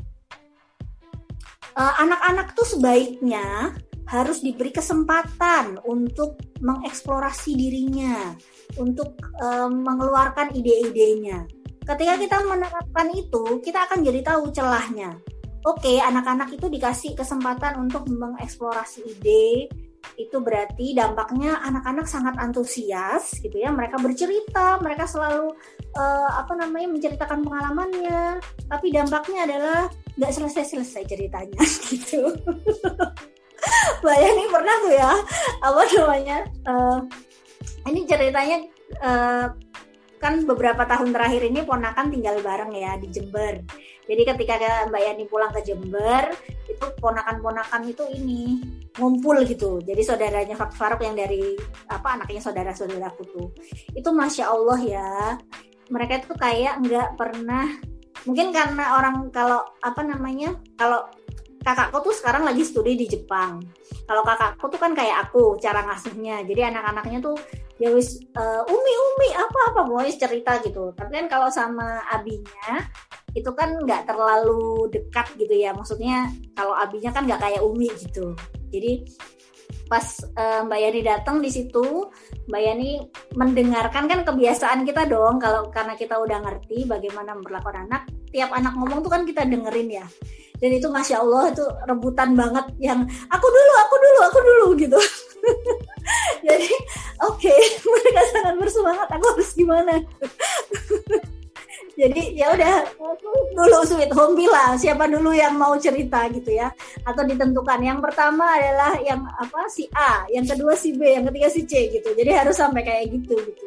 Eh, 1.80 1.94
anak-anak 2.04 2.60
tuh 2.60 2.68
sebaiknya 2.76 3.72
harus 4.10 4.42
diberi 4.42 4.74
kesempatan 4.74 5.78
untuk 5.86 6.42
mengeksplorasi 6.66 7.54
dirinya, 7.54 8.34
untuk 8.82 9.14
um, 9.38 9.86
mengeluarkan 9.86 10.50
ide-idenya. 10.58 11.46
Ketika 11.86 12.18
kita 12.18 12.38
menerapkan 12.42 13.08
itu, 13.14 13.62
kita 13.62 13.86
akan 13.86 14.02
jadi 14.02 14.26
tahu 14.26 14.50
celahnya. 14.50 15.14
Oke, 15.62 16.02
anak-anak 16.02 16.50
itu 16.58 16.66
dikasih 16.66 17.14
kesempatan 17.14 17.78
untuk 17.78 18.10
mengeksplorasi 18.10 19.06
ide, 19.06 19.70
itu 20.18 20.38
berarti 20.40 20.96
dampaknya 20.96 21.60
anak-anak 21.64 22.08
sangat 22.08 22.36
antusias 22.40 23.36
gitu 23.40 23.56
ya 23.56 23.72
mereka 23.72 24.00
bercerita 24.00 24.80
mereka 24.84 25.08
selalu 25.08 25.56
uh, 25.96 26.30
apa 26.40 26.56
namanya 26.60 26.88
menceritakan 26.92 27.44
pengalamannya 27.44 28.40
tapi 28.68 28.92
dampaknya 28.92 29.48
adalah 29.48 29.80
nggak 30.20 30.34
selesai-selesai 30.36 31.04
ceritanya 31.08 31.64
gitu 31.92 32.36
Bayani 34.06 34.44
pernah 34.50 34.76
tuh 34.82 34.94
ya 34.94 35.12
apa 35.60 35.82
namanya 35.96 36.38
uh, 36.68 37.00
ini 37.90 38.06
ceritanya 38.06 38.58
uh, 39.02 39.48
kan 40.20 40.44
beberapa 40.44 40.84
tahun 40.84 41.16
terakhir 41.16 41.48
ini 41.48 41.64
ponakan 41.64 42.12
tinggal 42.12 42.44
bareng 42.44 42.76
ya 42.76 43.00
di 43.00 43.08
Jember. 43.08 43.64
Jadi 44.04 44.22
ketika 44.26 44.60
Mbak 44.92 45.02
Yani 45.06 45.24
pulang 45.32 45.54
ke 45.56 45.64
Jember, 45.64 46.34
itu 46.68 46.86
ponakan-ponakan 47.00 47.82
itu 47.88 48.04
ini 48.12 48.60
ngumpul 49.00 49.40
gitu. 49.48 49.80
Jadi 49.80 50.02
saudaranya 50.04 50.60
Fak 50.60 50.76
Faruk 50.76 51.08
yang 51.08 51.16
dari 51.16 51.56
apa 51.88 52.20
anaknya 52.20 52.44
saudara-saudaraku 52.44 53.24
tuh. 53.32 53.48
Itu 53.96 54.12
masya 54.12 54.52
Allah 54.52 54.80
ya, 54.84 55.14
mereka 55.88 56.20
itu 56.20 56.36
kayak 56.36 56.84
nggak 56.84 57.10
pernah 57.16 57.80
mungkin 58.28 58.52
karena 58.52 59.00
orang 59.00 59.32
kalau 59.32 59.64
apa 59.80 60.02
namanya 60.04 60.52
kalau 60.76 61.08
kakakku 61.60 61.98
tuh 62.02 62.16
sekarang 62.16 62.48
lagi 62.48 62.64
studi 62.64 62.96
di 62.96 63.06
Jepang. 63.06 63.62
Kalau 64.08 64.24
kakakku 64.26 64.66
tuh 64.72 64.80
kan 64.80 64.92
kayak 64.96 65.30
aku 65.30 65.60
cara 65.60 65.86
ngasuhnya. 65.86 66.44
Jadi 66.48 66.62
anak-anaknya 66.66 67.20
tuh 67.22 67.38
ya 67.80 67.96
wis 67.96 68.20
uh, 68.36 68.68
umi 68.68 68.94
umi 68.94 69.30
apa 69.36 69.60
apa 69.74 69.82
mau 69.88 70.04
cerita 70.08 70.60
gitu. 70.64 70.92
Tapi 70.96 71.12
kan 71.14 71.28
kalau 71.28 71.48
sama 71.52 72.04
abinya 72.10 72.84
itu 73.38 73.52
kan 73.54 73.78
nggak 73.78 74.10
terlalu 74.10 74.90
dekat 74.90 75.36
gitu 75.38 75.54
ya. 75.54 75.76
Maksudnya 75.76 76.32
kalau 76.56 76.74
abinya 76.74 77.12
kan 77.14 77.28
nggak 77.28 77.42
kayak 77.44 77.62
umi 77.62 77.92
gitu. 78.00 78.34
Jadi 78.70 79.06
pas 79.90 80.06
uh, 80.38 80.62
Mbak 80.70 80.80
Yani 80.80 81.02
datang 81.02 81.38
di 81.42 81.50
situ, 81.50 82.10
Mbak 82.46 82.62
Yani 82.62 82.90
mendengarkan 83.34 84.06
kan 84.06 84.22
kebiasaan 84.22 84.86
kita 84.86 85.10
dong 85.10 85.42
kalau 85.42 85.74
karena 85.74 85.98
kita 85.98 86.18
udah 86.18 86.42
ngerti 86.46 86.86
bagaimana 86.86 87.34
memperlakukan 87.38 87.90
anak, 87.90 88.06
tiap 88.30 88.54
anak 88.54 88.78
ngomong 88.78 89.02
tuh 89.02 89.12
kan 89.12 89.26
kita 89.26 89.46
dengerin 89.46 89.90
ya. 90.02 90.06
Dan 90.60 90.76
itu 90.76 90.92
masya 90.92 91.24
Allah 91.24 91.56
itu 91.56 91.66
rebutan 91.88 92.36
banget 92.36 92.66
yang 92.84 93.08
aku 93.32 93.48
dulu, 93.48 93.74
aku 93.80 93.96
dulu, 93.96 94.20
aku 94.28 94.40
dulu 94.44 94.68
gitu. 94.76 95.00
Jadi 96.48 96.70
oke 97.24 97.40
okay, 97.40 97.60
mereka 97.94 98.22
sangat 98.30 98.56
bersemangat. 98.60 99.08
Aku 99.10 99.26
harus 99.34 99.50
gimana? 99.56 99.94
jadi 102.00 102.24
ya 102.32 102.48
udah 102.56 102.74
dulu 103.52 103.84
sweet 103.84 104.12
home 104.16 104.40
lah 104.48 104.80
siapa 104.80 105.04
dulu 105.12 105.36
yang 105.36 105.60
mau 105.60 105.76
cerita? 105.76 106.32
gitu 106.32 106.56
ya. 106.56 106.72
Atau 107.04 107.28
ditentukan. 107.28 107.84
Yang 107.84 108.00
pertama 108.00 108.56
adalah 108.56 108.96
yang 109.04 109.28
apa 109.36 109.68
si 109.68 109.92
A 109.92 110.24
yang 110.32 110.48
kedua 110.48 110.80
si 110.80 110.96
B 110.96 111.20
yang 111.20 111.28
ketiga 111.28 111.52
si 111.52 111.68
C 111.68 111.92
gitu. 111.92 112.16
Jadi 112.16 112.32
harus 112.32 112.56
sampai 112.56 112.88
kayak 112.88 113.12
gitu 113.12 113.36
gitu. 113.36 113.66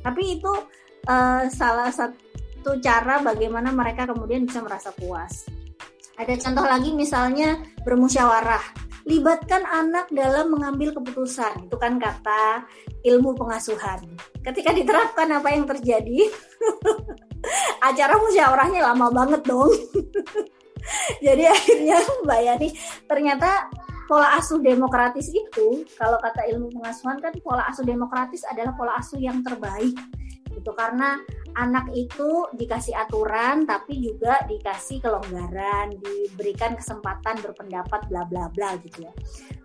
Tapi 0.00 0.40
itu 0.40 0.52
uh, 1.12 1.44
salah 1.52 1.92
satu 1.92 2.80
cara 2.80 3.20
bagaimana 3.20 3.68
mereka 3.68 4.08
kemudian 4.08 4.48
bisa 4.48 4.64
merasa 4.64 4.88
puas. 4.96 5.44
Ada 6.16 6.40
contoh 6.40 6.64
lagi 6.64 6.96
misalnya 6.96 7.60
bermusyawarah. 7.84 8.80
Libatkan 9.04 9.68
anak 9.68 10.08
dalam 10.08 10.56
mengambil 10.56 10.96
keputusan. 10.96 11.68
Itu 11.68 11.76
kan 11.76 12.00
kata 12.00 12.64
ilmu 13.04 13.36
pengasuhan. 13.36 14.00
Ketika 14.40 14.72
diterapkan 14.72 15.28
apa 15.36 15.52
yang 15.52 15.68
terjadi? 15.68 16.24
acara 17.80 18.14
musyawarahnya 18.20 18.80
lama 18.80 19.06
banget 19.12 19.42
dong. 19.44 19.70
Jadi 21.24 21.44
akhirnya 21.48 21.96
Mbak 22.24 22.40
Yani 22.44 22.68
ternyata 23.08 23.72
pola 24.04 24.36
asuh 24.36 24.60
demokratis 24.60 25.32
itu 25.32 25.84
kalau 25.96 26.20
kata 26.20 26.44
ilmu 26.52 26.68
pengasuhan 26.76 27.18
kan 27.24 27.32
pola 27.40 27.64
asuh 27.72 27.84
demokratis 27.84 28.44
adalah 28.44 28.76
pola 28.76 29.00
asuh 29.00 29.16
yang 29.16 29.40
terbaik. 29.40 29.96
Itu 30.54 30.70
karena 30.76 31.18
anak 31.54 31.90
itu 31.94 32.46
dikasih 32.54 32.94
aturan 32.94 33.64
tapi 33.64 33.98
juga 34.02 34.42
dikasih 34.46 35.02
kelonggaran 35.02 35.94
diberikan 35.98 36.74
kesempatan 36.74 37.40
berpendapat 37.42 38.06
bla 38.10 38.22
bla 38.28 38.50
bla 38.52 38.76
gitu 38.84 39.08
ya. 39.08 39.12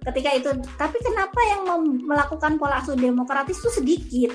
Ketika 0.08 0.30
itu 0.34 0.50
tapi 0.80 0.98
kenapa 1.04 1.40
yang 1.46 1.62
melakukan 2.08 2.56
pola 2.56 2.80
asuh 2.80 2.96
demokratis 2.96 3.60
itu 3.60 3.70
sedikit? 3.70 4.32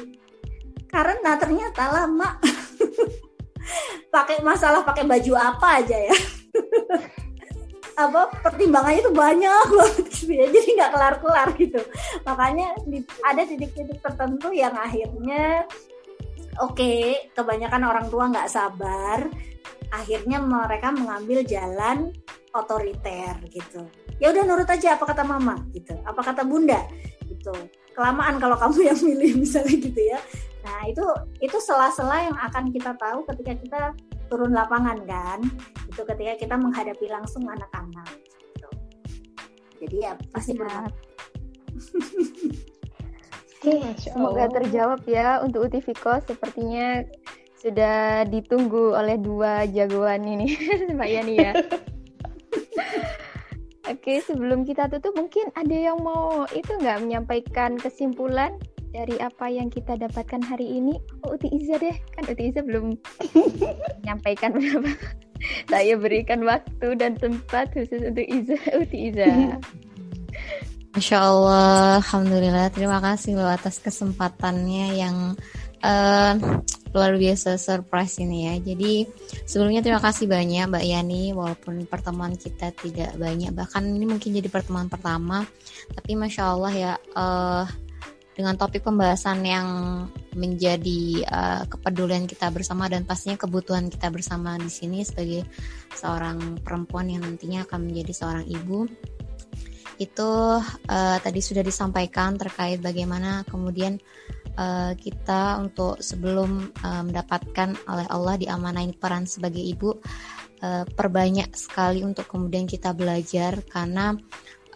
Karena 0.93 1.35
ternyata 1.35 1.91
lama 1.91 2.39
pakai 4.09 4.41
masalah 4.45 4.87
pakai 4.87 5.05
baju 5.07 5.33
apa 5.35 5.83
aja 5.83 5.97
ya? 5.99 6.17
Apa 7.95 8.27
pertimbangannya 8.43 9.07
itu 9.07 9.15
banyak 9.15 9.67
banget 9.71 10.05
gitu 10.11 10.33
ya. 10.35 10.47
Jadi 10.51 10.69
nggak 10.75 10.91
kelar 10.91 11.15
kelar 11.23 11.49
gitu. 11.55 11.81
Makanya 12.27 12.75
ada 13.23 13.43
titik-titik 13.47 14.03
tertentu 14.03 14.51
yang 14.51 14.75
akhirnya 14.75 15.63
oke 16.59 16.75
okay, 16.75 17.31
kebanyakan 17.39 17.87
orang 17.87 18.07
tua 18.11 18.35
nggak 18.35 18.51
sabar. 18.51 19.31
Akhirnya 19.95 20.43
mereka 20.43 20.91
mengambil 20.91 21.47
jalan 21.47 22.11
otoriter 22.51 23.39
gitu. 23.55 23.87
Ya 24.19 24.35
udah 24.35 24.43
nurut 24.43 24.67
aja 24.67 24.99
apa 24.99 25.07
kata 25.07 25.23
mama 25.23 25.55
gitu 25.71 25.95
apa 26.03 26.19
kata 26.19 26.43
bunda 26.43 26.83
gitu. 27.31 27.55
Kelamaan 27.95 28.43
kalau 28.43 28.59
kamu 28.59 28.91
yang 28.91 28.99
milih 29.07 29.39
misalnya 29.39 29.71
gitu 29.79 30.03
ya 30.03 30.19
Nah, 30.65 30.81
itu 30.89 31.05
itu 31.45 31.57
sela-sela 31.61 32.33
yang 32.33 32.37
akan 32.41 32.73
kita 32.73 32.97
tahu 32.97 33.29
ketika 33.29 33.53
kita 33.61 33.81
turun 34.33 34.57
lapangan 34.57 35.05
kan. 35.05 35.41
Itu 35.87 36.09
ketika 36.09 36.41
kita 36.41 36.57
menghadapi 36.57 37.07
langsung 37.13 37.45
anak-anak. 37.45 38.09
Gitu. 38.41 38.69
Jadi 39.85 39.97
ya 40.01 40.13
pasti. 40.33 40.57
Oke, 43.65 43.81
semoga 43.97 44.45
terjawab 44.53 45.01
ya 45.09 45.41
untuk 45.41 45.69
Utiviko 45.69 46.21
sepertinya 46.25 47.01
sudah 47.65 48.29
ditunggu 48.29 48.93
oleh 48.93 49.17
dua 49.17 49.65
jagoan 49.65 50.21
ini 50.29 50.53
Mbak 50.97 51.09
Yani 51.09 51.35
ya. 51.41 51.53
Oke, 53.93 54.21
sebelum 54.21 54.69
kita 54.69 54.93
tutup 54.93 55.17
mungkin 55.17 55.49
ada 55.57 55.73
yang 55.73 55.97
mau 56.01 56.45
itu 56.53 56.77
nggak 56.77 57.05
menyampaikan 57.05 57.81
kesimpulan 57.81 58.57
dari 58.95 59.19
apa 59.19 59.51
yang 59.51 59.67
kita 59.67 59.99
dapatkan 59.99 60.39
hari 60.47 60.79
ini. 60.79 60.95
Oh, 61.27 61.35
Uti 61.35 61.51
Iza 61.51 61.83
deh. 61.83 61.99
Kan 62.15 62.31
Uti 62.31 62.55
Iza 62.55 62.63
belum 62.63 62.95
menyampaikan 63.99 64.55
berapa. 64.55 64.95
Saya 65.67 65.99
berikan 65.99 66.47
waktu 66.47 66.95
dan 66.95 67.19
tempat 67.19 67.75
khusus 67.75 67.99
untuk 68.07 68.23
Iza 68.23 68.55
Uti 68.87 69.11
Iza. 69.11 69.59
Masya 70.95 71.19
Allah, 71.19 71.99
Alhamdulillah. 71.99 72.71
Terima 72.71 73.03
kasih 73.03 73.35
loh 73.35 73.51
atas 73.51 73.83
kesempatannya 73.83 74.95
yang 74.95 75.35
uh, 75.83 76.33
luar 76.95 77.19
biasa 77.19 77.59
surprise 77.59 78.23
ini 78.23 78.47
ya. 78.47 78.55
Jadi 78.63 79.03
sebelumnya 79.43 79.83
terima 79.83 79.99
kasih 79.99 80.31
banyak 80.31 80.71
Mbak 80.71 80.85
Yani 80.87 81.35
walaupun 81.35 81.83
pertemuan 81.91 82.39
kita 82.39 82.71
tidak 82.79 83.11
banyak. 83.19 83.51
Bahkan 83.51 83.83
ini 83.91 84.07
mungkin 84.07 84.39
jadi 84.39 84.47
pertemuan 84.47 84.87
pertama. 84.87 85.43
Tapi 85.91 86.15
masya 86.15 86.55
Allah 86.55 86.73
ya 86.79 86.93
uh, 87.19 87.67
dengan 88.35 88.59
topik 88.59 88.83
pembahasan 88.83 89.47
yang 89.47 89.69
menjadi 90.35 91.23
uh, 91.31 91.63
kepedulian 91.71 92.27
kita 92.27 92.51
bersama 92.51 92.91
dan 92.91 93.07
pastinya 93.07 93.39
kebutuhan 93.39 93.87
kita 93.87 94.11
bersama 94.11 94.59
di 94.59 94.67
sini 94.67 95.07
sebagai 95.07 95.47
seorang 95.95 96.59
perempuan 96.59 97.07
yang 97.07 97.23
nantinya 97.23 97.63
akan 97.63 97.91
menjadi 97.91 98.13
seorang 98.13 98.47
ibu. 98.51 98.91
Itu 99.95 100.59
uh, 100.59 101.19
tadi 101.23 101.39
sudah 101.39 101.63
disampaikan 101.63 102.35
terkait 102.35 102.83
bagaimana 102.83 103.47
kemudian 103.47 104.03
uh, 104.59 104.93
kita 104.99 105.63
untuk 105.63 106.03
sebelum 106.03 106.75
uh, 106.83 107.03
mendapatkan 107.07 107.79
oleh 107.87 108.07
Allah 108.11 108.35
diamanain 108.35 108.91
peran 108.99 109.31
sebagai 109.31 109.63
ibu 109.63 109.95
uh, 110.67 110.83
perbanyak 110.83 111.55
sekali 111.55 112.03
untuk 112.03 112.27
kemudian 112.27 112.67
kita 112.67 112.91
belajar 112.91 113.63
karena 113.71 114.19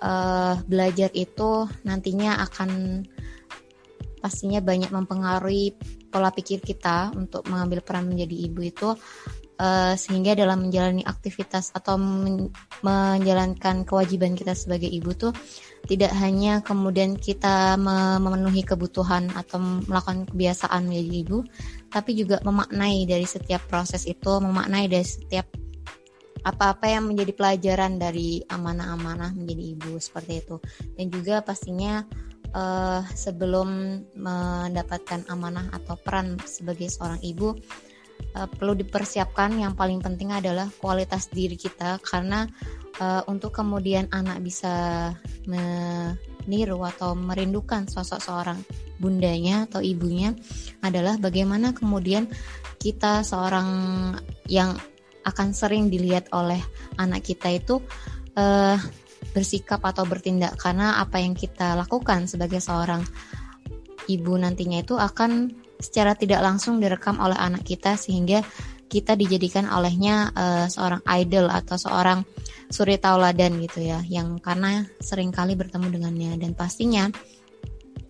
uh, 0.02 0.54
belajar 0.66 1.10
itu 1.14 1.66
nantinya 1.82 2.38
akan 2.46 3.02
pastinya 4.18 4.58
banyak 4.62 4.90
mempengaruhi 4.90 5.74
pola 6.12 6.30
pikir 6.34 6.62
kita 6.62 7.14
untuk 7.14 7.46
mengambil 7.46 7.80
peran 7.80 8.10
menjadi 8.10 8.36
ibu 8.48 8.60
itu 8.64 8.88
uh, 9.58 9.94
sehingga 9.98 10.38
dalam 10.38 10.66
menjalani 10.66 11.02
aktivitas 11.04 11.74
atau 11.74 11.98
men 11.98 12.48
menjalankan 12.80 13.82
kewajiban 13.82 14.38
kita 14.38 14.54
sebagai 14.54 14.88
ibu 14.88 15.12
tuh 15.14 15.34
tidak 15.86 16.12
hanya 16.18 16.60
kemudian 16.60 17.14
kita 17.16 17.78
memenuhi 17.78 18.66
kebutuhan 18.66 19.30
atau 19.32 19.56
melakukan 19.86 20.26
kebiasaan 20.28 20.84
menjadi 20.84 21.10
ibu, 21.24 21.38
tapi 21.88 22.18
juga 22.18 22.42
memaknai 22.44 23.08
dari 23.08 23.24
setiap 23.24 23.64
proses 23.70 24.04
itu, 24.04 24.32
memaknai 24.42 24.90
dari 24.90 25.06
setiap 25.06 25.48
apa-apa 26.44 26.86
yang 26.86 27.08
menjadi 27.08 27.32
pelajaran 27.34 27.96
dari 27.98 28.42
amanah-amanah 28.46 29.32
menjadi 29.32 29.64
ibu 29.78 29.92
seperti 29.96 30.44
itu. 30.44 30.56
Dan 30.92 31.08
juga 31.08 31.40
pastinya 31.40 32.04
uh, 32.54 33.02
sebelum 33.12 34.00
mendapatkan 34.16 35.26
amanah 35.28 35.72
atau 35.74 35.96
peran 35.98 36.38
sebagai 36.44 36.88
seorang 36.88 37.20
ibu 37.24 37.56
uh, 38.36 38.48
perlu 38.48 38.76
dipersiapkan 38.78 39.56
yang 39.58 39.74
paling 39.74 40.00
penting 40.00 40.32
adalah 40.32 40.68
kualitas 40.80 41.28
diri 41.32 41.56
kita 41.56 42.00
karena 42.04 42.46
uh, 43.00 43.22
untuk 43.28 43.54
kemudian 43.56 44.08
anak 44.12 44.40
bisa 44.44 45.10
meniru 45.48 46.84
atau 46.84 47.14
merindukan 47.14 47.88
sosok 47.88 48.20
seorang 48.20 48.58
bundanya 48.98 49.70
atau 49.70 49.78
ibunya 49.78 50.34
adalah 50.82 51.14
bagaimana 51.16 51.70
kemudian 51.70 52.26
kita 52.78 53.22
seorang 53.22 53.68
yang 54.50 54.74
akan 55.26 55.52
sering 55.52 55.92
dilihat 55.92 56.30
oleh 56.32 56.58
anak 56.96 57.26
kita 57.26 57.52
itu 57.52 57.84
uh, 58.38 58.78
bersikap 59.38 59.78
atau 59.86 60.02
bertindak. 60.02 60.58
Karena 60.58 60.98
apa 60.98 61.22
yang 61.22 61.38
kita 61.38 61.78
lakukan 61.78 62.26
sebagai 62.26 62.58
seorang 62.58 63.06
ibu 64.10 64.34
nantinya 64.34 64.82
itu 64.82 64.98
akan 64.98 65.54
secara 65.78 66.18
tidak 66.18 66.42
langsung 66.42 66.82
direkam 66.82 67.22
oleh 67.22 67.38
anak 67.38 67.62
kita 67.62 67.94
sehingga 67.94 68.42
kita 68.90 69.14
dijadikan 69.14 69.70
olehnya 69.70 70.32
uh, 70.34 70.66
seorang 70.66 71.04
idol 71.22 71.46
atau 71.52 71.76
seorang 71.78 72.24
suri 72.72 72.96
tauladan 72.98 73.60
gitu 73.62 73.84
ya 73.84 74.00
yang 74.08 74.40
karena 74.42 74.82
sering 74.98 75.30
kali 75.30 75.54
bertemu 75.54 75.86
dengannya. 75.94 76.32
Dan 76.40 76.58
pastinya 76.58 77.06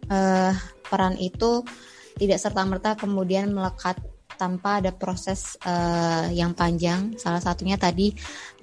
uh, 0.09 0.53
peran 0.89 1.20
itu 1.20 1.61
tidak 2.18 2.39
serta 2.41 2.64
merta 2.64 2.97
kemudian 2.97 3.53
melekat 3.53 4.01
tanpa 4.39 4.78
ada 4.78 4.95
proses 4.95 5.59
uh, 5.66 6.30
yang 6.30 6.55
panjang. 6.55 7.18
Salah 7.18 7.43
satunya 7.43 7.74
tadi 7.74 8.14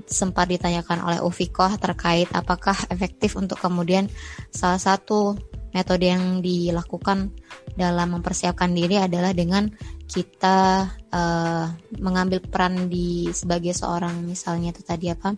sempat 0.08 0.48
ditanyakan 0.48 1.04
oleh 1.04 1.20
Ufikoh 1.20 1.76
terkait 1.76 2.32
apakah 2.32 2.76
efektif 2.88 3.36
untuk 3.36 3.60
kemudian 3.60 4.08
salah 4.50 4.80
satu 4.80 5.36
metode 5.76 6.08
yang 6.08 6.40
dilakukan 6.40 7.36
dalam 7.76 8.16
mempersiapkan 8.16 8.72
diri 8.72 8.96
adalah 8.96 9.36
dengan 9.36 9.68
kita 10.08 10.88
uh, 11.12 11.68
mengambil 12.00 12.40
peran 12.40 12.88
di 12.88 13.28
sebagai 13.36 13.76
seorang 13.76 14.24
misalnya 14.24 14.72
itu 14.72 14.80
tadi 14.88 15.12
apa 15.12 15.36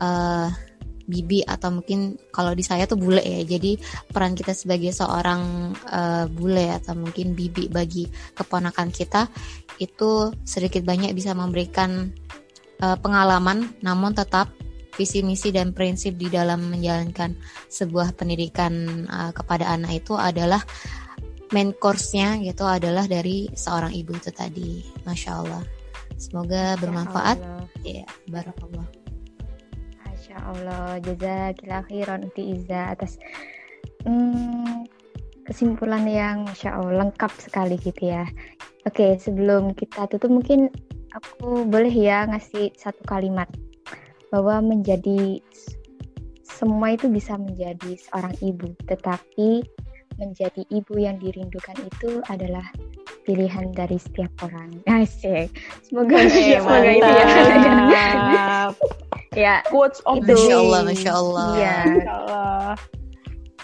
uh, 0.00 0.48
bibi 1.12 1.44
atau 1.44 1.68
mungkin 1.68 2.16
kalau 2.32 2.56
di 2.56 2.64
saya 2.64 2.88
tuh 2.88 2.96
bule 2.96 3.20
ya. 3.20 3.44
Jadi 3.44 3.76
peran 4.08 4.32
kita 4.32 4.56
sebagai 4.56 4.96
seorang 4.96 5.72
uh, 5.92 6.24
bule 6.32 6.72
atau 6.72 6.96
mungkin 6.96 7.36
bibi 7.36 7.68
bagi 7.68 8.08
keponakan 8.32 8.88
kita 8.88 9.28
itu 9.76 10.32
sedikit 10.48 10.80
banyak 10.88 11.12
bisa 11.12 11.36
memberikan 11.36 12.08
uh, 12.80 12.96
pengalaman 12.96 13.76
namun 13.84 14.16
tetap 14.16 14.48
visi 14.92 15.24
misi 15.24 15.48
dan 15.52 15.72
prinsip 15.72 16.16
di 16.20 16.28
dalam 16.28 16.68
menjalankan 16.68 17.36
sebuah 17.68 18.12
pendidikan 18.16 19.04
uh, 19.08 19.32
kepada 19.32 19.72
anak 19.72 20.04
itu 20.04 20.16
adalah 20.16 20.60
main 21.52 21.72
course-nya 21.76 22.40
gitu 22.40 22.64
adalah 22.64 23.04
dari 23.04 23.48
seorang 23.52 23.92
ibu 23.92 24.16
itu 24.16 24.32
tadi. 24.32 24.80
Masya 25.04 25.30
Allah. 25.36 25.62
Semoga 26.16 26.76
bermanfaat. 26.80 27.38
Ya 27.84 28.08
barakallah 28.30 29.01
Masya 30.32 30.48
Allah, 30.48 30.96
jazakillah 31.04 31.84
khairan 31.92 32.24
Uti 32.24 32.56
Iza 32.56 32.96
atas 32.96 33.20
hmm, 34.08 34.88
kesimpulan 35.44 36.08
yang 36.08 36.48
Masya 36.48 36.72
Allah 36.72 37.04
lengkap 37.04 37.28
sekali 37.36 37.76
gitu 37.76 38.08
ya. 38.08 38.24
Oke, 38.88 39.20
sebelum 39.20 39.76
kita 39.76 40.08
tutup 40.08 40.32
mungkin 40.32 40.72
aku 41.12 41.68
boleh 41.68 41.92
ya 41.92 42.24
ngasih 42.32 42.72
satu 42.80 43.04
kalimat 43.04 43.44
bahwa 44.32 44.72
menjadi 44.72 45.36
semua 46.48 46.96
itu 46.96 47.12
bisa 47.12 47.36
menjadi 47.36 48.00
seorang 48.00 48.32
ibu, 48.40 48.72
tetapi 48.88 49.60
menjadi 50.16 50.64
ibu 50.72 50.96
yang 50.96 51.20
dirindukan 51.20 51.76
itu 51.76 52.24
adalah 52.32 52.64
pilihan 53.28 53.68
dari 53.76 54.00
setiap 54.00 54.32
orang. 54.48 54.80
Asik. 54.96 55.52
Semoga, 55.84 56.24
semoga 56.32 56.88
itu 56.88 57.04
ya. 57.20 58.72
ya 59.32 59.64
quotes 59.68 60.00
of 60.04 60.20
the 60.24 60.36
Masya 60.36 60.56
Allah 60.60 60.80
Masya 60.84 61.12
Allah 61.12 61.48
ya 61.56 61.76
Masya 61.88 62.12
Allah 62.26 62.74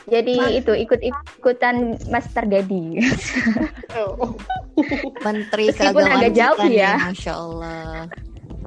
jadi 0.09 0.35
Mas. 0.41 0.57
itu 0.64 0.73
ikut 0.73 1.01
ikutan 1.05 2.01
Master 2.09 2.45
Dedi 2.49 2.97
oh. 4.01 4.33
Menteri 5.21 5.69
Meskipun 5.69 6.05
agak 6.09 6.33
jauh 6.33 6.59
ya. 6.64 6.97
ya 6.97 7.12
Masya 7.12 7.33
Allah 7.37 8.09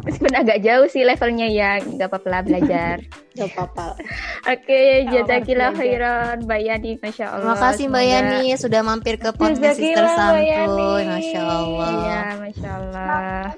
Meskipun 0.02 0.34
agak 0.34 0.66
jauh 0.66 0.90
sih 0.90 1.06
levelnya 1.06 1.46
ya, 1.46 1.78
nggak 1.78 2.10
apa-apa 2.10 2.42
belajar. 2.42 3.06
Gak 3.38 3.54
apa-apa. 3.54 4.02
Oke, 4.50 5.06
jazakillah 5.14 5.78
khairan 5.78 6.42
Mbak 6.50 6.62
Yani, 6.66 6.92
Masya 6.98 7.38
Allah. 7.38 7.54
Terima 7.54 7.58
kasih 7.62 7.86
Mbak 7.86 8.06
Yani 8.10 8.58
sudah 8.58 8.82
mampir 8.82 9.22
ke 9.22 9.30
podcast 9.30 9.78
Sister 9.78 10.06
Santuy, 10.10 11.06
Masya 11.06 11.42
Allah. 11.46 11.90
Iya, 11.94 12.22
Masya 12.42 12.70
Allah. 12.82 13.54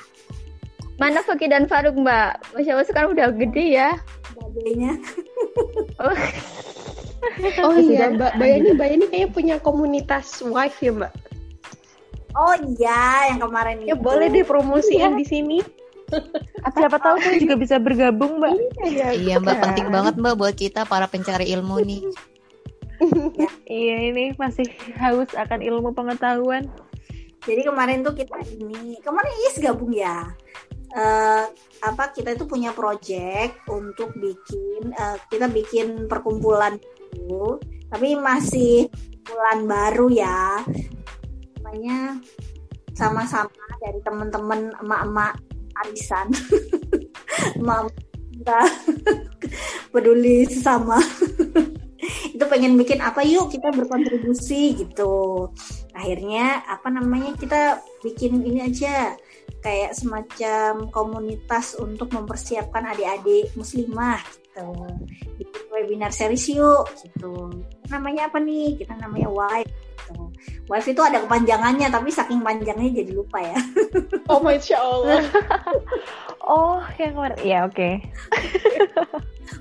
Mana 0.98 1.22
Fakih 1.22 1.46
dan 1.46 1.70
Faruk 1.70 1.94
Mbak? 1.94 2.58
Masya 2.58 2.74
Allah 2.74 2.86
sekarang 2.90 3.14
udah 3.14 3.30
gede 3.30 3.78
ya. 3.78 3.94
Babenya. 4.34 4.98
oh. 6.02 6.18
oh 7.70 7.78
iya 7.78 8.10
Mbak, 8.10 8.34
Mbak 8.34 8.50
ini 8.50 8.68
Mbak 8.74 8.88
ini 8.98 9.04
kayak 9.06 9.30
punya 9.30 9.56
komunitas 9.62 10.42
wife 10.42 10.82
ya 10.82 10.90
Mbak? 10.90 11.14
Oh 12.34 12.54
iya, 12.78 13.30
yang 13.30 13.40
kemarin 13.46 13.86
ya, 13.86 13.94
itu. 13.94 14.02
Boleh 14.02 14.26
deh 14.26 14.42
promosiin 14.42 15.14
iya. 15.14 15.18
di 15.18 15.26
sini. 15.26 15.58
Siapa 16.74 16.98
tahu 16.98 17.16
tuh 17.22 17.34
juga 17.38 17.54
bisa 17.54 17.78
bergabung 17.78 18.42
Mbak. 18.42 18.52
Iya, 18.90 19.08
iya 19.14 19.34
Mbak, 19.38 19.54
kan. 19.54 19.62
penting 19.70 19.86
banget 19.94 20.14
Mbak 20.18 20.34
buat 20.34 20.54
kita 20.58 20.82
para 20.82 21.06
pencari 21.06 21.46
ilmu 21.54 21.78
nih. 21.86 22.02
iya 23.70 23.96
ini 24.10 24.34
masih 24.34 24.66
haus 24.98 25.30
akan 25.38 25.62
ilmu 25.62 25.94
pengetahuan. 25.94 26.66
Jadi 27.46 27.62
kemarin 27.62 28.02
tuh 28.02 28.18
kita 28.18 28.34
ini, 28.50 28.98
kemarin 28.98 29.34
Is 29.46 29.62
gabung 29.62 29.94
ya 29.94 30.26
uh, 30.96 31.44
apa 31.84 32.04
kita 32.14 32.36
itu 32.36 32.44
punya 32.48 32.72
project 32.72 33.64
untuk 33.68 34.14
bikin 34.16 34.92
uh, 34.96 35.16
kita 35.28 35.50
bikin 35.50 36.08
perkumpulan 36.08 36.76
itu 37.12 37.60
tapi 37.88 38.16
masih 38.16 38.88
bulan 39.24 39.64
baru 39.64 40.06
ya. 40.12 40.64
Namanya 41.60 42.20
sama-sama 42.96 43.64
dari 43.80 44.00
teman-teman 44.04 44.72
emak-emak 44.80 45.34
arisan. 45.84 46.28
Emak 47.60 47.92
kita 48.38 48.60
peduli 49.92 50.46
sama. 50.48 50.98
Itu 52.34 52.44
pengen 52.46 52.78
bikin 52.78 53.02
apa 53.02 53.26
yuk 53.26 53.50
kita 53.50 53.74
berkontribusi 53.74 54.78
gitu. 54.78 55.48
Akhirnya 55.92 56.62
apa 56.64 56.88
namanya 56.88 57.34
kita 57.34 57.82
bikin 58.06 58.38
ini 58.46 58.62
aja 58.62 59.18
kayak 59.58 59.94
semacam 59.94 60.86
komunitas 60.90 61.74
untuk 61.78 62.14
mempersiapkan 62.14 62.94
adik-adik 62.94 63.50
muslimah 63.58 64.22
gitu. 64.22 64.70
Bikin 65.38 65.64
webinar 65.70 66.10
series 66.14 66.50
yuk 66.50 66.86
gitu. 67.02 67.50
Namanya 67.90 68.30
apa 68.30 68.38
nih? 68.42 68.78
Kita 68.78 68.94
namanya 68.98 69.30
Wife 69.30 69.70
gitu. 70.08 70.30
Wife 70.68 70.88
itu 70.88 71.02
ada 71.02 71.18
kepanjangannya, 71.24 71.88
tapi 71.88 72.08
saking 72.12 72.40
panjangnya 72.40 73.02
jadi 73.02 73.12
lupa 73.12 73.38
ya. 73.42 73.58
Oh 74.30 74.40
masya 74.44 74.76
Allah. 74.78 75.22
Oh, 76.48 76.80
yang 76.96 77.12
kemarin. 77.12 77.38
Ya, 77.44 77.58
oke. 77.68 77.90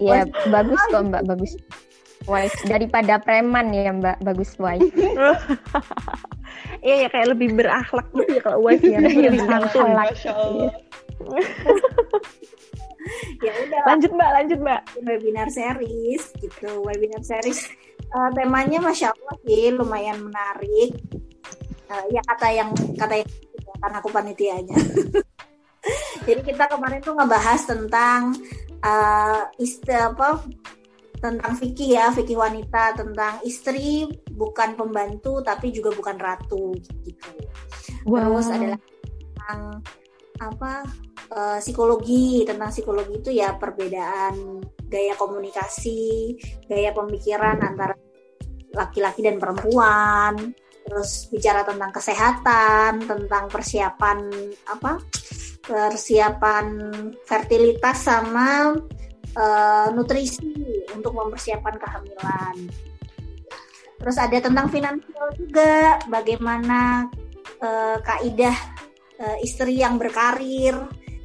Ya 0.03 0.27
bagus 0.51 0.79
kok 0.87 1.03
Mbak, 1.09 1.23
bagus. 1.25 1.51
Wife 2.27 2.55
daripada 2.67 3.17
preman 3.19 3.71
ya 3.75 3.91
Mbak, 3.91 4.23
bagus 4.23 4.55
wife. 4.59 4.87
Iya, 6.81 6.95
ya 7.05 7.07
kayak 7.11 7.27
lebih 7.35 7.49
berakhlak 7.57 8.07
gitu 8.13 8.31
ya 8.37 8.41
kalau 8.43 8.59
wife 8.63 8.83
ya. 8.83 8.99
Iya, 9.01 9.29
lebih 9.31 9.41
santun. 9.45 9.89
Masya 9.93 10.31
Allah. 10.33 10.71
ya 13.45 13.51
udah 13.55 13.79
Lanjut 13.87 14.11
Mbak, 14.13 14.29
lanjut 14.35 14.59
Mbak. 14.61 14.81
webinar 15.07 15.47
series 15.49 16.23
gitu. 16.37 16.69
Webinar 16.83 17.23
series 17.23 17.71
eh, 17.99 18.29
temanya 18.35 18.79
masya 18.83 19.15
Allah 19.15 19.35
sih 19.45 19.71
lumayan 19.73 20.17
menarik. 20.21 20.91
Eh, 21.87 22.03
ya 22.11 22.21
kata 22.25 22.47
yang 22.51 22.69
kata 22.99 23.23
yang 23.23 23.29
karena 23.77 23.97
aku 24.01 24.09
panitianya. 24.11 24.77
Jadi 26.27 26.41
kita 26.43 26.67
kemarin 26.67 26.99
tuh 26.99 27.15
ngebahas 27.15 27.61
tentang 27.63 28.35
eh 28.77 29.41
istri 29.57 29.95
apa 29.95 30.37
tentang 31.17 31.53
fikih 31.57 31.97
ya, 31.97 32.13
fikih 32.13 32.37
wanita 32.37 32.93
tentang 32.93 33.41
istri 33.41 34.05
bukan 34.33 34.77
pembantu 34.77 35.41
tapi 35.41 35.73
juga 35.73 35.89
bukan 35.93 36.17
ratu 36.17 36.77
gitu. 36.77 37.31
Terus 38.05 38.47
adalah 38.53 38.79
tentang 38.79 39.61
apa 40.37 40.73
eh, 41.33 41.59
psikologi 41.59 42.45
tentang 42.45 42.69
psikologi 42.69 43.13
itu 43.17 43.31
ya 43.33 43.57
perbedaan 43.57 44.61
gaya 44.87 45.17
komunikasi, 45.17 46.37
gaya 46.69 46.93
pemikiran 46.93 47.59
antara 47.59 47.97
laki-laki 48.77 49.25
dan 49.25 49.41
perempuan. 49.41 50.53
Terus 50.87 51.27
bicara 51.27 51.67
tentang 51.67 51.91
kesehatan, 51.91 53.03
tentang 53.03 53.51
persiapan 53.51 54.31
apa? 54.71 55.03
persiapan 55.67 56.65
fertilitas 57.27 58.07
sama 58.07 58.71
eh, 59.37 59.87
nutrisi 59.93 60.57
untuk 60.97 61.13
mempersiapkan 61.13 61.77
kehamilan. 61.77 62.55
Terus 63.97 64.17
ada 64.17 64.37
tentang 64.41 64.67
finansial 64.69 65.27
juga, 65.37 66.01
bagaimana 66.09 67.05
eh, 67.61 67.97
kaidah 68.01 68.57
eh, 69.21 69.37
istri 69.45 69.81
yang 69.81 70.01
berkarir, 70.01 70.73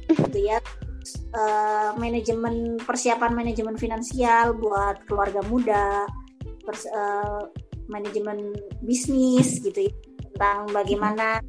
gitu 0.09 0.39
ya. 0.39 0.61
Eh, 1.33 1.89
manajemen 1.97 2.77
persiapan 2.79 3.33
manajemen 3.33 3.75
finansial 3.75 4.53
buat 4.55 5.03
keluarga 5.09 5.41
muda, 5.49 6.05
pers- 6.65 6.89
eh, 6.89 7.41
manajemen 7.89 8.53
bisnis, 8.81 9.61
gitu 9.61 9.89
ya. 9.89 9.93
Tentang 10.33 10.73
bagaimana 10.73 11.41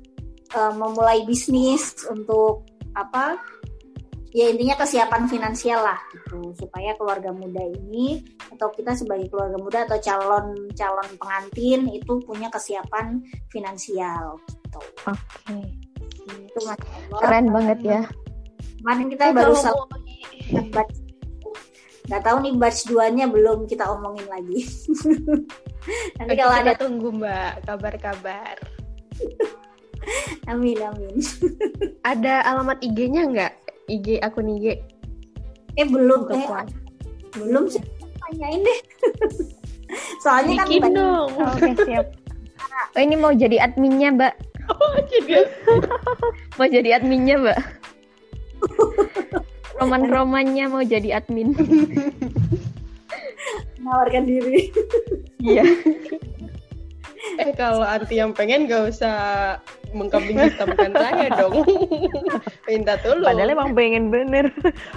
eh, 0.53 0.73
memulai 0.77 1.25
bisnis 1.25 2.05
untuk 2.09 2.69
apa 2.95 3.41
ya 4.35 4.51
intinya 4.51 4.75
kesiapan 4.77 5.31
finansial 5.31 5.79
lah 5.79 5.95
gitu 6.11 6.51
supaya 6.59 6.99
keluarga 6.99 7.31
muda 7.31 7.63
ini 7.71 8.19
atau 8.51 8.67
kita 8.75 8.99
sebagai 8.99 9.31
keluarga 9.31 9.55
muda 9.57 9.79
atau 9.87 9.95
calon 10.03 10.47
calon 10.75 11.07
pengantin 11.17 11.87
itu 11.87 12.19
punya 12.27 12.51
kesiapan 12.51 13.23
finansial 13.49 14.43
gitu 14.43 14.81
Oke. 15.07 15.55
itu 16.51 16.59
Masya 16.61 16.83
Allah. 16.83 17.21
Keren 17.23 17.47
banget 17.55 17.79
ya. 17.81 18.01
kemarin 18.83 19.07
kita 19.09 19.23
Eh, 19.31 19.33
baru 19.33 19.55
selesai 19.55 20.67
batch 20.75 20.95
nggak 22.05 22.21
tahu 22.21 22.37
nih 22.45 22.53
batch 22.61 22.81
2 22.91 23.17
nya 23.17 23.27
belum 23.31 23.65
kita 23.65 23.87
omongin 23.89 24.29
lagi 24.29 24.61
nanti 26.21 26.33
Oke, 26.35 26.37
kalau 26.37 26.53
kita 26.53 26.65
ada 26.69 26.75
tunggu 26.77 27.09
Mbak 27.17 27.51
kabar-kabar. 27.65 28.55
amin 30.53 30.79
amin 30.85 31.17
Ada 32.05 32.45
alamat 32.45 32.83
IG-nya 32.85 33.25
nggak? 33.25 33.53
IG 33.87 34.19
akun 34.19 34.49
IG 34.51 34.81
eh 35.75 35.87
belum 35.87 36.25
untuk 36.25 36.39
eh, 36.39 36.67
belum 37.35 37.65
sih 37.67 37.83
tanyain 38.19 38.61
deh 38.61 38.81
soalnya 40.23 40.55
kan 40.57 40.67
Bikin 40.67 40.83
banyak- 40.83 40.97
dong. 40.97 41.29
Oke, 41.37 41.71
siap. 41.85 42.07
Oh 42.91 43.01
ini 43.01 43.15
mau 43.15 43.31
jadi 43.31 43.61
adminnya 43.61 44.11
Mbak, 44.11 44.35
Jadi 45.07 45.35
mau 46.57 46.67
jadi 46.67 46.91
adminnya 46.97 47.37
Mbak. 47.39 47.59
Roman-romannya 49.77 50.65
mau 50.67 50.83
jadi 50.83 51.21
admin. 51.21 51.53
menawarkan 53.77 54.25
diri 54.25 54.73
Iya. 55.39 55.63
Eh 57.41 57.53
kalau 57.57 57.83
anti 57.83 58.21
yang 58.21 58.37
pengen 58.37 58.69
gak 58.69 58.93
usah 58.93 59.17
mengkambing 59.95 60.37
hitamkan 60.39 60.93
saya 60.93 61.27
dong. 61.35 61.65
Minta 62.69 62.99
tolong. 63.01 63.25
Padahal 63.25 63.55
emang 63.55 63.71
pengen 63.73 64.11
bener. 64.11 64.51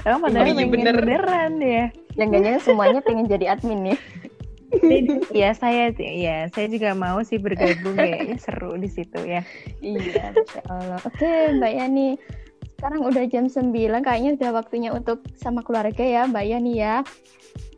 Emang 0.04 0.22
padahal 0.26 0.46
Iya, 0.46 0.54
pengen 0.54 0.70
bener. 0.74 0.96
beneran 0.98 1.52
ya. 1.62 1.86
Jangan-jangan 2.18 2.62
semuanya 2.62 3.00
pengen 3.06 3.26
jadi 3.30 3.46
admin 3.54 3.94
nih. 3.94 4.00
Iya 5.32 5.56
saya, 5.56 5.96
ya 5.96 6.52
saya 6.52 6.68
juga 6.68 6.92
mau 6.92 7.24
sih 7.24 7.40
bergabung 7.40 7.96
kayaknya 7.96 8.36
seru 8.36 8.76
di 8.76 8.92
situ 8.92 9.16
ya. 9.24 9.40
Iya, 9.80 10.36
Masya 10.36 10.62
Allah. 10.68 11.00
Oke, 11.08 11.32
Mbak 11.56 11.72
Yani. 11.72 12.10
Sekarang 12.78 13.10
udah 13.10 13.24
jam 13.26 13.50
9, 13.50 13.74
kayaknya 14.06 14.32
udah 14.38 14.52
waktunya 14.54 14.94
untuk 14.94 15.26
sama 15.34 15.66
keluarga 15.66 16.04
ya, 16.04 16.28
Mbak 16.30 16.46
Yani 16.46 16.74
ya. 16.78 17.02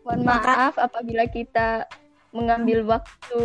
Mohon 0.04 0.22
maaf 0.28 0.76
apabila 0.76 1.30
kita 1.30 1.86
mengambil 2.32 2.86
waktu 2.86 3.44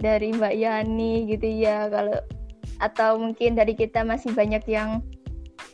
dari 0.00 0.32
Mbak 0.32 0.54
Yani 0.56 1.28
gitu 1.28 1.48
ya, 1.48 1.88
kalau 1.92 2.18
atau 2.78 3.18
mungkin 3.18 3.58
dari 3.58 3.74
kita 3.74 4.06
masih 4.06 4.32
banyak 4.32 4.62
yang 4.70 5.02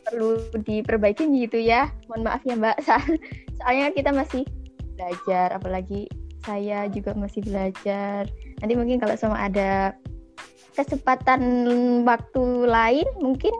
perlu 0.05 0.41
diperbaiki 0.65 1.25
gitu 1.47 1.61
ya. 1.61 1.89
Mohon 2.09 2.21
maaf 2.29 2.41
ya, 2.45 2.55
Mbak. 2.57 2.77
So- 2.87 3.17
Soalnya 3.55 3.95
kita 3.95 4.11
masih 4.11 4.43
belajar, 4.99 5.55
apalagi 5.55 6.11
saya 6.43 6.91
juga 6.91 7.15
masih 7.15 7.41
belajar. 7.47 8.27
Nanti 8.59 8.73
mungkin 8.75 8.99
kalau 8.99 9.15
sama 9.15 9.47
ada 9.47 9.95
kesempatan 10.75 11.39
waktu 12.03 12.43
lain 12.67 13.07
mungkin 13.23 13.55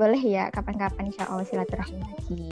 boleh 0.00 0.22
ya 0.24 0.48
kapan-kapan 0.48 1.12
insya 1.12 1.28
Allah 1.28 1.44
silaturahmi 1.44 2.00
lagi. 2.00 2.48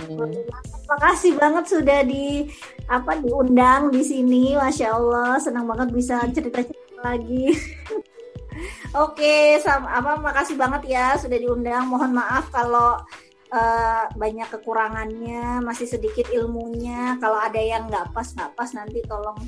Makasih 0.84 1.32
banget 1.40 1.64
sudah 1.72 2.04
di 2.04 2.44
apa 2.84 3.16
diundang 3.16 3.88
di 3.88 4.04
sini, 4.04 4.52
masya 4.52 4.92
Allah 4.92 5.40
senang 5.40 5.64
banget 5.64 5.88
bisa 5.96 6.20
cerita-cerita 6.28 7.00
lagi. 7.00 7.56
Oke, 9.04 9.56
sama 9.64 9.88
apa 9.96 10.20
makasih 10.20 10.60
banget 10.60 10.92
ya 10.92 11.16
sudah 11.16 11.38
diundang. 11.40 11.88
Mohon 11.88 12.20
maaf 12.20 12.52
kalau 12.52 13.00
eh, 13.48 14.04
banyak 14.12 14.48
kekurangannya, 14.52 15.64
masih 15.64 15.88
sedikit 15.88 16.28
ilmunya. 16.28 17.16
Kalau 17.22 17.40
ada 17.40 17.60
yang 17.60 17.88
nggak 17.88 18.12
pas 18.12 18.28
nggak 18.28 18.52
pas 18.52 18.70
nanti 18.76 19.00
tolong 19.08 19.38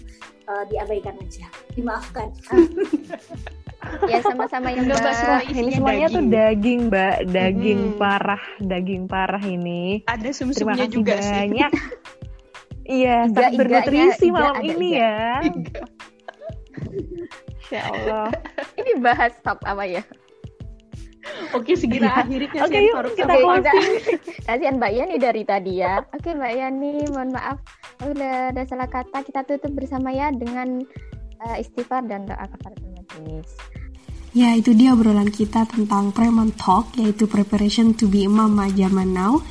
eh, 0.49 0.65
diabaikan 0.73 1.21
aja, 1.21 1.53
dimaafkan. 1.77 2.33
Ya 4.05 4.21
sama-sama 4.21 4.69
yang 4.69 4.85
Mbak, 4.85 5.13
semua 5.15 5.39
Ini 5.43 5.71
semuanya 5.73 6.07
tuh 6.09 6.23
daging. 6.23 6.29
daging, 6.29 6.81
Mbak. 6.89 7.15
Daging 7.27 7.81
Mm-mm. 7.81 7.99
parah, 7.99 8.43
daging 8.61 9.03
parah 9.07 9.41
ini. 9.41 10.05
Ada 10.05 10.21
Terima 10.21 10.37
sumsumnya 10.53 10.85
kasih 10.85 10.93
juga 10.93 11.15
sih. 11.19 11.33
banyak. 11.33 11.73
Iya, 12.91 13.23
Iga- 13.23 13.35
sangat 13.39 13.53
bernutrisi 13.55 14.27
iga 14.27 14.35
malam 14.35 14.55
ada 14.57 14.67
ini 14.67 14.89
iga. 14.91 14.99
ya. 14.99 15.17
Insya 17.55 17.81
Allah. 17.87 18.29
Ini 18.83 18.93
bahas 18.99 19.33
top 19.41 19.63
apa 19.63 19.85
ya? 19.87 20.03
Oke, 21.55 21.79
segera 21.79 22.19
akhiri 22.19 22.51
Oke, 22.59 22.79
yuk, 22.83 22.95
Faruk 22.99 23.15
kita 23.15 23.31
closing. 23.31 23.95
Kasihan 24.49 24.75
Mbak 24.75 24.91
Yani 24.91 25.17
dari 25.19 25.43
tadi 25.47 25.73
ya. 25.79 26.03
Oke 26.11 26.35
Mbak 26.35 26.51
Yani, 26.51 26.93
mohon 27.15 27.31
maaf 27.31 27.63
udah 28.03 28.51
ada 28.51 28.63
salah 28.67 28.91
kata. 28.91 29.23
Kita 29.23 29.47
tutup 29.47 29.71
bersama 29.71 30.11
ya 30.11 30.35
dengan 30.35 30.83
eh, 31.47 31.63
istighfar 31.63 32.11
dan 32.11 32.27
doa 32.27 32.43
kafaratul 32.43 32.91
Ya, 34.31 34.55
itu 34.55 34.71
dia 34.79 34.95
obrolan 34.95 35.27
kita 35.27 35.67
tentang 35.67 36.15
Preman 36.15 36.55
Talk, 36.55 36.95
yaitu 36.95 37.27
Preparation 37.27 37.99
to 37.99 38.07
be 38.07 38.31
Mama 38.31 38.71
Zaman 38.71 39.11
Now. 39.11 39.43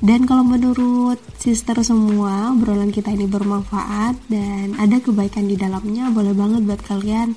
Dan 0.00 0.24
kalau 0.24 0.42
menurut 0.42 1.20
sister 1.38 1.78
semua, 1.84 2.50
obrolan 2.50 2.90
kita 2.90 3.12
ini 3.12 3.30
bermanfaat 3.30 4.16
dan 4.32 4.74
ada 4.80 4.98
kebaikan 4.98 5.46
di 5.46 5.54
dalamnya, 5.54 6.08
boleh 6.10 6.34
banget 6.34 6.66
buat 6.66 6.80
kalian 6.82 7.36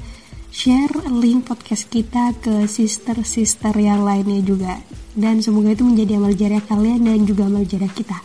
share 0.53 0.93
link 1.09 1.49
podcast 1.49 1.89
kita 1.89 2.33
ke 2.41 2.69
sister-sister 2.69 3.73
yang 3.77 4.01
lainnya 4.01 4.39
juga. 4.41 4.79
Dan 5.13 5.45
semoga 5.45 5.77
itu 5.77 5.85
menjadi 5.85 6.17
amal 6.17 6.33
jariah 6.33 6.63
kalian 6.63 7.05
dan 7.05 7.21
juga 7.27 7.45
amal 7.45 7.67
jariah 7.67 7.91
kita. 7.91 8.17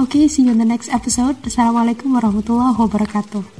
Oke, 0.00 0.24
see 0.30 0.48
you 0.48 0.54
in 0.54 0.60
the 0.60 0.64
next 0.64 0.88
episode. 0.88 1.36
Assalamualaikum 1.44 2.14
warahmatullahi 2.16 2.72
wabarakatuh. 2.78 3.59